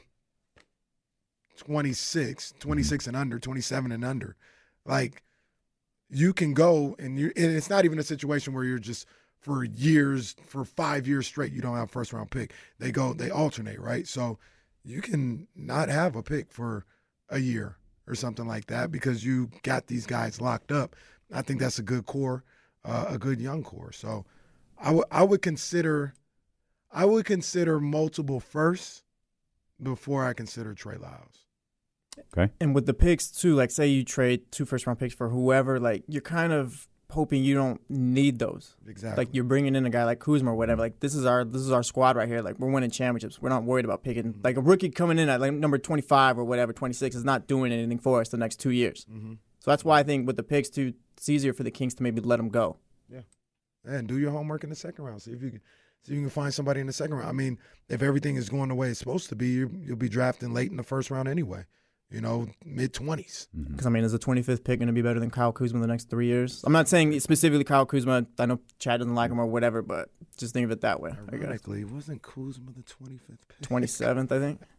26, 1.58 2.54
26 2.60 3.08
and 3.08 3.16
under, 3.18 3.40
27 3.40 3.92
and 3.92 4.06
under. 4.06 4.36
Like 4.86 5.24
you 6.10 6.34
can 6.34 6.54
go 6.54 6.96
and 7.00 7.18
you 7.18 7.32
and 7.36 7.56
it's 7.56 7.70
not 7.70 7.86
even 7.86 8.00
a 8.00 8.04
situation 8.04 8.54
where 8.54 8.64
you're 8.64 8.80
just 8.80 9.08
for 9.40 9.64
years 9.64 10.36
for 10.46 10.64
five 10.66 11.08
years 11.08 11.28
straight 11.28 11.52
you 11.52 11.62
don't 11.62 11.76
have 11.78 11.92
first 11.92 12.14
round 12.14 12.32
pick. 12.32 12.54
They 12.80 12.92
go 12.92 13.14
they 13.14 13.30
alternate 13.30 13.80
right? 13.80 14.08
So 14.08 14.38
you 14.84 15.02
can 15.02 15.48
not 15.56 15.90
have 15.90 16.16
a 16.16 16.24
pick 16.24 16.52
for 16.52 16.86
a 17.30 17.40
year 17.40 17.78
or 18.08 18.16
something 18.16 18.48
like 18.48 18.68
that 18.68 18.92
because 18.92 19.26
you 19.26 19.50
got 19.64 19.88
these 19.88 20.06
guys 20.06 20.40
locked 20.40 20.72
up. 20.72 20.96
I 21.34 21.42
think 21.42 21.60
that's 21.60 21.80
a 21.80 21.84
good 21.84 22.06
core 22.06 22.44
uh, 22.84 23.06
a 23.10 23.18
good 23.18 23.42
young 23.42 23.64
core. 23.64 23.92
So 23.92 24.26
i 24.78 24.92
would 24.92 25.06
i 25.12 25.24
would 25.24 25.42
consider 25.42 26.14
i 26.92 27.06
would 27.06 27.26
consider 27.26 27.80
multiple 27.80 28.40
firsts 28.40 29.04
before 29.82 30.26
i 30.26 30.34
consider 30.34 30.74
trey 30.74 30.98
lyles 30.98 31.45
Okay. 32.38 32.52
And 32.60 32.76
with 32.76 32.86
the 32.86 32.94
picks 32.94 33.30
too, 33.30 33.56
like 33.56 33.72
say 33.72 33.88
you 33.88 34.04
trade 34.04 34.52
two 34.52 34.66
first 34.66 34.88
round 34.88 35.00
picks 35.00 35.14
for 35.14 35.30
whoever, 35.30 35.80
like 35.80 36.04
you're 36.08 36.22
kind 36.22 36.54
of 36.54 36.88
hoping 37.12 37.44
you 37.44 37.56
don't 37.56 37.82
need 37.90 38.40
those. 38.40 38.76
Exactly. 38.88 39.26
Like 39.26 39.34
you're 39.34 39.44
bringing 39.44 39.76
in 39.76 39.86
a 39.86 39.90
guy 39.90 40.04
like 40.04 40.20
Kuzma 40.20 40.52
or 40.52 40.56
whatever. 40.56 40.82
Like 40.82 41.00
this 41.00 41.16
is 41.16 41.26
our 41.26 41.44
this 41.44 41.62
is 41.62 41.72
our 41.72 41.84
squad 41.84 42.16
right 42.16 42.28
here. 42.28 42.42
Like 42.42 42.60
we're 42.60 42.70
winning 42.70 42.92
championships. 42.92 43.42
We're 43.42 43.50
not 43.50 43.64
worried 43.64 43.86
about 43.86 44.04
picking 44.04 44.34
mm-hmm. 44.34 44.42
like 44.44 44.58
a 44.58 44.62
rookie 44.62 44.90
coming 44.90 45.20
in 45.20 45.30
at 45.30 45.40
like 45.40 45.54
number 45.54 45.78
25 45.78 46.38
or 46.38 46.44
whatever, 46.44 46.74
26 46.74 47.16
is 47.16 47.24
not 47.24 47.48
doing 47.48 47.72
anything 47.72 48.00
for 48.00 48.22
us 48.22 48.30
the 48.30 48.38
next 48.38 48.58
two 48.58 48.72
years. 48.72 49.06
Mm-hmm. 49.12 49.34
So 49.60 49.72
that's 49.72 49.84
why 49.84 50.00
I 50.00 50.04
think 50.04 50.28
with 50.28 50.38
the 50.38 50.44
picks 50.44 50.70
too, 50.70 50.94
it's 51.18 51.30
easier 51.30 51.54
for 51.54 51.64
the 51.64 51.72
Kings 51.72 51.96
to 51.96 52.04
maybe 52.04 52.22
let 52.22 52.38
them 52.38 52.50
go. 52.50 52.78
Yeah. 53.10 53.22
And 53.86 54.08
do 54.08 54.18
your 54.18 54.32
homework 54.32 54.64
in 54.64 54.70
the 54.70 54.76
second 54.76 55.06
round. 55.06 55.22
See 55.22 55.32
if 55.32 55.42
you 55.42 55.52
can 55.52 55.62
see 56.04 56.14
if 56.14 56.18
you 56.18 56.22
can 56.22 56.30
find 56.30 56.54
somebody 56.54 56.82
in 56.82 56.88
the 56.88 56.94
second 56.94 57.16
round. 57.16 57.30
I 57.30 57.34
mean, 57.34 57.58
if 57.90 58.02
everything 58.02 58.36
is 58.36 58.50
going 58.50 58.70
the 58.70 58.76
way 58.76 58.90
it's 58.90 59.00
supposed 59.00 59.30
to 59.30 59.36
be, 59.36 59.48
you'll 59.48 59.96
be 59.96 60.10
drafting 60.10 60.54
late 60.54 60.72
in 60.72 60.78
the 60.78 60.84
first 60.84 61.10
round 61.10 61.28
anyway. 61.28 61.66
You 62.12 62.22
know, 62.22 62.48
mid 62.64 62.94
twenties. 62.94 63.48
Because 63.72 63.86
I 63.86 63.90
mean, 63.90 64.04
is 64.04 64.12
the 64.12 64.20
25th 64.20 64.64
pick 64.64 64.80
going 64.80 64.88
to 64.88 64.94
be 64.94 65.02
better 65.02 65.20
than 65.20 65.32
Kyle 65.32 65.52
Kuzma 65.52 65.80
the 65.80 65.88
next 65.88 66.10
three 66.10 66.28
years? 66.28 66.64
I'm 66.64 66.72
not 66.72 66.88
saying 66.88 67.20
specifically 67.20 67.64
Kyle 67.64 67.86
Kuzma. 67.86 68.26
I 68.40 68.46
know 68.46 68.60
Chad 68.80 69.00
doesn't 69.00 69.16
like 69.16 69.32
him 69.32 69.40
or 69.40 69.46
whatever, 69.48 69.82
but 69.82 70.10
just 70.38 70.54
think 70.54 70.66
of 70.66 70.72
it 70.72 70.82
that 70.82 71.02
way. 71.02 71.12
I 71.12 71.32
guess. 71.32 71.42
Ironically, 71.42 71.84
wasn't 71.84 72.22
Kuzma 72.22 72.72
the 72.76 72.84
twenty 72.84 73.18
fifth 73.18 73.48
pick? 73.48 73.68
27th, 73.68 74.32
I 74.32 74.40
think. 74.40 74.62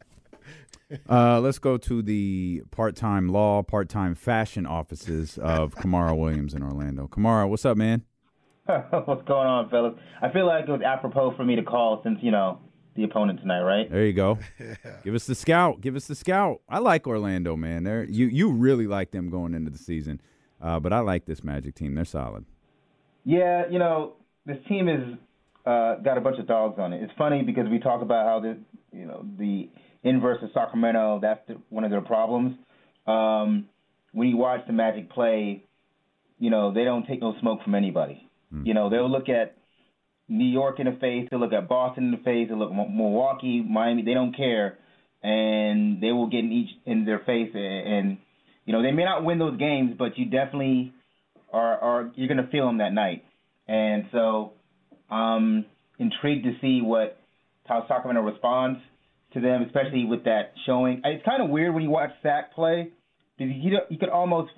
Uh, 1.11 1.41
let's 1.41 1.59
go 1.59 1.77
to 1.77 2.01
the 2.01 2.63
part-time 2.71 3.29
law, 3.29 3.61
part-time 3.61 4.15
fashion 4.15 4.65
offices 4.67 5.37
of 5.39 5.75
Kamara 5.75 6.17
Williams 6.19 6.55
in 6.55 6.63
Orlando. 6.63 7.09
Kamara, 7.09 7.49
what's 7.49 7.65
up, 7.65 7.77
man? 7.77 8.05
What's 8.67 9.27
going 9.27 9.49
on, 9.49 9.69
fellas? 9.69 9.95
I 10.23 10.31
feel 10.33 10.47
like 10.47 10.69
it 10.69 10.71
was 10.71 10.83
apropos 10.83 11.35
for 11.37 11.45
me 11.45 11.57
to 11.57 11.63
call 11.65 12.01
since 12.05 12.19
you 12.23 12.31
know 12.31 12.61
the 12.97 13.05
opponent 13.05 13.41
tonight, 13.41 13.61
right? 13.61 13.91
There 13.91 14.05
you 14.05 14.13
go. 14.13 14.39
Give 15.05 15.15
us 15.15 15.27
the 15.27 15.35
scout. 15.35 15.81
Give 15.81 15.97
us 15.97 16.07
the 16.07 16.15
scout. 16.15 16.61
I 16.69 16.79
like 16.79 17.07
Orlando, 17.07 17.57
man. 17.57 17.85
They're 17.85 18.05
you 18.05 18.27
you 18.27 18.51
really 18.53 18.87
like 18.87 19.11
them 19.11 19.31
going 19.31 19.55
into 19.55 19.71
the 19.71 19.79
season, 19.79 20.21
uh, 20.61 20.81
but 20.81 20.93
I 20.93 21.01
like 21.01 21.27
this 21.27 21.45
Magic 21.45 21.75
team. 21.75 21.95
They're 21.95 22.05
solid. 22.05 22.45
Yeah, 23.25 23.65
you 23.71 23.79
know 23.79 24.15
this 24.47 24.59
team 24.69 24.89
is 24.89 25.19
uh, 25.67 25.97
got 25.97 26.17
a 26.17 26.21
bunch 26.21 26.39
of 26.39 26.47
dogs 26.47 26.79
on 26.79 26.93
it. 26.93 27.03
It's 27.03 27.13
funny 27.19 27.43
because 27.43 27.69
we 27.69 27.79
talk 27.79 28.03
about 28.03 28.27
how 28.27 28.41
the 28.41 28.59
you 28.93 29.07
know 29.07 29.27
the 29.39 29.69
inverse 30.03 30.39
of 30.43 30.51
Sacramento. 30.55 31.21
That's 31.21 31.41
the, 31.49 31.55
one 31.69 31.85
of 31.85 31.91
their 31.91 32.01
problems. 32.01 32.57
Um, 33.07 33.67
when 34.13 34.29
you 34.29 34.37
watch 34.37 34.61
the 34.67 34.73
Magic 34.73 35.11
play, 35.11 35.65
you 36.39 36.51
know 36.51 36.73
they 36.73 36.85
don't 36.85 37.07
take 37.07 37.21
no 37.21 37.35
smoke 37.41 37.63
from 37.63 37.75
anybody. 37.75 38.23
You 38.65 38.73
know 38.75 38.89
they'll 38.89 39.11
look 39.11 39.29
at 39.29 39.57
New 40.29 40.45
York 40.47 40.81
in 40.81 40.87
the 40.87 40.99
face, 41.01 41.29
they'll 41.31 41.41
look 41.41 41.53
at 41.53 41.69
Boston 41.69 42.05
in 42.05 42.11
the 42.11 42.17
face, 42.19 42.49
they'll 42.49 42.59
look 42.59 42.71
at 42.71 42.77
Milwaukee, 42.77 43.63
Miami. 43.63 44.03
They 44.03 44.15
don't 44.15 44.37
care, 44.37 44.79
and 45.23 46.03
they 46.03 46.13
will 46.13 46.29
get 46.29 46.41
in 46.41 46.53
each 46.53 46.71
in 46.85 47.05
their 47.05 47.21
face. 47.21 47.51
And, 47.55 47.89
and 47.89 48.19
you 48.65 48.73
know 48.73 48.83
they 48.83 48.93
may 48.93 49.05
not 49.05 49.25
win 49.25 49.39
those 49.39 49.59
games, 49.59 49.95
but 49.99 50.19
you 50.19 50.25
definitely 50.27 50.93
are 51.53 51.79
are 51.79 52.11
you're 52.17 52.29
gonna 52.29 52.49
feel 52.51 52.67
them 52.67 52.79
that 52.79 52.93
night. 52.93 53.25
And 53.69 54.05
so 54.13 54.53
I'm 55.11 55.67
intrigued 55.99 56.45
to 56.45 56.53
see 56.61 56.81
what 56.83 57.19
how 57.67 57.85
Sacramento 57.89 58.23
responds 58.23 58.81
to 59.35 59.41
them, 59.41 59.63
especially 59.63 60.05
with 60.05 60.25
that 60.25 60.55
showing. 60.67 61.03
It's 61.05 61.25
kind 61.25 61.43
of 61.43 61.51
weird 61.51 61.75
when 61.75 61.83
you 61.83 61.91
watch 61.91 62.11
Sac 62.23 62.55
play 62.55 62.91
because 63.39 63.55
you 63.57 63.79
you 63.91 63.99
could 63.99 64.09
almost 64.09 64.51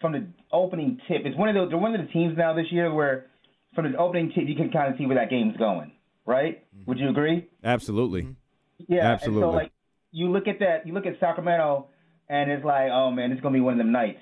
from 0.00 0.12
the 0.12 0.26
opening 0.52 0.98
tip. 1.08 1.22
It's 1.24 1.36
one 1.36 1.48
of 1.48 1.54
the 1.54 1.68
they're 1.68 1.78
one 1.78 1.94
of 1.94 2.06
the 2.06 2.12
teams 2.12 2.36
now 2.36 2.54
this 2.54 2.66
year 2.70 2.92
where 2.92 3.26
from 3.74 3.90
the 3.90 3.98
opening 3.98 4.32
tip 4.34 4.44
you 4.46 4.54
can 4.56 4.70
kind 4.70 4.92
of 4.92 4.98
see 4.98 5.06
where 5.06 5.16
that 5.16 5.30
game's 5.30 5.56
going. 5.56 5.92
right? 6.26 6.64
Mm-hmm. 6.74 6.84
Would 6.86 6.98
you 6.98 7.08
agree? 7.08 7.48
Absolutely. 7.62 8.22
Mm-hmm. 8.22 8.92
Yeah, 8.92 9.12
Absolutely. 9.12 9.42
And 9.42 9.52
so 9.52 9.56
like 9.56 9.72
you 10.10 10.30
look 10.30 10.48
at 10.48 10.58
that, 10.60 10.86
you 10.86 10.92
look 10.92 11.06
at 11.06 11.18
Sacramento, 11.20 11.88
and 12.28 12.50
it's 12.50 12.64
like, 12.64 12.88
oh 12.92 13.10
man, 13.10 13.32
it's 13.32 13.40
gonna 13.40 13.54
be 13.54 13.60
one 13.60 13.74
of 13.74 13.78
them 13.78 13.92
nights. 13.92 14.20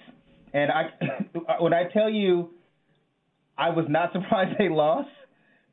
And 0.53 0.70
I, 0.70 0.90
when 1.61 1.72
I 1.72 1.84
tell 1.92 2.11
you, 2.11 2.50
I 3.57 3.70
was 3.70 3.86
not 3.88 4.12
surprised 4.12 4.59
they 4.59 4.68
lost 4.68 5.09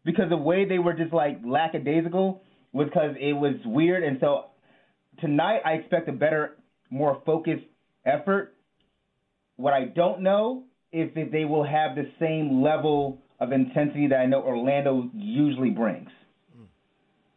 because 0.05 0.29
the 0.29 0.37
way 0.37 0.65
they 0.65 0.79
were 0.79 0.93
just 0.93 1.13
like 1.13 1.39
lackadaisical 1.45 2.41
was 2.71 2.87
because 2.87 3.15
it 3.19 3.33
was 3.33 3.55
weird. 3.65 4.03
And 4.03 4.17
so 4.19 4.45
tonight, 5.19 5.61
I 5.65 5.73
expect 5.73 6.07
a 6.07 6.13
better, 6.13 6.57
more 6.89 7.21
focused 7.25 7.65
effort. 8.05 8.55
What 9.55 9.73
I 9.73 9.85
don't 9.85 10.21
know 10.21 10.63
is 10.91 11.09
if 11.15 11.31
they 11.31 11.45
will 11.45 11.63
have 11.65 11.95
the 11.95 12.09
same 12.19 12.61
level 12.61 13.21
of 13.39 13.51
intensity 13.51 14.07
that 14.07 14.19
I 14.19 14.25
know 14.25 14.41
Orlando 14.41 15.09
usually 15.13 15.69
brings 15.69 16.09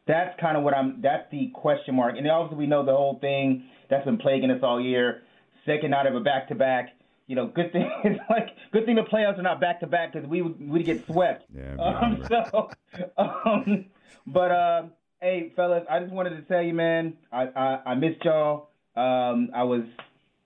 that's 0.06 0.38
kind 0.40 0.56
of 0.56 0.62
what 0.62 0.74
I'm. 0.74 1.00
That's 1.00 1.30
the 1.30 1.50
question 1.54 1.94
mark. 1.94 2.16
And 2.16 2.28
obviously, 2.28 2.58
we 2.58 2.66
know 2.66 2.84
the 2.84 2.92
whole 2.92 3.18
thing 3.20 3.64
that's 3.88 4.04
been 4.04 4.18
plaguing 4.18 4.50
us 4.50 4.60
all 4.62 4.80
year. 4.80 5.22
Second 5.64 5.94
out 5.94 6.06
of 6.06 6.14
a 6.16 6.20
back 6.20 6.48
to 6.48 6.54
back. 6.54 6.90
You 7.28 7.36
know, 7.36 7.46
good 7.46 7.72
thing. 7.72 7.90
It's 8.04 8.20
like 8.28 8.48
good 8.72 8.84
thing 8.84 8.96
the 8.96 9.02
playoffs 9.02 9.38
are 9.38 9.42
not 9.42 9.60
back 9.60 9.80
to 9.80 9.86
back 9.86 10.12
because 10.12 10.28
we 10.28 10.42
would 10.42 10.68
we 10.68 10.82
get 10.82 11.06
swept. 11.06 11.44
Yeah. 11.54 11.76
Um, 11.76 12.24
so, 12.50 12.70
um, 13.16 13.86
but 14.26 14.50
uh, 14.50 14.82
hey, 15.20 15.52
fellas, 15.54 15.84
I 15.88 16.00
just 16.00 16.12
wanted 16.12 16.30
to 16.30 16.42
tell 16.42 16.62
you, 16.62 16.74
man, 16.74 17.16
I 17.30 17.42
I, 17.44 17.80
I 17.86 17.94
missed 17.94 18.24
y'all. 18.24 18.70
Um, 18.96 19.50
I 19.54 19.62
was, 19.62 19.82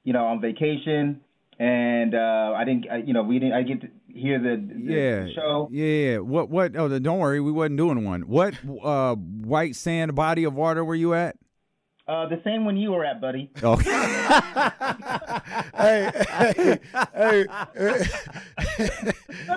you 0.05 0.13
know, 0.13 0.27
on 0.27 0.41
vacation, 0.41 1.23
and 1.59 2.15
uh, 2.15 2.53
I 2.55 2.65
didn't, 2.65 2.87
I, 2.91 2.97
you 2.99 3.15
know, 3.15 3.23
we 3.23 3.39
didn't. 3.39 3.55
I 3.55 3.63
get 3.63 3.81
to 3.81 3.89
hear 4.17 4.39
the, 4.39 4.57
the 4.57 4.93
Yeah. 4.93 5.27
show. 5.35 5.69
Yeah. 5.71 5.85
yeah. 5.85 6.19
What? 6.19 6.51
What? 6.51 6.77
Oh, 6.77 6.99
don't 6.99 7.19
worry. 7.19 7.41
We 7.41 7.53
wasn't 7.53 7.77
doing 7.77 8.05
one. 8.05 8.23
What? 8.23 8.55
Uh, 8.83 9.15
white 9.15 9.77
sand 9.77 10.15
body 10.15 10.45
of 10.45 10.55
water 10.55 10.85
were 10.85 10.95
you 10.95 11.15
at? 11.15 11.37
Uh, 12.09 12.29
the 12.29 12.41
same 12.45 12.65
one 12.65 12.77
you 12.77 12.93
were 12.93 13.05
at, 13.05 13.21
buddy. 13.21 13.51
Oh. 13.65 13.77
hey, 15.77 16.11
hey, 16.31 16.79
hey, 17.15 17.47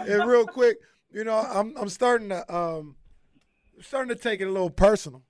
hey, 0.05 0.25
real 0.25 0.45
quick, 0.47 0.77
you 1.11 1.23
know, 1.23 1.37
I'm 1.37 1.75
I'm 1.77 1.89
starting 1.89 2.29
to 2.29 2.55
um 2.55 2.95
starting 3.81 4.09
to 4.09 4.15
take 4.21 4.41
it 4.41 4.45
a 4.45 4.51
little 4.51 4.69
personal 4.71 5.21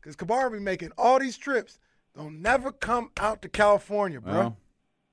because 0.00 0.16
Kamara 0.16 0.50
be 0.52 0.58
making 0.58 0.90
all 0.98 1.18
these 1.20 1.36
trips. 1.36 1.78
Don't 2.16 2.40
never 2.40 2.72
come 2.72 3.10
out 3.18 3.42
to 3.42 3.48
California, 3.48 4.20
bro. 4.20 4.32
Well, 4.32 4.56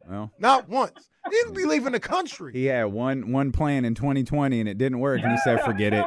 well. 0.09 0.31
Not 0.39 0.69
once. 0.69 1.09
He'll 1.31 1.53
be 1.53 1.65
leaving 1.65 1.93
the 1.93 1.99
country. 1.99 2.53
He 2.53 2.65
had 2.65 2.85
one 2.85 3.31
one 3.31 3.51
plan 3.51 3.85
in 3.85 3.95
2020 3.95 4.59
and 4.59 4.67
it 4.69 4.77
didn't 4.77 4.99
work, 4.99 5.21
and 5.23 5.31
he 5.31 5.37
said, 5.37 5.61
"Forget 5.61 5.93
it, 5.93 6.05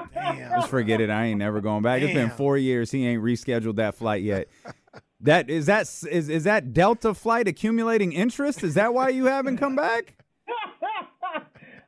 just 0.51 0.69
forget 0.69 1.01
it. 1.01 1.11
I 1.11 1.27
ain't 1.27 1.39
never 1.39 1.61
going 1.61 1.83
back." 1.83 2.03
It's 2.03 2.13
been 2.15 2.31
four 2.31 2.57
years. 2.59 2.91
He 2.91 3.07
ain't 3.07 3.23
rescheduled 3.23 3.77
that 3.77 3.95
flight 3.95 4.23
yet. 4.23 4.49
That 5.21 5.49
is 5.49 5.67
that 5.67 5.83
is 6.11 6.29
is 6.29 6.45
that 6.45 6.73
Delta 6.75 7.15
flight 7.15 7.49
accumulating 7.49 8.13
interest? 8.13 8.63
Is 8.63 8.75
that 8.75 8.93
why 8.93 9.09
you 9.09 9.25
haven't 9.27 9.57
come 9.59 9.75
back? 9.77 10.15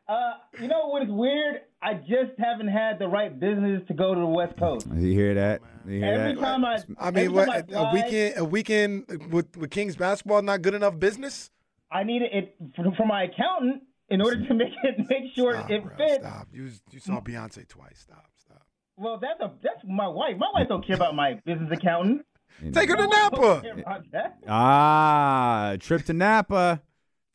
Uh, 0.08 0.32
you 0.58 0.68
know 0.68 0.86
what 0.88 1.02
is 1.02 1.10
weird? 1.10 1.56
I 1.82 1.92
just 1.92 2.32
haven't 2.38 2.68
had 2.68 2.98
the 2.98 3.06
right 3.06 3.38
business 3.38 3.82
to 3.88 3.94
go 3.94 4.14
to 4.14 4.20
the 4.20 4.26
West 4.26 4.56
Coast. 4.56 4.86
You 4.96 5.12
hear 5.12 5.34
that? 5.34 5.60
You 5.86 5.98
hear 5.98 6.14
Every 6.14 6.34
that? 6.34 6.40
time 6.40 6.64
I, 6.64 6.78
I 6.98 7.10
mean, 7.10 7.30
what 7.34 7.44
time 7.44 7.56
I 7.56 7.58
a 7.58 7.64
fly, 7.66 7.92
weekend 7.92 8.38
a 8.38 8.44
weekend 8.44 9.28
with 9.30 9.54
with 9.58 9.70
Kings 9.70 9.96
basketball 9.96 10.40
not 10.40 10.62
good 10.62 10.72
enough 10.72 10.98
business? 10.98 11.50
I 11.90 12.04
need 12.04 12.22
it 12.22 12.54
for, 12.76 12.84
for 12.96 13.06
my 13.06 13.24
accountant 13.24 13.82
in 14.08 14.20
order 14.20 14.46
to 14.46 14.54
make 14.54 14.72
it 14.82 14.98
make 15.08 15.34
sure 15.34 15.54
Stop, 15.54 15.70
it 15.70 15.84
bro, 15.84 15.96
fits. 15.96 16.24
Stop. 16.24 16.48
You 16.52 16.70
you 16.90 17.00
saw 17.00 17.20
Beyonce 17.20 17.66
twice. 17.68 18.00
Stop. 18.00 18.26
Stop. 18.38 18.62
Well, 18.96 19.18
that's 19.20 19.40
a 19.40 19.52
that's 19.62 19.80
my 19.84 20.08
wife. 20.08 20.36
My 20.38 20.48
wife 20.54 20.68
don't 20.68 20.86
care 20.86 20.96
about 20.96 21.14
my 21.14 21.34
business 21.44 21.70
accountant. 21.72 22.22
Take 22.72 22.88
her 22.88 22.96
to 22.96 23.02
My 23.02 23.06
wife 23.06 23.30
don't 23.30 23.40
Napa. 23.40 23.60
care 23.62 23.78
about 23.78 24.10
that. 24.12 24.38
Ah, 24.48 25.76
trip 25.78 26.04
to 26.06 26.12
Napa. 26.12 26.82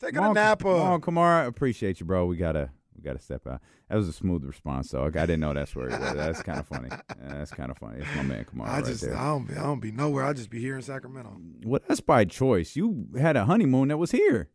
Take 0.01 0.15
her 0.15 0.21
Come 0.21 0.33
to 0.33 0.39
Napa. 0.41 0.63
Come 0.63 0.81
on, 0.81 1.01
Kamara. 1.01 1.47
Appreciate 1.47 1.99
you, 1.99 2.05
bro. 2.05 2.25
We 2.25 2.35
gotta 2.35 2.69
we 3.03 3.09
gotta 3.09 3.21
step 3.21 3.45
out. 3.47 3.61
That 3.89 3.95
was 3.97 4.07
a 4.07 4.13
smooth 4.13 4.43
response, 4.43 4.91
though. 4.91 5.05
I 5.05 5.09
didn't 5.09 5.39
know 5.41 5.53
that's 5.53 5.75
where 5.75 5.89
he 5.89 5.95
was. 5.95 6.13
That's 6.13 6.41
kind 6.41 6.59
of 6.59 6.67
funny. 6.67 6.89
That's 7.19 7.51
kind 7.51 7.69
of 7.69 7.77
funny. 7.77 7.99
It's 7.99 8.15
my 8.15 8.23
man 8.23 8.45
Kamara 8.45 8.67
I 8.67 8.75
right 8.77 8.85
just 8.85 9.01
there. 9.01 9.17
I 9.17 9.25
don't 9.25 9.47
be 9.47 9.55
I 9.55 9.63
don't 9.63 9.79
be 9.79 9.91
nowhere. 9.91 10.25
I 10.25 10.33
just 10.33 10.49
be 10.49 10.59
here 10.59 10.75
in 10.75 10.81
Sacramento. 10.81 11.37
Well, 11.65 11.81
that's 11.87 12.01
by 12.01 12.25
choice. 12.25 12.75
You 12.75 13.07
had 13.19 13.35
a 13.35 13.45
honeymoon 13.45 13.89
that 13.89 13.97
was 13.97 14.11
here. 14.11 14.49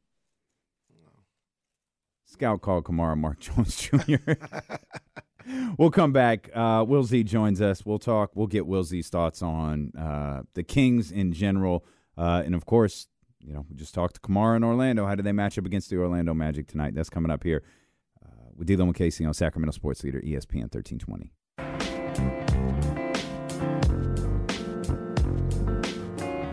Scout 2.24 2.60
called 2.60 2.84
Kamara 2.84 3.16
Mark 3.16 3.40
Jones 3.40 3.76
Jr. 3.76 4.32
we'll 5.78 5.90
come 5.90 6.12
back. 6.12 6.50
Uh, 6.54 6.84
Will 6.86 7.04
Z 7.04 7.22
joins 7.24 7.60
us. 7.60 7.84
We'll 7.84 7.98
talk. 7.98 8.30
We'll 8.34 8.46
get 8.46 8.66
Will 8.66 8.84
Z's 8.84 9.08
thoughts 9.08 9.42
on 9.42 9.92
uh, 9.96 10.42
the 10.54 10.62
Kings 10.62 11.10
in 11.10 11.32
general, 11.32 11.84
uh, 12.16 12.42
and 12.44 12.54
of 12.54 12.66
course, 12.66 13.08
you 13.40 13.52
know, 13.52 13.64
we 13.70 13.76
just 13.76 13.94
talked 13.94 14.14
to 14.16 14.20
Kamara 14.20 14.56
in 14.56 14.64
Orlando. 14.64 15.06
How 15.06 15.14
do 15.14 15.22
they 15.22 15.32
match 15.32 15.58
up 15.58 15.64
against 15.64 15.88
the 15.90 15.96
Orlando 15.96 16.34
Magic 16.34 16.66
tonight? 16.66 16.94
That's 16.94 17.08
coming 17.08 17.30
up 17.30 17.44
here. 17.44 17.62
Uh, 18.60 18.64
we're 18.66 18.92
KC 18.92 19.26
on 19.26 19.34
Sacramento 19.34 19.72
Sports 19.72 20.02
Leader 20.02 20.20
ESPN 20.20 20.70
thirteen 20.70 20.98
twenty. 20.98 21.32
All 21.58 21.64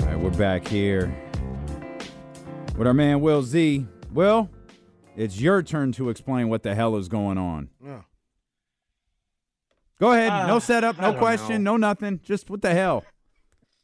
right, 0.08 0.20
we're 0.20 0.30
back 0.32 0.68
here 0.68 1.14
with 2.78 2.86
our 2.86 2.94
man 2.94 3.22
Will 3.22 3.42
Z. 3.42 3.88
Will, 4.14 4.50
it's 5.16 5.40
your 5.42 5.64
turn 5.64 5.92
to 5.94 6.10
explain 6.10 6.50
what 6.50 6.64
the 6.64 6.76
hell 6.76 6.96
is 6.96 7.08
going 7.08 7.38
on. 7.38 7.70
Yeah. 7.84 8.02
Go 10.00 10.12
ahead. 10.12 10.30
Uh, 10.30 10.48
no 10.48 10.60
setup, 10.60 11.00
no 11.00 11.14
question, 11.14 11.64
know. 11.64 11.72
no 11.72 11.78
nothing. 11.78 12.20
Just 12.24 12.50
what 12.50 12.62
the 12.62 12.72
hell? 12.72 13.04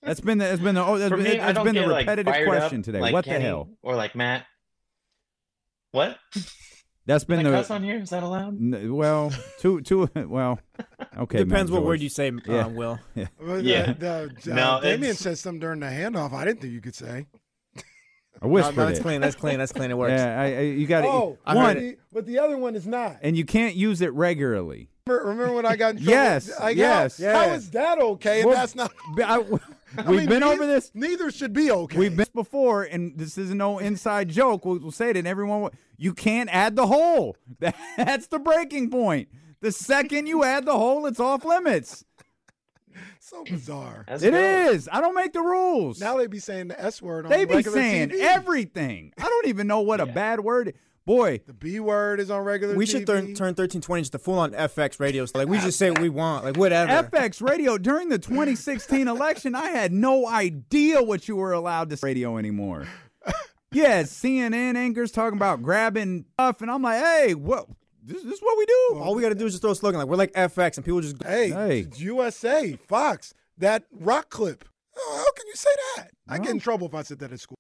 That's 0.04 0.20
been 0.20 0.38
the, 0.38 0.46
that's 0.46 0.62
been 0.62 0.76
the 0.76 0.86
oh, 0.86 0.98
that's 0.98 1.10
For 1.10 1.18
been, 1.18 1.26
me, 1.26 1.40
I 1.40 1.50
it's 1.50 1.56
don't 1.56 1.66
been 1.66 1.76
the 1.76 1.88
repetitive 1.88 2.34
fired 2.34 2.48
question 2.48 2.80
up 2.80 2.86
today. 2.86 3.00
like 3.00 3.14
what 3.14 3.26
Kenny 3.26 3.40
the 3.40 3.46
hell? 3.46 3.70
Or 3.82 3.96
like 3.96 4.16
Matt. 4.16 4.46
What? 5.92 6.18
That's 7.06 7.24
been 7.24 7.40
Can 7.40 7.48
I 7.48 7.52
the 7.52 7.58
cuss 7.58 7.72
on 7.72 7.84
here? 7.84 8.00
Is 8.00 8.12
that 8.12 8.24
allowed? 8.24 8.54
N- 8.62 8.94
well, 8.94 9.32
two 9.60 9.82
two 9.82 10.08
well, 10.16 10.60
okay. 11.18 11.40
Depends 11.40 11.72
Matt 11.72 11.80
what 11.80 11.86
word 11.88 12.00
you 12.02 12.10
say, 12.10 12.32
Yeah. 12.46 12.66
uh, 12.66 12.70
Will. 12.70 13.00
Yeah. 13.16 13.28
Well, 13.42 13.60
Yeah. 13.64 13.94
The, 13.94 14.32
the, 14.44 14.54
No, 14.54 14.64
uh, 14.74 14.80
Damien 14.82 15.04
it's- 15.12 15.20
said 15.20 15.38
something 15.38 15.60
during 15.60 15.80
the 15.80 15.88
handoff. 15.88 16.32
I 16.34 16.46
didn't 16.46 16.62
think 16.62 16.74
you 16.74 16.82
could 16.82 16.96
say. 16.96 17.26
I 18.44 18.48
whispered 18.48 18.76
no, 18.78 18.86
that's 18.88 19.00
it. 19.00 19.04
clean. 19.04 19.22
That's 19.22 19.36
clean. 19.36 19.60
That's 19.60 19.72
clean. 19.72 19.92
It 19.92 19.98
works. 19.98 20.14
Yeah, 20.20 20.40
I, 20.42 20.46
I, 20.46 20.60
you 20.62 20.88
got 20.88 21.02
to 21.02 21.08
Oh, 21.08 21.38
I 21.46 21.54
one, 21.56 21.66
heard 21.66 21.76
but 21.76 21.82
the, 21.82 21.98
but 22.14 22.26
the 22.26 22.40
other 22.40 22.58
one 22.58 22.76
is 22.76 22.88
not. 22.88 23.18
and 23.22 23.38
you 23.38 23.46
can't 23.46 23.76
use 23.76 24.02
it 24.02 24.12
regularly. 24.14 24.90
Remember, 25.06 25.30
remember 25.30 25.54
when 25.54 25.66
I 25.68 25.76
got 25.76 25.90
in 25.92 25.98
trouble? 25.98 26.12
Yes, 26.12 26.60
Like, 26.60 26.76
yes, 26.78 27.20
how, 27.22 27.26
How 27.34 27.46
yes. 27.46 27.62
is 27.64 27.70
that 27.72 28.00
okay? 28.00 28.42
And 28.42 28.50
Well, 28.50 28.58
that's 28.58 28.74
not. 28.76 28.92
But 29.16 29.26
I- 29.26 29.36
I 29.42 29.44
we've 29.98 30.08
mean, 30.08 30.30
been 30.30 30.40
neither- 30.42 30.46
over 30.54 30.66
this. 30.66 30.92
Neither 30.94 31.32
should 31.32 31.54
be 31.54 31.72
okay. 31.72 31.98
We've 31.98 32.16
been 32.16 32.28
before, 32.34 32.84
and 32.84 33.18
this 33.18 33.38
is 33.38 33.52
no 33.54 33.80
inside 33.80 34.30
joke. 34.30 34.66
We'll, 34.66 34.80
we'll 34.80 34.92
say 34.92 35.10
it, 35.12 35.18
and 35.18 35.28
everyone, 35.28 35.62
will- 35.62 35.74
you 35.98 36.14
can't 36.14 36.50
add 36.52 36.76
the 36.76 36.88
hole. 36.88 37.36
That's 37.98 38.28
the 38.28 38.40
breaking 38.40 38.90
point. 38.90 39.30
The 39.62 39.72
second 39.72 40.28
you 40.28 40.44
add 40.44 40.66
the 40.66 40.74
hole, 40.78 41.06
it's 41.06 41.20
off 41.20 41.46
limits. 41.46 42.04
so 43.20 43.44
bizarre. 43.44 44.06
That's 44.08 44.24
It 44.24 44.32
good. 44.32 44.74
is. 44.76 44.90
I 44.92 45.00
don't 45.02 45.14
make 45.16 45.34
the 45.34 45.42
rules. 45.42 46.00
Now 46.00 46.18
they'd 46.18 46.30
be 46.30 46.40
saying 46.40 46.70
the 46.70 46.82
S 46.82 47.02
word 47.02 47.26
on 47.26 47.32
they 47.32 47.46
be 47.46 47.62
saying 47.62 48.10
TV. 48.10 48.20
everything. 48.20 49.14
I 49.20 49.24
don't 49.24 49.48
even 49.48 49.68
know 49.68 49.82
what 49.82 50.00
a 50.00 50.06
bad 50.08 50.40
word. 50.40 50.74
Boy, 51.06 51.42
The 51.48 51.54
B 51.54 51.80
word 51.80 52.20
is 52.20 52.30
on 52.30 52.44
regular 52.44 52.76
We 52.76 52.86
TV. 52.86 52.92
should 52.92 53.08
turn 53.08 53.34
turn 53.34 53.56
thirteen 53.56 53.82
twenty 53.82 54.02
into 54.04 54.20
full 54.20 54.38
on 54.38 54.52
FX 54.52 55.00
radio. 55.00 55.26
So 55.26 55.40
like 55.40 55.48
we 55.48 55.58
just 55.60 55.80
say 55.80 55.90
what 55.90 56.00
we 56.02 56.10
want, 56.10 56.46
like 56.46 56.58
whatever. 56.58 56.92
FX 57.10 57.42
radio 57.42 57.78
during 57.78 58.10
the 58.10 58.20
2016 58.20 59.08
election, 59.08 59.56
I 59.56 59.70
had 59.70 59.92
no 59.92 60.28
idea 60.28 61.02
what 61.02 61.28
you 61.28 61.36
were 61.36 61.54
allowed 61.54 61.90
to 61.90 61.98
say 61.98 62.08
radio 62.10 62.38
anymore. 62.38 62.88
Yeah, 63.74 64.04
CNN 64.04 64.76
anchors 64.76 65.12
talking 65.12 65.38
about 65.38 65.62
grabbing 65.64 66.26
stuff, 66.34 66.62
and 66.62 66.70
I'm 66.70 66.82
like, 66.82 67.02
hey, 67.02 67.34
what? 67.36 67.68
This, 68.04 68.22
this 68.22 68.34
is 68.34 68.40
what 68.42 68.58
we 68.58 68.66
do. 68.66 69.00
All 69.00 69.16
we 69.16 69.22
got 69.22 69.30
to 69.30 69.36
do 69.36 69.46
is 69.46 69.54
just 69.54 69.62
throw 69.62 69.72
a 69.72 69.76
slogan 69.76 69.98
like 70.00 70.10
we're 70.10 70.18
like 70.18 70.34
FX, 70.34 70.76
and 70.76 70.86
people 70.86 71.00
just 71.02 71.24
Hey, 71.24 71.50
Hey. 71.52 71.88
USA, 71.96 72.78
Fox, 72.88 73.34
that 73.58 73.86
rock 73.92 74.30
clip. 74.30 74.66
Oh, 74.98 75.24
how 75.26 75.32
can 75.32 75.48
you 75.48 75.56
say 75.56 75.70
that? 75.96 76.10
I 76.28 76.38
get 76.38 76.52
in 76.52 76.60
trouble 76.60 76.88
if 76.88 76.94
I 76.94 77.02
said 77.04 77.20
that 77.20 77.32
at 77.32 77.40
school. 77.40 77.56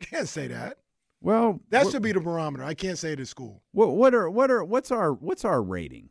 Can't 0.00 0.28
say 0.28 0.48
that. 0.48 0.76
Well, 1.22 1.60
That 1.70 1.84
what, 1.84 1.92
should 1.92 2.02
be 2.02 2.12
the 2.12 2.20
barometer. 2.20 2.64
I 2.64 2.74
can't 2.74 2.98
say 2.98 3.12
it 3.12 3.20
at 3.20 3.28
school. 3.28 3.62
what, 3.72 3.92
what 3.92 4.14
are 4.14 4.28
what 4.28 4.50
are 4.50 4.64
what's 4.64 4.90
our 4.90 5.12
what's 5.12 5.44
our 5.44 5.62
rating? 5.62 6.08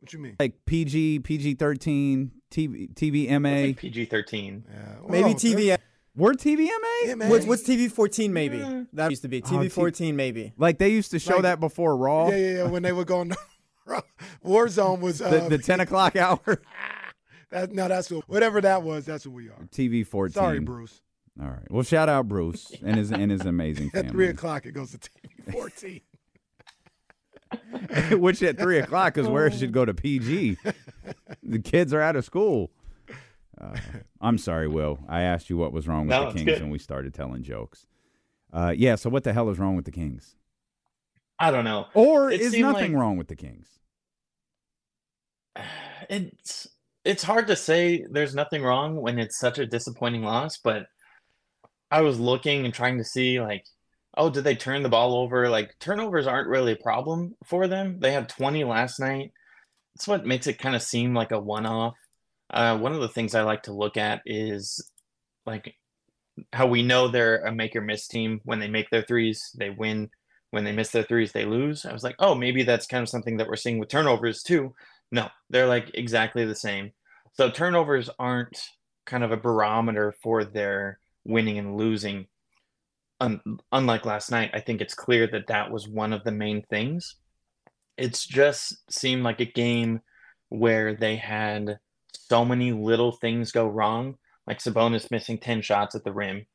What 0.00 0.12
you 0.12 0.18
mean? 0.18 0.36
Like 0.38 0.64
PG, 0.64 1.20
PG 1.20 1.54
13, 1.54 2.30
TV, 2.50 2.94
TVMA. 2.94 3.76
PG 3.76 4.06
thirteen. 4.06 4.64
Yeah, 4.72 4.96
maybe 5.08 5.34
TV. 5.34 5.76
We're 6.16 6.32
TVMA? 6.32 6.68
Yeah. 7.04 7.28
What's 7.28 7.46
what's 7.46 7.62
TV 7.62 7.90
fourteen? 7.90 8.32
Maybe 8.32 8.86
that 8.92 9.10
used 9.10 9.22
to 9.22 9.28
be 9.28 9.42
Oh, 9.42 9.46
TV 9.46 9.70
fourteen. 9.70 10.16
Maybe 10.16 10.52
Like 10.56 10.78
they 10.78 10.88
used 10.90 11.12
to 11.12 11.18
show 11.18 11.34
Like- 11.34 11.42
that 11.42 11.60
before 11.60 11.96
Raw, 11.96 12.28
Yeah, 12.28 12.36
yeah, 12.36 12.50
yeah. 12.56 12.62
When 12.64 12.82
they 12.82 12.92
were 12.92 13.04
going, 13.04 13.32
Warzone 14.44 15.00
was 15.00 15.22
uh, 15.22 15.30
the, 15.30 15.56
the 15.56 15.58
10 15.58 15.80
o'clock 15.80 16.16
hour. 16.16 16.62
That, 17.50 17.72
no, 17.72 17.88
that's 17.88 18.08
what, 18.12 18.28
whatever 18.28 18.60
that 18.60 18.84
was. 18.84 19.04
That's 19.04 19.26
what 19.26 19.34
we 19.34 19.48
are. 19.48 19.58
TV 19.72 20.06
14. 20.06 20.32
Sorry, 20.34 20.60
Bruce. 20.60 21.02
All 21.40 21.48
right. 21.48 21.70
Well, 21.70 21.82
shout 21.82 22.08
out 22.08 22.28
Bruce 22.28 22.72
and 22.82 22.96
his 22.96 23.12
and 23.12 23.30
his 23.30 23.42
amazing 23.42 23.86
At 23.94 24.04
family. 24.04 24.10
three 24.10 24.28
o'clock, 24.28 24.64
it 24.66 24.72
goes 24.72 24.92
to 24.92 24.98
TV 24.98 25.52
fourteen. 25.52 26.00
Which 28.20 28.42
at 28.42 28.58
three 28.58 28.78
o'clock 28.78 29.18
is 29.18 29.26
where 29.26 29.46
it 29.46 29.54
should 29.54 29.72
go 29.72 29.84
to 29.84 29.92
PG. 29.92 30.56
the 31.42 31.58
kids 31.58 31.92
are 31.92 32.00
out 32.00 32.14
of 32.16 32.24
school. 32.24 32.70
Uh, 33.60 33.76
I'm 34.20 34.38
sorry, 34.38 34.68
Will. 34.68 35.00
I 35.08 35.22
asked 35.22 35.50
you 35.50 35.56
what 35.56 35.72
was 35.72 35.88
wrong 35.88 36.02
with 36.06 36.10
No, 36.10 36.26
the 36.26 36.32
Kings, 36.38 36.44
good. 36.46 36.62
and 36.62 36.70
we 36.70 36.78
started 36.78 37.12
telling 37.12 37.42
jokes. 37.42 37.86
Uh, 38.52 38.72
yeah. 38.76 38.94
So 38.94 39.10
what 39.10 39.24
the 39.24 39.32
hell 39.32 39.50
is 39.50 39.58
wrong 39.58 39.74
with 39.76 39.84
the 39.84 39.90
Kings? 39.90 40.36
I 41.38 41.50
don't 41.50 41.64
know. 41.64 41.86
Or 41.94 42.30
It 42.30 42.40
is 42.40 42.56
nothing 42.56 42.92
like- 42.92 43.00
wrong 43.00 43.16
with 43.16 43.28
the 43.28 43.36
Kings? 43.36 43.68
It's 46.08 46.66
it's 47.04 47.22
hard 47.22 47.46
to 47.46 47.56
say 47.56 48.04
there's 48.10 48.34
nothing 48.34 48.62
wrong 48.62 48.96
when 48.96 49.18
it's 49.18 49.38
such 49.38 49.58
a 49.58 49.66
disappointing 49.66 50.22
loss, 50.24 50.58
but 50.58 50.86
I 51.90 52.02
was 52.02 52.20
looking 52.20 52.64
and 52.64 52.72
trying 52.72 52.98
to 52.98 53.04
see 53.04 53.40
like, 53.40 53.64
oh, 54.16 54.30
did 54.30 54.44
they 54.44 54.56
turn 54.56 54.82
the 54.82 54.88
ball 54.88 55.14
over? 55.14 55.48
Like 55.48 55.76
turnovers 55.78 56.26
aren't 56.26 56.48
really 56.48 56.72
a 56.72 56.76
problem 56.76 57.36
for 57.44 57.66
them. 57.68 57.98
They 58.00 58.12
had 58.12 58.28
20 58.28 58.64
last 58.64 59.00
night. 59.00 59.32
That's 59.94 60.08
what 60.08 60.26
makes 60.26 60.46
it 60.46 60.58
kind 60.58 60.76
of 60.76 60.82
seem 60.82 61.14
like 61.14 61.32
a 61.32 61.40
one-off. 61.40 61.94
Uh, 62.52 62.78
one 62.78 62.92
of 62.92 63.00
the 63.00 63.08
things 63.08 63.34
I 63.34 63.42
like 63.42 63.64
to 63.64 63.72
look 63.72 63.96
at 63.96 64.22
is 64.26 64.90
like 65.46 65.74
how 66.52 66.66
we 66.66 66.82
know 66.82 67.08
they're 67.08 67.44
a 67.44 67.52
make 67.52 67.76
or 67.76 67.80
miss 67.80 68.08
team. 68.08 68.40
When 68.44 68.58
they 68.60 68.68
make 68.68 68.90
their 68.90 69.02
threes, 69.02 69.50
they 69.58 69.70
win. 69.70 70.10
When 70.50 70.64
they 70.64 70.72
miss 70.72 70.90
their 70.90 71.04
threes, 71.04 71.30
they 71.30 71.44
lose. 71.44 71.86
I 71.86 71.92
was 71.92 72.02
like, 72.02 72.16
oh, 72.18 72.34
maybe 72.34 72.64
that's 72.64 72.86
kind 72.86 73.02
of 73.02 73.08
something 73.08 73.36
that 73.36 73.46
we're 73.46 73.54
seeing 73.56 73.78
with 73.78 73.88
turnovers 73.88 74.42
too. 74.42 74.74
No, 75.12 75.28
they're 75.48 75.68
like 75.68 75.90
exactly 75.94 76.44
the 76.44 76.56
same. 76.56 76.92
So 77.34 77.50
turnovers 77.50 78.10
aren't 78.18 78.60
kind 79.06 79.22
of 79.22 79.30
a 79.30 79.36
barometer 79.36 80.12
for 80.22 80.44
their 80.44 80.98
winning 81.24 81.58
and 81.58 81.76
losing. 81.76 82.26
Un- 83.20 83.40
unlike 83.72 84.04
last 84.04 84.30
night, 84.30 84.50
I 84.54 84.60
think 84.60 84.80
it's 84.80 84.94
clear 84.94 85.26
that 85.28 85.48
that 85.48 85.70
was 85.70 85.88
one 85.88 86.12
of 86.12 86.24
the 86.24 86.32
main 86.32 86.62
things. 86.62 87.16
It's 87.96 88.26
just 88.26 88.90
seemed 88.90 89.22
like 89.22 89.40
a 89.40 89.44
game 89.44 90.00
where 90.48 90.94
they 90.94 91.16
had 91.16 91.78
so 92.12 92.44
many 92.44 92.72
little 92.72 93.12
things 93.12 93.52
go 93.52 93.66
wrong, 93.66 94.16
like 94.46 94.58
Sabonis 94.58 95.10
missing 95.10 95.38
10 95.38 95.62
shots 95.62 95.94
at 95.94 96.04
the 96.04 96.12
rim, 96.12 96.46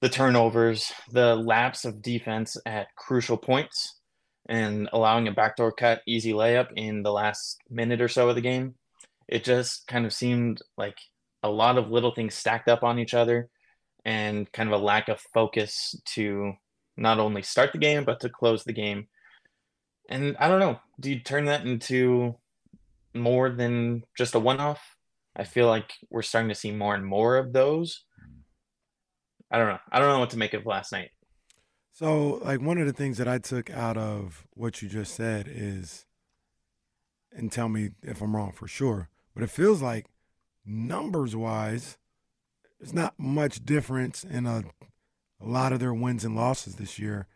the 0.00 0.08
turnovers, 0.08 0.92
the 1.10 1.36
lapse 1.36 1.84
of 1.84 2.02
defense 2.02 2.56
at 2.66 2.94
crucial 2.96 3.36
points, 3.36 4.00
and 4.48 4.88
allowing 4.92 5.28
a 5.28 5.32
backdoor 5.32 5.72
cut, 5.72 6.02
easy 6.06 6.32
layup 6.32 6.68
in 6.76 7.02
the 7.02 7.12
last 7.12 7.58
minute 7.68 8.00
or 8.00 8.08
so 8.08 8.28
of 8.28 8.34
the 8.34 8.40
game. 8.40 8.74
It 9.28 9.44
just 9.44 9.86
kind 9.86 10.06
of 10.06 10.12
seemed 10.12 10.60
like 10.76 10.96
a 11.42 11.48
lot 11.48 11.78
of 11.78 11.90
little 11.90 12.12
things 12.12 12.34
stacked 12.34 12.68
up 12.68 12.82
on 12.82 12.98
each 12.98 13.14
other 13.14 13.48
and 14.04 14.50
kind 14.52 14.68
of 14.68 14.80
a 14.80 14.84
lack 14.84 15.08
of 15.08 15.20
focus 15.34 15.94
to 16.04 16.52
not 16.96 17.18
only 17.18 17.42
start 17.42 17.72
the 17.72 17.78
game, 17.78 18.04
but 18.04 18.20
to 18.20 18.28
close 18.28 18.64
the 18.64 18.72
game. 18.72 19.08
And 20.08 20.36
I 20.38 20.48
don't 20.48 20.60
know, 20.60 20.80
do 20.98 21.10
you 21.10 21.20
turn 21.20 21.46
that 21.46 21.66
into 21.66 22.36
more 23.14 23.50
than 23.50 24.02
just 24.16 24.34
a 24.34 24.38
one 24.38 24.60
off? 24.60 24.96
I 25.36 25.44
feel 25.44 25.68
like 25.68 25.92
we're 26.10 26.22
starting 26.22 26.48
to 26.48 26.54
see 26.54 26.72
more 26.72 26.94
and 26.94 27.06
more 27.06 27.36
of 27.36 27.52
those. 27.52 28.04
I 29.50 29.58
don't 29.58 29.68
know. 29.68 29.78
I 29.90 29.98
don't 29.98 30.08
know 30.08 30.20
what 30.20 30.30
to 30.30 30.38
make 30.38 30.54
of 30.54 30.66
last 30.66 30.92
night. 30.92 31.10
So, 31.92 32.40
like, 32.42 32.60
one 32.60 32.78
of 32.78 32.86
the 32.86 32.92
things 32.92 33.18
that 33.18 33.28
I 33.28 33.38
took 33.38 33.70
out 33.70 33.96
of 33.96 34.46
what 34.54 34.80
you 34.80 34.88
just 34.88 35.14
said 35.14 35.48
is, 35.48 36.06
and 37.32 37.50
tell 37.50 37.68
me 37.68 37.90
if 38.02 38.20
I'm 38.20 38.34
wrong 38.34 38.52
for 38.52 38.68
sure, 38.68 39.08
but 39.34 39.42
it 39.42 39.50
feels 39.50 39.82
like 39.82 40.06
numbers 40.64 41.34
wise, 41.34 41.98
there's 42.78 42.94
not 42.94 43.14
much 43.18 43.64
difference 43.64 44.24
in 44.24 44.46
a, 44.46 44.64
a 45.40 45.46
lot 45.46 45.72
of 45.72 45.80
their 45.80 45.94
wins 45.94 46.24
and 46.24 46.34
losses 46.34 46.76
this 46.76 46.98
year. 46.98 47.26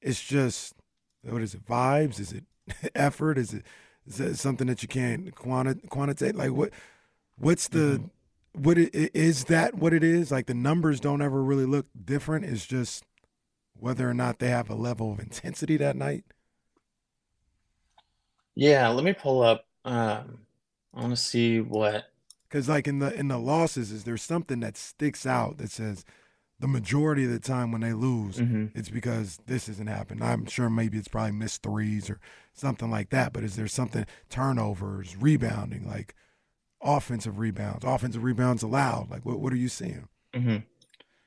It's 0.00 0.22
just, 0.22 0.74
what 1.22 1.42
is 1.42 1.54
it, 1.54 1.64
vibes? 1.64 2.20
Is 2.20 2.32
it 2.32 2.44
effort? 2.94 3.38
Is 3.38 3.54
it, 3.54 3.64
is 4.06 4.20
it 4.20 4.36
something 4.36 4.66
that 4.66 4.82
you 4.82 4.88
can't 4.88 5.34
quanti- 5.34 5.86
quantitate? 5.88 6.36
Like, 6.36 6.52
what, 6.52 6.70
what's 7.36 7.68
the, 7.68 8.02
what 8.52 8.78
it, 8.78 8.94
is 9.14 9.44
that 9.44 9.74
what 9.74 9.92
it 9.92 10.04
is? 10.04 10.30
Like, 10.30 10.46
the 10.46 10.54
numbers 10.54 11.00
don't 11.00 11.22
ever 11.22 11.42
really 11.42 11.66
look 11.66 11.86
different. 12.04 12.44
It's 12.44 12.66
just, 12.66 13.04
whether 13.78 14.08
or 14.08 14.14
not 14.14 14.38
they 14.38 14.48
have 14.48 14.70
a 14.70 14.74
level 14.74 15.12
of 15.12 15.20
intensity 15.20 15.76
that 15.76 15.96
night. 15.96 16.24
Yeah, 18.54 18.88
let 18.88 19.04
me 19.04 19.12
pull 19.12 19.42
up. 19.42 19.66
Um, 19.84 20.38
I 20.94 21.00
want 21.00 21.10
to 21.10 21.16
see 21.16 21.60
what. 21.60 22.10
Because 22.56 22.70
like 22.70 22.88
in 22.88 23.00
the 23.00 23.12
in 23.14 23.28
the 23.28 23.36
losses, 23.36 23.92
is 23.92 24.04
there 24.04 24.16
something 24.16 24.60
that 24.60 24.78
sticks 24.78 25.26
out 25.26 25.58
that 25.58 25.70
says 25.70 26.06
the 26.58 26.66
majority 26.66 27.24
of 27.24 27.30
the 27.30 27.38
time 27.38 27.70
when 27.70 27.82
they 27.82 27.92
lose, 27.92 28.38
Mhm. 28.38 28.70
it's 28.74 28.88
because 28.88 29.38
this 29.44 29.68
isn't 29.68 29.88
happening. 29.90 30.22
I'm 30.22 30.46
sure 30.46 30.70
maybe 30.70 30.96
it's 30.96 31.06
probably 31.06 31.32
missed 31.32 31.62
threes 31.62 32.08
or 32.08 32.18
something 32.54 32.90
like 32.90 33.10
that. 33.10 33.34
But 33.34 33.44
is 33.44 33.56
there 33.56 33.68
something 33.68 34.06
turnovers, 34.30 35.18
rebounding, 35.18 35.86
like 35.86 36.14
offensive 36.80 37.38
rebounds, 37.38 37.84
offensive 37.84 38.24
rebounds 38.24 38.62
allowed? 38.62 39.10
Like 39.10 39.26
what 39.26 39.38
what 39.38 39.52
are 39.52 39.56
you 39.56 39.68
seeing? 39.68 40.08
hmm 40.32 40.56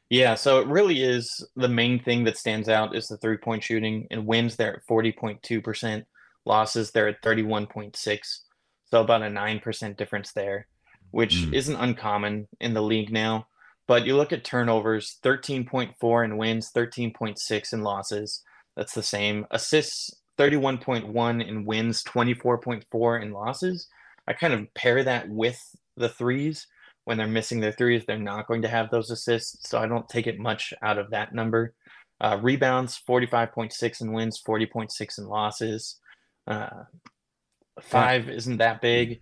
Yeah, 0.09 0.33
so 0.33 0.59
it 0.59 0.65
really 0.65 1.03
is 1.03 1.47
the 1.55 1.69
main 1.69 2.03
thing 2.03 2.23
that 2.23 2.37
stands 2.37 2.69
out 2.69 2.95
is 2.95 3.07
the 3.07 3.17
three 3.17 3.37
point 3.37 3.63
shooting. 3.63 4.07
And 4.09 4.25
wins, 4.25 4.55
they're 4.55 4.77
at 4.77 4.87
40.2%. 4.87 6.07
Losses, 6.43 6.89
they're 6.89 7.09
at 7.09 7.21
31.6. 7.21 8.45
So 8.85 9.01
about 9.01 9.21
a 9.21 9.29
9% 9.29 9.95
difference 9.95 10.31
there, 10.31 10.65
which 11.11 11.35
Mm. 11.35 11.53
isn't 11.53 11.75
uncommon 11.75 12.47
in 12.59 12.73
the 12.73 12.81
league 12.81 13.11
now. 13.11 13.47
But 13.87 14.05
you 14.05 14.15
look 14.15 14.31
at 14.31 14.43
turnovers, 14.43 15.17
13.4 15.23 16.23
in 16.23 16.37
wins, 16.37 16.71
13.6 16.71 17.73
in 17.73 17.81
losses. 17.81 18.43
That's 18.75 18.93
the 18.93 19.01
same. 19.03 19.47
Assists, 19.51 20.11
31.1 20.37 21.41
in 21.41 21.65
wins, 21.65 22.03
24.4 22.03 23.19
in 23.19 23.31
losses. 23.31 23.87
I 24.27 24.33
kind 24.33 24.53
of 24.53 24.71
pair 24.75 25.03
that 25.03 25.27
with 25.29 25.59
the 25.97 26.09
threes. 26.09 26.67
When 27.05 27.17
they're 27.17 27.25
missing 27.27 27.59
their 27.61 27.71
threes, 27.71 28.03
they're 28.05 28.19
not 28.19 28.45
going 28.47 28.61
to 28.61 28.67
have 28.67 28.91
those 28.91 29.09
assists. 29.09 29.67
So 29.67 29.79
I 29.79 29.87
don't 29.87 30.07
take 30.07 30.27
it 30.27 30.37
much 30.37 30.73
out 30.83 30.99
of 30.99 31.09
that 31.09 31.33
number. 31.33 31.73
Uh, 32.21 32.37
rebounds, 32.39 33.01
45.6 33.09 34.01
in 34.01 34.11
wins, 34.11 34.39
40.6 34.45 35.17
in 35.17 35.25
losses. 35.25 35.99
Uh, 36.45 36.83
five 37.81 38.29
isn't 38.29 38.57
that 38.57 38.81
big. 38.81 39.21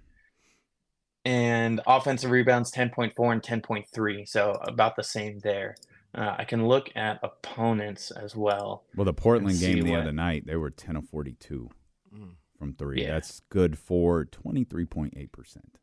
And 1.28 1.82
offensive 1.86 2.32
rebounds, 2.32 2.72
10.4 2.72 3.34
and 3.34 3.44
10.3. 3.44 4.28
So 4.28 4.52
about 4.62 4.96
the 4.96 5.04
same 5.04 5.40
there. 5.40 5.76
Uh, 6.16 6.36
I 6.38 6.46
can 6.46 6.66
look 6.68 6.90
at 6.96 7.20
opponents 7.22 8.12
as 8.12 8.34
well. 8.34 8.86
Well, 8.96 9.04
the 9.06 9.14
Portland 9.14 9.60
game 9.60 9.82
the 9.84 9.92
what- 9.92 10.00
other 10.02 10.14
night, 10.14 10.46
they 10.46 10.56
were 10.56 10.70
10 10.70 10.96
of 10.96 11.06
42 11.10 11.70
Mm. 12.16 12.36
from 12.58 12.74
three. 12.76 13.02
Yeah. 13.02 13.12
That's 13.12 13.42
good 13.50 13.78
for 13.78 14.24
23.8%. 14.24 15.78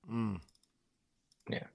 Yeah. 1.50 1.66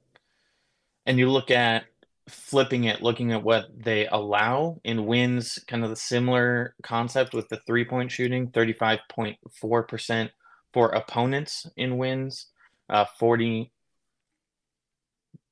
And 1.06 1.20
you 1.20 1.30
look 1.30 1.52
at 1.52 1.86
flipping 2.28 2.86
it, 2.86 3.02
looking 3.04 3.32
at 3.32 3.44
what 3.44 3.68
they 3.76 4.08
allow 4.08 4.80
in 4.84 5.06
wins, 5.06 5.60
kind 5.68 5.84
of 5.84 5.92
the 5.92 5.96
similar 5.96 6.74
concept 6.82 7.34
with 7.36 7.50
the 7.50 7.62
three 7.68 7.86
point 7.86 8.12
shooting 8.12 8.48
35.4% 8.52 10.32
for 10.74 10.90
opponents 10.90 11.68
in 11.76 11.98
wins, 11.98 12.48
uh, 12.90 13.06
40. 13.20 13.72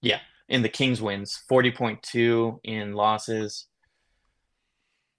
Yeah, 0.01 0.19
in 0.49 0.61
the 0.61 0.69
Kings 0.69 1.01
wins, 1.01 1.41
40.2 1.49 2.59
in 2.63 2.93
losses. 2.93 3.67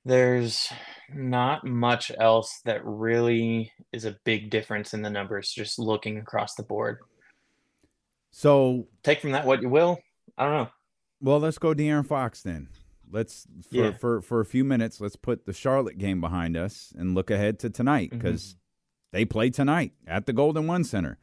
There's 0.05 0.69
not 1.12 1.66
much 1.66 2.11
else 2.19 2.61
that 2.64 2.81
really 2.85 3.73
is 3.93 4.05
a 4.05 4.16
big 4.25 4.51
difference 4.51 4.95
in 4.95 5.03
the 5.03 5.11
numbers, 5.11 5.51
just 5.53 5.79
looking 5.79 6.19
across 6.19 6.55
the 6.55 6.62
board. 6.62 6.99
So 8.31 8.87
Take 9.03 9.21
from 9.21 9.33
that 9.33 9.45
what 9.47 9.61
you 9.62 9.69
will. 9.69 9.99
I 10.39 10.45
don't 10.45 10.53
know. 10.55 10.69
Well, 11.21 11.41
let's 11.41 11.59
go 11.59 11.75
De'Aaron 11.75 12.07
Fox 12.07 12.43
then. 12.43 12.69
Let's 13.11 13.47
for, 13.71 13.75
Yeah. 13.77 13.91
for 13.93 14.21
for 14.23 14.41
a 14.41 14.45
few 14.45 14.64
minutes. 14.64 15.01
Let's 15.01 15.16
put 15.16 15.47
the 15.47 15.53
Charlotte 15.53 15.99
game 15.99 16.21
behind 16.21 16.57
us 16.57 16.93
and 16.97 17.14
look 17.14 17.31
ahead 17.31 17.59
to 17.61 17.71
tonight 17.71 18.11
Mm-hmm. 18.11 18.19
because 18.19 18.57
they 19.12 19.25
play 19.25 19.51
tonight 19.51 19.93
at 20.07 20.27
the 20.27 20.33
Golden 20.33 20.66
One 20.66 20.85
Center. 20.85 21.19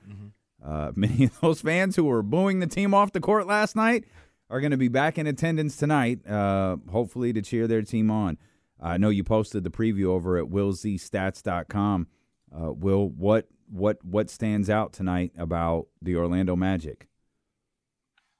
Uh, 0.66 0.91
many 0.95 1.26
of 1.26 1.39
those 1.41 1.61
fans 1.61 1.95
who 1.95 2.05
were 2.05 2.24
booing 2.24 2.59
the 2.59 2.68
team 2.68 2.93
off 2.93 3.11
the 3.11 3.22
court 3.22 3.47
last 3.47 3.76
night 3.76 4.05
are 4.49 4.59
going 4.59 4.72
to 4.72 4.78
be 4.78 4.88
back 4.88 5.18
in 5.18 5.28
attendance 5.28 5.76
tonight. 5.78 6.26
Uh, 6.28 6.78
hopefully 6.91 7.34
to 7.34 7.41
cheer 7.41 7.68
their 7.68 7.82
team 7.82 8.09
on. 8.09 8.38
I 8.82 8.97
know 8.97 9.09
you 9.09 9.24
posted 9.24 9.63
the 9.63 9.70
preview 9.70 10.05
over 10.05 10.38
at 10.38 10.45
willzstats.com. 10.45 12.07
Uh, 12.55 12.72
Will, 12.72 13.09
what 13.09 13.47
what 13.68 14.03
what 14.03 14.30
stands 14.30 14.70
out 14.70 14.93
tonight 14.93 15.32
about 15.38 15.88
the 16.01 16.16
Orlando 16.16 16.55
Magic? 16.55 17.07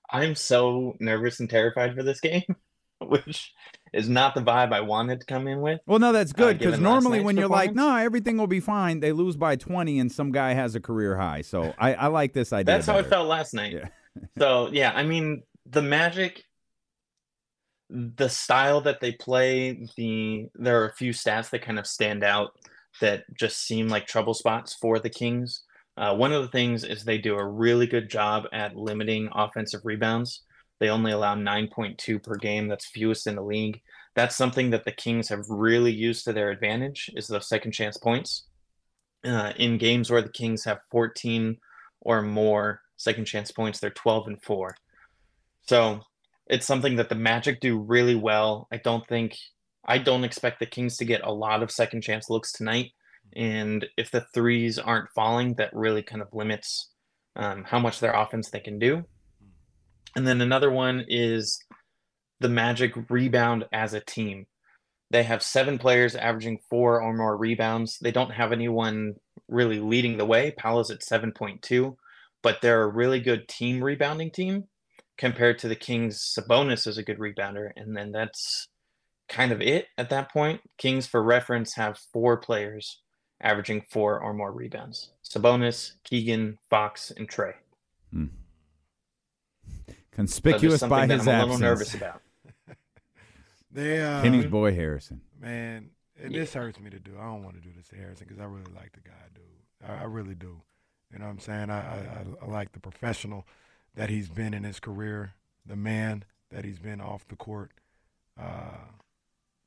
I'm 0.10 0.36
so 0.36 0.96
nervous 1.00 1.40
and 1.40 1.50
terrified 1.50 1.96
for 1.96 2.04
this 2.04 2.20
game, 2.22 2.56
which 3.02 3.54
is 3.96 4.10
not 4.10 4.36
the 4.36 4.42
vibe 4.42 4.74
I 4.74 4.82
wanted 4.82 5.22
to 5.22 5.26
come 5.26 5.48
in 5.48 5.62
with. 5.62 5.80
Well, 5.86 6.00
no, 6.00 6.12
that's 6.12 6.32
uh, 6.32 6.38
good 6.38 6.60
because 6.60 6.74
last 6.74 6.82
normally 6.82 7.22
when 7.22 7.38
you're 7.38 7.48
like, 7.48 7.74
no, 7.74 7.96
everything 7.96 8.38
will 8.38 8.48
be 8.48 8.60
fine, 8.60 9.00
they 9.00 9.12
lose 9.12 9.38
by 9.38 9.56
20 9.56 10.00
and 10.00 10.12
some 10.12 10.32
guy 10.32 10.54
has 10.54 10.76
a 10.76 10.80
career 10.80 11.18
high. 11.18 11.42
So 11.42 11.74
I, 11.80 11.94
I 11.94 12.08
like 12.08 12.34
this 12.34 12.52
idea. 12.52 12.66
That's 12.66 12.88
how 12.88 12.98
it 12.98 13.08
felt 13.08 13.28
last 13.28 13.54
night. 13.54 13.84
so 14.38 14.70
yeah, 14.72 14.92
I 14.94 15.04
mean 15.04 15.44
the 15.66 15.82
Magic, 15.82 16.44
the 17.90 18.30
style 18.30 18.82
that 18.82 19.00
they 19.00 19.14
play, 19.14 19.88
the 19.96 20.48
there 20.56 20.82
are 20.82 20.90
a 20.90 20.94
few 20.94 21.12
stats 21.12 21.50
that 21.52 21.62
kind 21.62 21.80
of 21.80 21.88
stand 21.88 22.24
out 22.24 22.52
that 23.02 23.24
just 23.34 23.66
seem 23.66 23.88
like 23.88 24.06
trouble 24.08 24.34
spots 24.34 24.74
for 24.74 25.00
the 25.00 25.10
Kings. 25.10 25.64
Uh, 25.98 26.14
one 26.14 26.34
of 26.34 26.42
the 26.42 26.50
things 26.50 26.84
is 26.84 27.04
they 27.04 27.18
do 27.18 27.36
a 27.36 27.46
really 27.46 27.88
good 27.88 28.10
job 28.10 28.44
at 28.52 28.76
limiting 28.76 29.30
offensive 29.34 29.82
rebounds. 29.84 30.42
They 30.80 30.90
only 30.90 31.12
allow 31.12 31.36
9.2 31.36 32.22
per 32.22 32.36
game. 32.36 32.68
That's 32.68 32.88
fewest 32.88 33.28
in 33.28 33.36
the 33.36 33.44
league. 33.44 33.82
That's 34.16 34.36
something 34.36 34.70
that 34.72 34.86
the 34.86 34.92
Kings 34.92 35.30
have 35.30 35.46
really 35.50 35.92
used 35.92 36.26
to 36.26 36.34
their 36.34 36.52
advantage 36.52 37.10
is 37.16 37.28
those 37.28 37.48
second 37.48 37.72
chance 37.72 37.98
points. 37.98 38.48
Uh, 39.24 39.54
in 39.58 39.78
games 39.78 40.12
where 40.12 40.22
the 40.22 40.30
Kings 40.30 40.64
have 40.66 40.80
14 40.92 41.58
or 42.02 42.22
more 42.22 42.82
second 42.98 43.26
chance 43.26 43.52
points, 43.52 43.80
they're 43.80 43.90
12 43.90 44.28
and 44.28 44.42
4. 44.44 44.76
So 45.64 46.02
it's 46.48 46.66
something 46.66 46.98
that 46.98 47.10
the 47.10 47.16
Magic 47.16 47.60
do 47.60 47.80
really 47.80 48.16
well. 48.16 48.68
I 48.72 48.78
don't 48.78 49.06
think 49.08 49.36
I 49.88 49.98
don't 49.98 50.24
expect 50.24 50.60
the 50.60 50.66
Kings 50.66 50.98
to 50.98 51.06
get 51.06 51.24
a 51.24 51.32
lot 51.32 51.64
of 51.64 51.72
second 51.72 52.02
chance 52.02 52.30
looks 52.30 52.52
tonight. 52.52 52.92
And 53.36 53.86
if 53.98 54.12
the 54.12 54.26
threes 54.34 54.80
aren't 54.80 55.12
falling, 55.14 55.56
that 55.56 55.74
really 55.74 56.02
kind 56.02 56.22
of 56.22 56.34
limits 56.34 56.90
um, 57.36 57.64
how 57.64 57.80
much 57.80 58.00
their 58.00 58.14
offense 58.14 58.50
they 58.50 58.60
can 58.60 58.80
do. 58.80 59.04
And 60.16 60.26
then 60.26 60.42
another 60.42 60.72
one 60.72 61.06
is 61.08 61.60
the 62.40 62.50
Magic 62.50 62.94
rebound 63.10 63.66
as 63.72 63.94
a 63.94 64.00
team. 64.00 64.48
They 65.12 65.24
have 65.24 65.44
seven 65.44 65.78
players 65.78 66.16
averaging 66.16 66.60
four 66.70 67.02
or 67.02 67.14
more 67.14 67.38
rebounds. 67.38 68.00
They 68.00 68.12
don't 68.12 68.32
have 68.32 68.52
anyone 68.52 69.16
really 69.48 69.80
leading 69.80 70.18
the 70.18 70.26
way. 70.26 70.52
Paolo's 70.58 70.90
at 70.90 71.02
7.2, 71.02 71.96
but 72.42 72.62
they're 72.62 72.84
a 72.84 72.92
really 72.92 73.20
good 73.20 73.48
team 73.48 73.84
rebounding 73.84 74.32
team 74.32 74.66
compared 75.18 75.60
to 75.60 75.68
the 75.68 75.76
Kings. 75.76 76.36
Sabonis 76.38 76.88
is 76.88 76.98
a 76.98 77.04
good 77.04 77.20
rebounder, 77.20 77.70
and 77.76 77.96
then 77.96 78.12
that's 78.12 78.68
kind 79.30 79.52
of 79.52 79.62
it 79.62 79.88
at 79.98 80.10
that 80.10 80.32
point. 80.32 80.62
Kings, 80.78 81.08
for 81.08 81.22
reference, 81.24 81.76
have 81.76 82.00
four 82.12 82.38
players 82.38 83.02
averaging 83.42 83.86
four 83.92 84.20
or 84.20 84.34
more 84.34 84.52
rebounds 84.52 85.12
Sabonis, 85.24 85.94
Keegan, 86.04 86.58
Fox, 86.70 87.12
and 87.12 87.28
Trey. 87.28 87.54
Hmm. 88.12 88.28
Conspicuous 90.16 90.80
so 90.80 90.88
by 90.88 91.08
his 91.08 91.22
I'm 91.22 91.28
a 91.28 91.32
absence. 91.32 91.52
little 91.52 91.58
nervous 91.60 91.94
about. 91.94 92.22
They, 93.72 94.02
uh, 94.02 94.22
Kenny's 94.22 94.46
boy 94.46 94.74
Harrison. 94.74 95.20
Man, 95.38 95.90
and 96.24 96.34
this 96.34 96.54
hurts 96.54 96.80
me 96.80 96.90
to 96.92 97.00
do. 97.00 97.12
I 97.20 97.24
don't 97.26 97.44
want 97.44 97.58
to 97.58 97.62
do 97.62 97.72
this 97.76 97.90
to 97.90 97.98
Harrison 97.98 98.26
because 98.26 98.42
I 98.42 98.46
really 98.46 98.72
like 98.74 98.94
the 98.94 99.02
guy, 99.02 99.12
dude. 99.34 99.90
I, 99.90 100.04
I 100.04 100.06
really 100.06 100.34
do. 100.34 100.62
You 101.12 101.20
know 101.20 101.26
what 101.26 101.32
I'm 101.32 101.40
saying? 101.40 101.70
I, 101.70 101.80
I, 101.80 102.26
I 102.42 102.46
like 102.46 102.72
the 102.72 102.80
professional 102.80 103.46
that 103.96 104.10
he's 104.10 104.30
been 104.30 104.54
in 104.54 104.64
his 104.64 104.80
career, 104.80 105.34
the 105.66 105.76
man 105.76 106.24
that 106.52 106.64
he's 106.64 106.80
been 106.80 107.02
off 107.02 107.28
the 107.28 107.36
court. 107.36 107.72
Uh, 108.40 108.78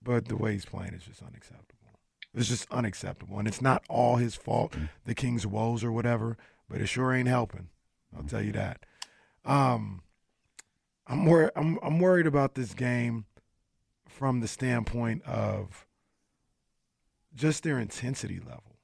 but 0.02 0.28
the 0.28 0.36
way 0.36 0.52
he's 0.52 0.64
playing 0.64 0.94
is 0.94 1.02
just 1.02 1.22
unacceptable. 1.22 1.98
It's 2.34 2.48
just 2.48 2.66
unacceptable. 2.70 3.38
And 3.38 3.46
it's 3.46 3.60
not 3.60 3.82
all 3.90 4.16
his 4.16 4.34
fault, 4.36 4.74
the 5.04 5.14
King's 5.14 5.46
woes 5.46 5.84
or 5.84 5.92
whatever, 5.92 6.38
but 6.68 6.80
it 6.80 6.86
sure 6.86 7.12
ain't 7.12 7.28
helping. 7.28 7.68
I'll 8.16 8.24
tell 8.24 8.42
you 8.42 8.52
that. 8.52 8.86
Um, 9.44 10.00
I'm, 11.08 11.24
wor- 11.26 11.52
I'm, 11.56 11.78
I'm 11.82 11.98
worried 12.00 12.26
about 12.26 12.54
this 12.54 12.74
game 12.74 13.24
from 14.08 14.40
the 14.40 14.48
standpoint 14.48 15.22
of 15.24 15.86
just 17.34 17.62
their 17.62 17.78
intensity 17.78 18.38
level. 18.40 18.76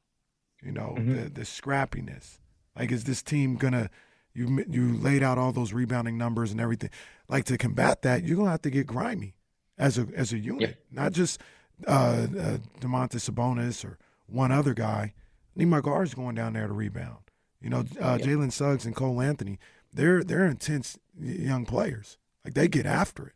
You 0.62 0.72
know, 0.72 0.94
Mhm. 0.98 1.24
the 1.24 1.30
the 1.30 1.40
scrappiness. 1.42 2.38
Like, 2.76 2.90
is 2.90 3.04
this 3.04 3.22
team 3.22 3.56
gonna? 3.56 3.90
You 4.32 4.64
you 4.68 4.94
laid 4.96 5.22
out 5.22 5.36
all 5.38 5.52
those 5.52 5.72
rebounding 5.72 6.16
numbers 6.16 6.50
and 6.52 6.60
everything. 6.60 6.90
Like 7.28 7.44
to 7.46 7.58
combat 7.58 8.02
that, 8.02 8.24
you're 8.24 8.36
gonna 8.36 8.50
have 8.50 8.62
to 8.62 8.70
get 8.70 8.86
grimy 8.86 9.34
as 9.76 9.98
a 9.98 10.06
as 10.16 10.32
a 10.32 10.38
unit, 10.38 10.82
not 10.90 11.12
just 11.12 11.40
uh, 11.86 12.26
uh, 12.38 12.58
Domantas 12.80 13.28
Sabonis 13.30 13.84
or 13.84 13.98
one 14.26 14.50
other 14.52 14.72
guy. 14.74 15.12
Nima 15.58 15.82
Gar's 15.82 16.14
going 16.14 16.34
down 16.34 16.54
there 16.54 16.66
to 16.66 16.72
rebound. 16.72 17.18
You 17.60 17.70
know, 17.70 17.80
uh, 18.00 18.18
Jalen 18.18 18.50
Suggs 18.52 18.86
and 18.86 18.96
Cole 18.96 19.20
Anthony. 19.20 19.58
They're 19.92 20.24
they're 20.24 20.46
intense 20.46 20.98
young 21.18 21.64
players. 21.64 22.18
Like 22.44 22.54
they 22.54 22.68
get 22.68 22.86
after 22.86 23.26
it. 23.26 23.34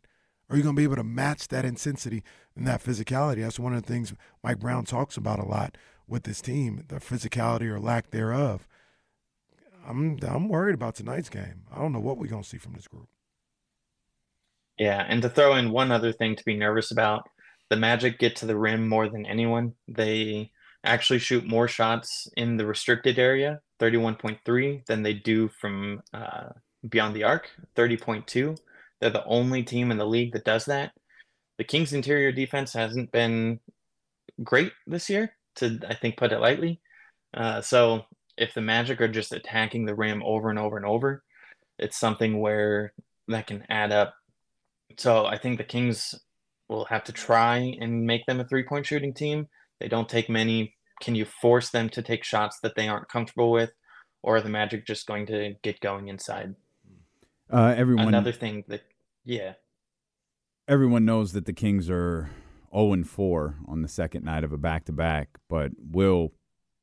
Are 0.49 0.57
you 0.57 0.63
going 0.63 0.75
to 0.75 0.79
be 0.79 0.83
able 0.83 0.95
to 0.95 1.03
match 1.03 1.47
that 1.49 1.65
intensity 1.65 2.23
and 2.55 2.65
that 2.67 2.83
physicality? 2.83 3.41
That's 3.41 3.59
one 3.59 3.73
of 3.73 3.83
the 3.83 3.91
things 3.91 4.13
Mike 4.43 4.59
Brown 4.59 4.83
talks 4.83 5.15
about 5.15 5.39
a 5.39 5.45
lot 5.45 5.77
with 6.07 6.23
this 6.23 6.41
team, 6.41 6.83
the 6.87 6.95
physicality 6.95 7.69
or 7.69 7.79
lack 7.79 8.09
thereof. 8.09 8.67
I'm 9.87 10.19
I'm 10.27 10.49
worried 10.49 10.73
about 10.73 10.95
tonight's 10.95 11.29
game. 11.29 11.63
I 11.71 11.79
don't 11.79 11.93
know 11.93 11.99
what 11.99 12.17
we're 12.17 12.27
going 12.27 12.43
to 12.43 12.49
see 12.49 12.57
from 12.57 12.73
this 12.73 12.87
group. 12.87 13.07
Yeah, 14.77 15.05
and 15.07 15.21
to 15.21 15.29
throw 15.29 15.55
in 15.55 15.71
one 15.71 15.91
other 15.91 16.11
thing 16.13 16.35
to 16.35 16.45
be 16.45 16.55
nervous 16.55 16.91
about, 16.91 17.27
the 17.69 17.75
Magic 17.75 18.17
get 18.17 18.35
to 18.37 18.45
the 18.45 18.57
rim 18.57 18.87
more 18.87 19.09
than 19.09 19.25
anyone. 19.25 19.73
They 19.87 20.51
actually 20.83 21.19
shoot 21.19 21.45
more 21.45 21.67
shots 21.67 22.27
in 22.37 22.57
the 22.57 22.65
restricted 22.65 23.19
area, 23.19 23.59
31.3, 23.79 24.85
than 24.85 25.03
they 25.03 25.13
do 25.13 25.49
from 25.49 26.01
uh, 26.13 26.49
beyond 26.87 27.15
the 27.15 27.23
arc, 27.23 27.49
30.2. 27.75 28.57
They're 28.99 29.09
the 29.09 29.25
only 29.25 29.63
team 29.63 29.91
in 29.91 29.97
the 29.97 30.05
league 30.05 30.33
that 30.33 30.45
does 30.45 30.65
that. 30.65 30.91
The 31.57 31.63
Kings' 31.63 31.93
interior 31.93 32.31
defense 32.31 32.73
hasn't 32.73 33.11
been 33.11 33.59
great 34.43 34.71
this 34.87 35.09
year, 35.09 35.33
to 35.55 35.79
I 35.87 35.95
think 35.95 36.17
put 36.17 36.31
it 36.31 36.39
lightly. 36.39 36.79
Uh, 37.33 37.61
so 37.61 38.05
if 38.37 38.53
the 38.53 38.61
Magic 38.61 39.01
are 39.01 39.07
just 39.07 39.33
attacking 39.33 39.85
the 39.85 39.95
rim 39.95 40.23
over 40.23 40.49
and 40.49 40.59
over 40.59 40.77
and 40.77 40.85
over, 40.85 41.23
it's 41.77 41.97
something 41.97 42.39
where 42.39 42.93
that 43.27 43.47
can 43.47 43.63
add 43.69 43.91
up 43.91 44.15
so 44.97 45.25
I 45.25 45.37
think 45.37 45.57
the 45.57 45.63
Kings 45.63 46.15
will 46.67 46.85
have 46.85 47.03
to 47.05 47.13
try 47.13 47.75
and 47.79 48.05
make 48.05 48.25
them 48.25 48.39
a 48.39 48.43
three 48.43 48.63
point 48.63 48.85
shooting 48.85 49.13
team. 49.13 49.47
They 49.79 49.87
don't 49.87 50.09
take 50.09 50.29
many. 50.29 50.75
Can 51.01 51.15
you 51.15 51.25
force 51.25 51.69
them 51.69 51.89
to 51.89 52.01
take 52.01 52.23
shots 52.23 52.59
that 52.61 52.75
they 52.75 52.87
aren't 52.87 53.09
comfortable 53.09 53.51
with? 53.51 53.71
Or 54.21 54.35
are 54.35 54.41
the 54.41 54.49
Magic 54.49 54.85
just 54.85 55.07
going 55.07 55.25
to 55.27 55.55
get 55.63 55.79
going 55.79 56.09
inside? 56.09 56.55
Uh, 57.51 57.73
everyone, 57.75 58.07
Another 58.07 58.31
thing 58.31 58.63
that, 58.67 58.83
yeah. 59.25 59.53
everyone 60.67 61.05
knows 61.05 61.33
that 61.33 61.45
the 61.45 61.53
Kings 61.53 61.89
are 61.89 62.29
0 62.73 62.93
and 62.93 63.09
4 63.09 63.55
on 63.67 63.81
the 63.81 63.87
second 63.87 64.23
night 64.23 64.43
of 64.43 64.53
a 64.53 64.57
back 64.57 64.85
to 64.85 64.91
back, 64.91 65.39
but 65.47 65.71
Will 65.77 66.33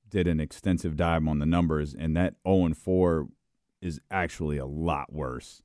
did 0.09 0.27
an 0.27 0.41
extensive 0.41 0.97
dive 0.97 1.27
on 1.27 1.39
the 1.39 1.47
numbers, 1.47 1.95
and 1.95 2.17
that 2.17 2.35
0 2.47 2.67
and 2.67 2.77
4 2.77 3.29
is 3.81 4.01
actually 4.11 4.59
a 4.59 4.67
lot 4.67 5.13
worse. 5.13 5.63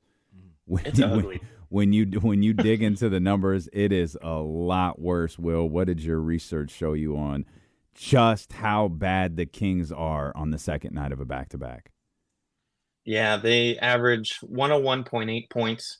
When, 0.64 0.86
It's 0.86 1.00
ugly. 1.00 1.40
When 1.68 1.92
you 1.92 2.04
when 2.20 2.42
you 2.42 2.52
dig 2.52 2.82
into 2.82 3.08
the 3.08 3.18
numbers, 3.18 3.68
it 3.72 3.92
is 3.92 4.16
a 4.20 4.34
lot 4.34 5.00
worse. 5.00 5.38
Will, 5.38 5.66
what 5.68 5.86
did 5.86 6.00
your 6.00 6.20
research 6.20 6.70
show 6.70 6.92
you 6.92 7.16
on 7.16 7.46
just 7.94 8.52
how 8.52 8.88
bad 8.88 9.36
the 9.36 9.46
Kings 9.46 9.90
are 9.90 10.32
on 10.36 10.50
the 10.50 10.58
second 10.58 10.94
night 10.94 11.12
of 11.12 11.20
a 11.20 11.24
back 11.24 11.48
to 11.48 11.58
back? 11.58 11.91
Yeah, 13.04 13.36
they 13.36 13.78
average 13.78 14.38
101.8 14.42 15.50
points, 15.50 15.98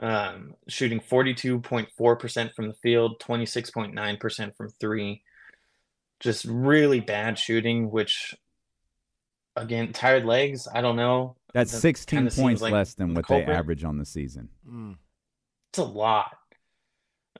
um, 0.00 0.54
shooting 0.68 1.00
42.4% 1.00 2.54
from 2.54 2.68
the 2.68 2.74
field, 2.74 3.20
26.9% 3.20 4.56
from 4.56 4.68
three. 4.80 5.22
Just 6.20 6.44
really 6.44 7.00
bad 7.00 7.38
shooting, 7.38 7.90
which, 7.90 8.34
again, 9.56 9.92
tired 9.92 10.24
legs, 10.24 10.68
I 10.72 10.80
don't 10.80 10.96
know. 10.96 11.36
That's 11.54 11.72
That 11.72 11.80
16 11.80 12.30
points 12.30 12.62
like 12.62 12.72
less 12.72 12.94
than 12.94 13.14
the 13.14 13.20
what 13.20 13.28
they 13.28 13.44
average 13.44 13.84
on 13.84 13.98
the 13.98 14.06
season. 14.06 14.48
It's 15.70 15.78
a 15.78 15.84
lot. 15.84 16.36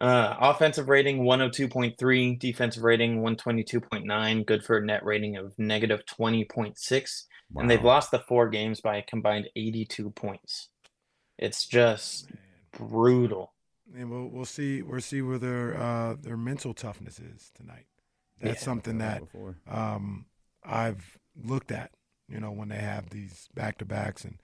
Uh, 0.01 0.35
offensive 0.41 0.89
rating 0.89 1.21
102.3, 1.21 2.39
defensive 2.39 2.83
rating 2.83 3.23
122.9, 3.23 4.47
good 4.47 4.65
for 4.65 4.79
a 4.79 4.85
net 4.85 5.05
rating 5.05 5.37
of 5.37 5.57
negative 5.59 6.03
20.6. 6.07 7.23
And 7.57 7.70
they've 7.70 7.82
lost 7.84 8.11
the 8.11 8.18
four 8.18 8.48
games 8.48 8.80
by 8.80 8.96
a 8.96 9.03
combined 9.03 9.48
82 9.55 10.11
points. 10.11 10.68
It's 11.38 11.66
just 11.66 12.28
brutal. 12.76 13.53
And 13.96 14.11
we'll 14.11 14.28
we'll 14.28 14.44
see 14.44 14.80
we'll 14.82 15.00
see 15.00 15.20
where 15.22 15.38
their 15.38 15.76
uh, 15.76 16.14
their 16.20 16.36
mental 16.36 16.72
toughness 16.72 17.18
is 17.18 17.50
tonight. 17.55 17.86
That's 18.40 18.61
Yeah. 18.61 18.64
something 18.64 18.98
that 18.98 19.20
Before. 19.20 19.57
um, 19.68 20.26
I've 20.64 21.18
looked 21.36 21.70
at. 21.72 21.90
You 22.28 22.40
know, 22.40 22.50
when 22.53 22.68
they 22.68 22.78
have 22.78 23.11
these 23.11 23.48
back 23.55 23.76
to 23.78 23.84
backs 23.84 24.24
and 24.24 24.38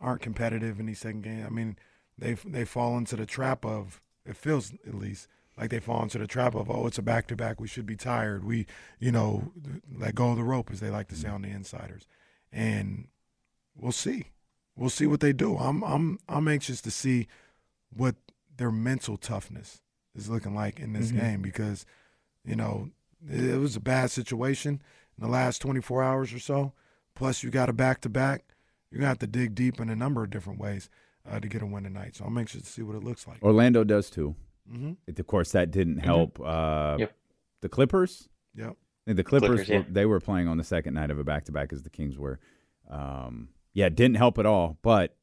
aren't 0.00 0.20
competitive 0.20 0.78
in 0.78 0.86
these 0.86 1.00
second 1.00 1.22
games. 1.22 1.44
I 1.44 1.50
mean, 1.50 1.76
they 2.16 2.34
they 2.34 2.64
fall 2.64 2.96
into 2.96 3.16
the 3.16 3.26
trap 3.26 3.64
of 3.64 4.00
it 4.24 4.36
feels 4.36 4.72
at 4.86 4.94
least 4.94 5.26
like 5.56 5.70
they 5.70 5.80
fall 5.80 6.02
into 6.02 6.18
the 6.18 6.26
trap 6.28 6.54
of 6.54 6.70
oh 6.70 6.86
it's 6.86 6.98
a 6.98 7.02
back 7.02 7.26
to 7.28 7.34
back 7.36 7.60
we 7.60 7.66
should 7.66 7.86
be 7.86 7.96
tired 7.96 8.44
we 8.44 8.66
you 9.00 9.10
know 9.10 9.50
let 9.92 10.14
go 10.14 10.30
of 10.30 10.36
the 10.36 10.44
rope 10.44 10.70
as 10.70 10.78
they 10.80 10.90
like 10.90 11.08
to 11.08 11.16
say 11.16 11.28
on 11.28 11.42
the 11.42 11.48
insiders 11.48 12.06
and 12.52 13.08
we'll 13.76 13.92
see 13.92 14.26
we'll 14.76 14.90
see 14.90 15.06
what 15.06 15.20
they 15.20 15.32
do 15.32 15.56
I'm 15.56 15.82
I'm 15.84 16.18
I'm 16.28 16.48
anxious 16.48 16.80
to 16.82 16.90
see 16.90 17.26
what 17.94 18.16
their 18.56 18.70
mental 18.72 19.16
toughness 19.16 19.80
is 20.14 20.28
looking 20.28 20.54
like 20.54 20.80
in 20.80 20.92
this 20.92 21.12
Mhm. 21.12 21.20
game 21.20 21.42
because 21.42 21.84
you 22.44 22.56
know 22.56 22.90
it, 23.28 23.44
it 23.44 23.58
was 23.58 23.76
a 23.76 23.80
bad 23.80 24.10
situation 24.10 24.82
in 25.16 25.24
the 25.24 25.28
last 25.30 25.60
24 25.62 26.02
hours 26.02 26.32
or 26.32 26.38
so 26.38 26.72
plus 27.14 27.42
you 27.42 27.50
got 27.50 27.68
a 27.68 27.72
back 27.72 28.00
to 28.02 28.08
back 28.08 28.44
you're 28.90 28.98
gonna 29.00 29.08
have 29.08 29.18
to 29.18 29.26
dig 29.26 29.54
deep 29.54 29.80
in 29.80 29.88
a 29.90 29.96
number 29.96 30.22
of 30.24 30.30
different 30.30 30.58
ways 30.58 30.88
uh, 31.28 31.38
to 31.38 31.46
get 31.48 31.62
a 31.62 31.66
win 31.66 31.84
tonight 31.84 32.16
so 32.16 32.24
I'm 32.24 32.38
anxious 32.38 32.62
to 32.62 32.68
see 32.68 32.82
what 32.82 32.96
it 32.96 33.04
looks 33.04 33.26
like 33.26 33.42
Orlando 33.42 33.84
does 33.84 34.08
too. 34.10 34.34
Mhm. 34.70 34.96
It- 35.06 35.18
of 35.18 35.26
course, 35.26 35.52
that 35.52 35.70
didn't 35.70 35.98
help 35.98 36.38
uh, 36.40 36.96
Yep. 36.98 37.16
the 37.62 37.68
Clippers. 37.70 38.28
Yep. 38.54 38.76
Think 39.08 39.16
the 39.16 39.24
Clippers, 39.24 39.48
Clippers, 39.48 39.68
yeah. 39.68 39.78
were, 39.78 39.84
they 39.88 40.06
were 40.06 40.20
playing 40.20 40.48
on 40.48 40.58
the 40.58 40.64
second 40.64 40.94
night 40.94 41.10
of 41.10 41.18
a 41.18 41.24
back 41.24 41.46
to 41.46 41.52
back 41.52 41.72
as 41.72 41.82
the 41.82 41.90
Kings 41.90 42.18
were. 42.18 42.38
Um, 42.90 43.48
yeah, 43.72 43.86
it 43.86 43.96
didn't 43.96 44.16
help 44.16 44.38
at 44.38 44.46
all. 44.46 44.78
But 44.82 45.16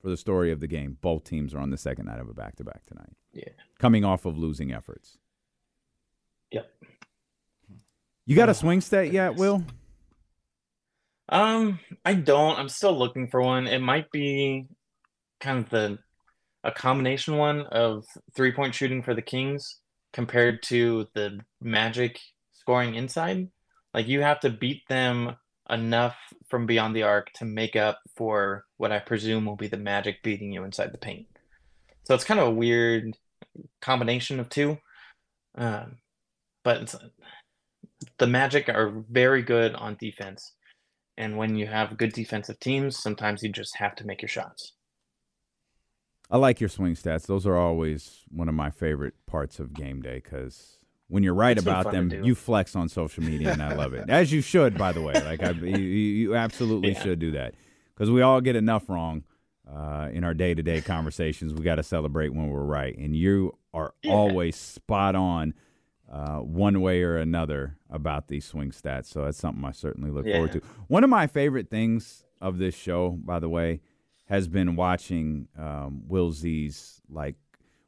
for 0.00 0.10
the 0.10 0.16
story 0.16 0.52
of 0.52 0.60
the 0.60 0.66
game, 0.66 0.98
both 1.00 1.24
teams 1.24 1.54
are 1.54 1.58
on 1.58 1.70
the 1.70 1.78
second 1.78 2.06
night 2.06 2.20
of 2.20 2.28
a 2.28 2.34
back 2.34 2.56
to 2.56 2.64
back 2.64 2.84
tonight. 2.86 3.12
Yeah. 3.32 3.48
Coming 3.78 4.04
off 4.04 4.26
of 4.26 4.36
losing 4.36 4.72
efforts. 4.72 5.18
Yep. 6.50 6.70
You 8.26 8.36
got 8.36 8.48
a 8.48 8.54
swing 8.54 8.80
stat 8.80 9.12
yet, 9.12 9.36
Will? 9.36 9.64
Um, 11.28 11.80
I 12.04 12.14
don't. 12.14 12.58
I'm 12.58 12.68
still 12.68 12.96
looking 12.96 13.28
for 13.28 13.40
one. 13.40 13.66
It 13.66 13.80
might 13.80 14.10
be 14.10 14.66
kind 15.40 15.58
of 15.58 15.70
the 15.70 15.98
a 16.62 16.72
combination 16.72 17.36
one 17.36 17.62
of 17.66 18.04
three 18.34 18.52
point 18.52 18.74
shooting 18.74 19.02
for 19.02 19.14
the 19.14 19.22
Kings 19.22 19.80
compared 20.12 20.62
to 20.64 21.06
the 21.14 21.40
Magic 21.60 22.18
scoring 22.64 22.94
inside. 22.94 23.48
Like 23.92 24.08
you 24.08 24.22
have 24.22 24.40
to 24.40 24.50
beat 24.50 24.88
them 24.88 25.36
enough 25.68 26.16
from 26.48 26.66
beyond 26.66 26.96
the 26.96 27.02
arc 27.02 27.30
to 27.34 27.44
make 27.44 27.76
up 27.76 28.00
for 28.16 28.64
what 28.78 28.90
I 28.92 28.98
presume 28.98 29.44
will 29.44 29.56
be 29.56 29.68
the 29.68 29.76
Magic 29.76 30.22
beating 30.22 30.52
you 30.52 30.64
inside 30.64 30.92
the 30.92 30.98
paint. 30.98 31.26
So 32.04 32.14
it's 32.14 32.24
kind 32.24 32.40
of 32.40 32.48
a 32.48 32.52
weird 32.52 33.16
combination 33.80 34.40
of 34.40 34.48
two. 34.48 34.78
Um, 35.56 35.98
but 36.64 36.94
the 38.18 38.26
Magic 38.26 38.68
are 38.68 39.04
very 39.10 39.42
good 39.42 39.74
on 39.74 39.96
defense. 40.00 40.54
And 41.16 41.36
when 41.36 41.54
you 41.54 41.66
have 41.66 41.98
good 41.98 42.12
defensive 42.12 42.58
teams, 42.60 43.00
sometimes 43.00 43.42
you 43.42 43.52
just 43.52 43.76
have 43.76 43.94
to 43.96 44.06
make 44.06 44.22
your 44.22 44.28
shots. 44.28 44.72
I 46.30 46.38
like 46.38 46.60
your 46.60 46.70
swing 46.70 46.94
stats. 46.94 47.26
Those 47.26 47.46
are 47.46 47.56
always 47.56 48.22
one 48.30 48.48
of 48.48 48.54
my 48.54 48.70
favorite 48.70 49.14
parts 49.26 49.60
of 49.60 49.74
game 49.74 50.00
day 50.02 50.16
because 50.24 50.78
when 51.08 51.22
you're 51.22 51.34
right 51.34 51.56
It's 51.56 51.64
about 51.66 51.90
them, 51.92 52.10
you 52.24 52.34
flex 52.34 52.74
on 52.74 52.88
social 52.88 53.22
media, 53.22 53.52
and 53.52 53.62
I 53.62 53.74
love 53.74 53.94
it. 53.94 54.08
As 54.08 54.32
you 54.32 54.40
should, 54.40 54.76
by 54.78 54.92
the 54.92 55.02
way. 55.02 55.14
Like 55.14 55.42
I, 55.42 55.50
you, 55.62 55.76
you 55.76 56.34
absolutely 56.34 56.92
Yeah. 56.92 57.02
should 57.02 57.18
do 57.18 57.32
that 57.32 57.54
because 57.94 58.10
we 58.10 58.22
all 58.22 58.40
get 58.40 58.56
enough 58.56 58.88
wrong 58.88 59.24
uh, 59.70 60.08
in 60.12 60.24
our 60.24 60.34
day 60.34 60.54
to 60.54 60.62
day 60.62 60.80
conversations. 60.80 61.54
We 61.54 61.62
got 61.64 61.76
to 61.76 61.82
celebrate 61.82 62.30
when 62.34 62.48
we're 62.48 62.64
right, 62.64 62.96
and 62.96 63.14
you 63.14 63.56
are 63.72 63.94
always 64.06 64.56
spot 64.56 65.14
on. 65.14 65.54
Uh, 66.12 66.36
one 66.40 66.80
way 66.82 67.02
or 67.02 67.16
another 67.16 67.76
about 67.90 68.28
these 68.28 68.44
swing 68.44 68.70
stats. 68.70 69.06
So 69.06 69.24
that's 69.24 69.38
something 69.38 69.64
I 69.64 69.72
certainly 69.72 70.10
look 70.10 70.26
forward 70.26 70.52
to. 70.52 70.60
One 70.86 71.02
of 71.02 71.08
my 71.10 71.26
favorite 71.26 71.70
things 71.70 72.24
of 72.42 72.58
this 72.58 72.74
show, 72.74 73.18
by 73.24 73.38
the 73.40 73.48
way, 73.48 73.80
has 74.26 74.46
been 74.46 74.76
watching 74.76 75.48
um, 75.58 76.02
Will 76.06 76.30
Z's 76.30 77.00
like 77.08 77.36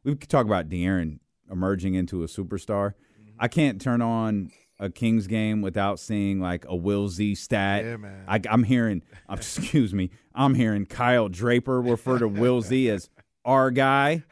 we 0.02 0.16
could 0.16 0.30
talk 0.30 0.46
about 0.46 0.68
De'Aaron 0.68 1.18
emerging 1.52 1.94
into 1.94 2.24
a 2.24 2.26
superstar. 2.26 2.94
I 3.38 3.48
can't 3.48 3.80
turn 3.80 4.02
on 4.02 4.50
a 4.78 4.90
Kings 4.90 5.26
game 5.26 5.62
without 5.62 5.98
seeing 5.98 6.40
like 6.40 6.64
a 6.68 6.76
Will 6.76 7.08
Z 7.08 7.34
stat. 7.36 7.84
Yeah, 7.84 7.96
man. 7.96 8.24
I, 8.28 8.40
I'm 8.48 8.62
hearing, 8.62 9.02
excuse 9.30 9.94
me, 9.94 10.10
I'm 10.34 10.54
hearing 10.54 10.86
Kyle 10.86 11.28
Draper 11.28 11.80
refer 11.80 12.18
to 12.18 12.28
Will 12.28 12.60
Z 12.60 12.90
as 12.90 13.08
our 13.44 13.70
guy. 13.70 14.24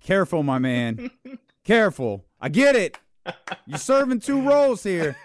Careful, 0.00 0.42
my 0.42 0.58
man. 0.58 1.10
Careful. 1.64 2.24
I 2.40 2.48
get 2.48 2.76
it. 2.76 2.98
You're 3.66 3.78
serving 3.78 4.20
two 4.20 4.40
roles 4.40 4.82
here. 4.82 5.16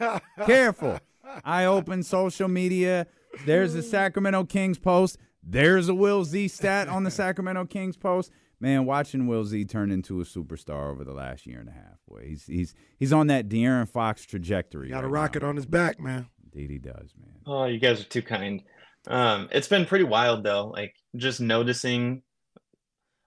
Careful. 0.45 0.99
I 1.43 1.65
open 1.65 2.03
social 2.03 2.47
media. 2.47 3.07
There's 3.45 3.73
the 3.73 3.81
Sacramento 3.81 4.45
Kings 4.45 4.77
post. 4.77 5.17
There's 5.41 5.89
a 5.89 5.93
Will 5.93 6.23
Z 6.23 6.49
stat 6.49 6.87
on 6.87 7.03
the 7.03 7.11
Sacramento 7.23 7.65
Kings 7.65 7.97
post. 7.97 8.31
Man, 8.59 8.85
watching 8.85 9.27
Will 9.27 9.43
Z 9.43 9.65
turn 9.65 9.91
into 9.91 10.21
a 10.21 10.23
superstar 10.23 10.91
over 10.91 11.03
the 11.03 11.13
last 11.13 11.45
year 11.45 11.59
and 11.59 11.69
a 11.69 11.73
half. 11.73 11.92
Boy, 12.13 12.25
he's 12.27 12.45
he's 12.45 12.75
he's 12.99 13.13
on 13.13 13.27
that 13.27 13.49
De'Aaron 13.49 13.89
Fox 13.89 14.25
trajectory. 14.25 14.89
Got 14.89 15.03
a 15.03 15.07
rocket 15.07 15.41
now. 15.41 15.49
on 15.49 15.55
his 15.55 15.65
back, 15.65 15.99
man. 15.99 16.27
Indeed, 16.43 16.69
he 16.69 16.77
does, 16.77 17.13
man. 17.19 17.39
Oh, 17.45 17.65
you 17.65 17.79
guys 17.79 18.01
are 18.01 18.05
too 18.05 18.21
kind. 18.21 18.61
Um, 19.07 19.49
it's 19.51 19.67
been 19.67 19.85
pretty 19.85 20.05
wild 20.05 20.43
though. 20.43 20.67
Like 20.67 20.95
just 21.15 21.41
noticing. 21.41 22.21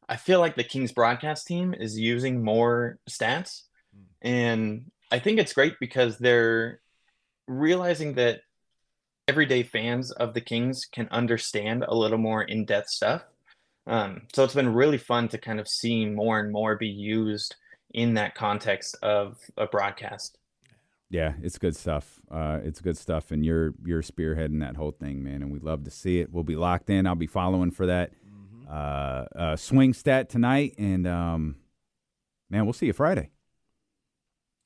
I 0.09 0.17
feel 0.17 0.39
like 0.39 0.55
the 0.55 0.63
Kings 0.63 0.93
broadcast 0.93 1.49
team 1.49 1.75
is 1.75 1.99
using 1.99 2.45
more 2.45 2.99
stats, 3.11 3.63
and 4.23 4.91
I 5.11 5.19
think 5.19 5.41
it's 5.41 5.53
great 5.53 5.75
because 5.81 6.17
they're 6.19 6.81
realizing 7.49 8.15
that 8.15 8.41
everyday 9.27 9.65
fans 9.65 10.13
of 10.13 10.33
the 10.33 10.41
Kings 10.41 10.85
can 10.85 11.09
understand 11.11 11.85
a 11.87 11.95
little 11.95 12.19
more 12.19 12.45
in-depth 12.45 12.89
stuff. 12.89 13.25
Um, 13.89 14.23
so 14.33 14.45
it's 14.45 14.55
been 14.55 14.73
really 14.73 14.99
fun 14.99 15.27
to 15.29 15.39
kind 15.39 15.59
of 15.59 15.67
see 15.67 16.07
more 16.07 16.39
and 16.39 16.53
more 16.53 16.77
be 16.77 16.87
used 16.87 17.57
in 17.97 18.15
that 18.15 18.35
context 18.37 18.95
of 19.03 19.39
a 19.57 19.67
broadcast. 19.67 20.39
Yeah, 21.11 21.33
it's 21.43 21.59
good 21.59 21.75
stuff. 21.75 22.21
Uh, 22.31 22.61
it's 22.63 22.81
good 22.81 22.97
stuff, 22.97 23.31
and 23.33 23.45
you're 23.45 23.75
you're 23.85 24.03
spearheading 24.03 24.61
that 24.61 24.77
whole 24.77 24.91
thing, 24.93 25.25
man. 25.25 25.43
And 25.43 25.51
we'd 25.51 25.63
love 25.65 25.85
to 25.85 25.91
see 25.91 26.21
it. 26.21 26.33
We'll 26.33 26.45
be 26.45 26.57
locked 26.57 26.91
in. 26.91 27.07
I'll 27.07 27.15
be 27.15 27.27
following 27.27 27.71
for 27.71 27.87
that 27.87 28.13
uh, 28.69 29.25
uh, 29.35 29.57
swing 29.57 29.95
stat 29.95 30.29
tonight, 30.29 30.75
and 30.79 31.07
um, 31.07 31.57
man, 32.51 32.67
we'll 32.67 32.73
see 32.73 32.87
you 32.87 32.93
Friday. 32.93 33.31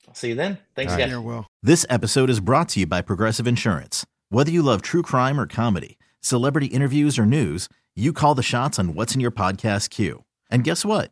I'll 0.07 0.15
see 0.15 0.29
you 0.29 0.35
then. 0.35 0.57
Thanks, 0.75 0.93
All 0.93 0.99
guys. 0.99 1.13
right. 1.13 1.23
well. 1.23 1.47
This 1.61 1.85
episode 1.89 2.29
is 2.29 2.39
brought 2.39 2.69
to 2.69 2.79
you 2.79 2.87
by 2.87 3.01
Progressive 3.01 3.45
Insurance. 3.47 4.05
Whether 4.29 4.49
you 4.51 4.63
love 4.63 4.81
true 4.81 5.03
crime 5.03 5.39
or 5.39 5.45
comedy, 5.45 5.99
celebrity 6.21 6.67
interviews 6.67 7.19
or 7.19 7.25
news, 7.25 7.69
you 7.95 8.13
call 8.13 8.33
the 8.33 8.43
shots 8.43 8.79
on 8.79 8.95
what's 8.95 9.13
in 9.13 9.21
your 9.21 9.31
podcast 9.31 9.91
queue. 9.91 10.23
And 10.49 10.63
guess 10.63 10.83
what? 10.83 11.11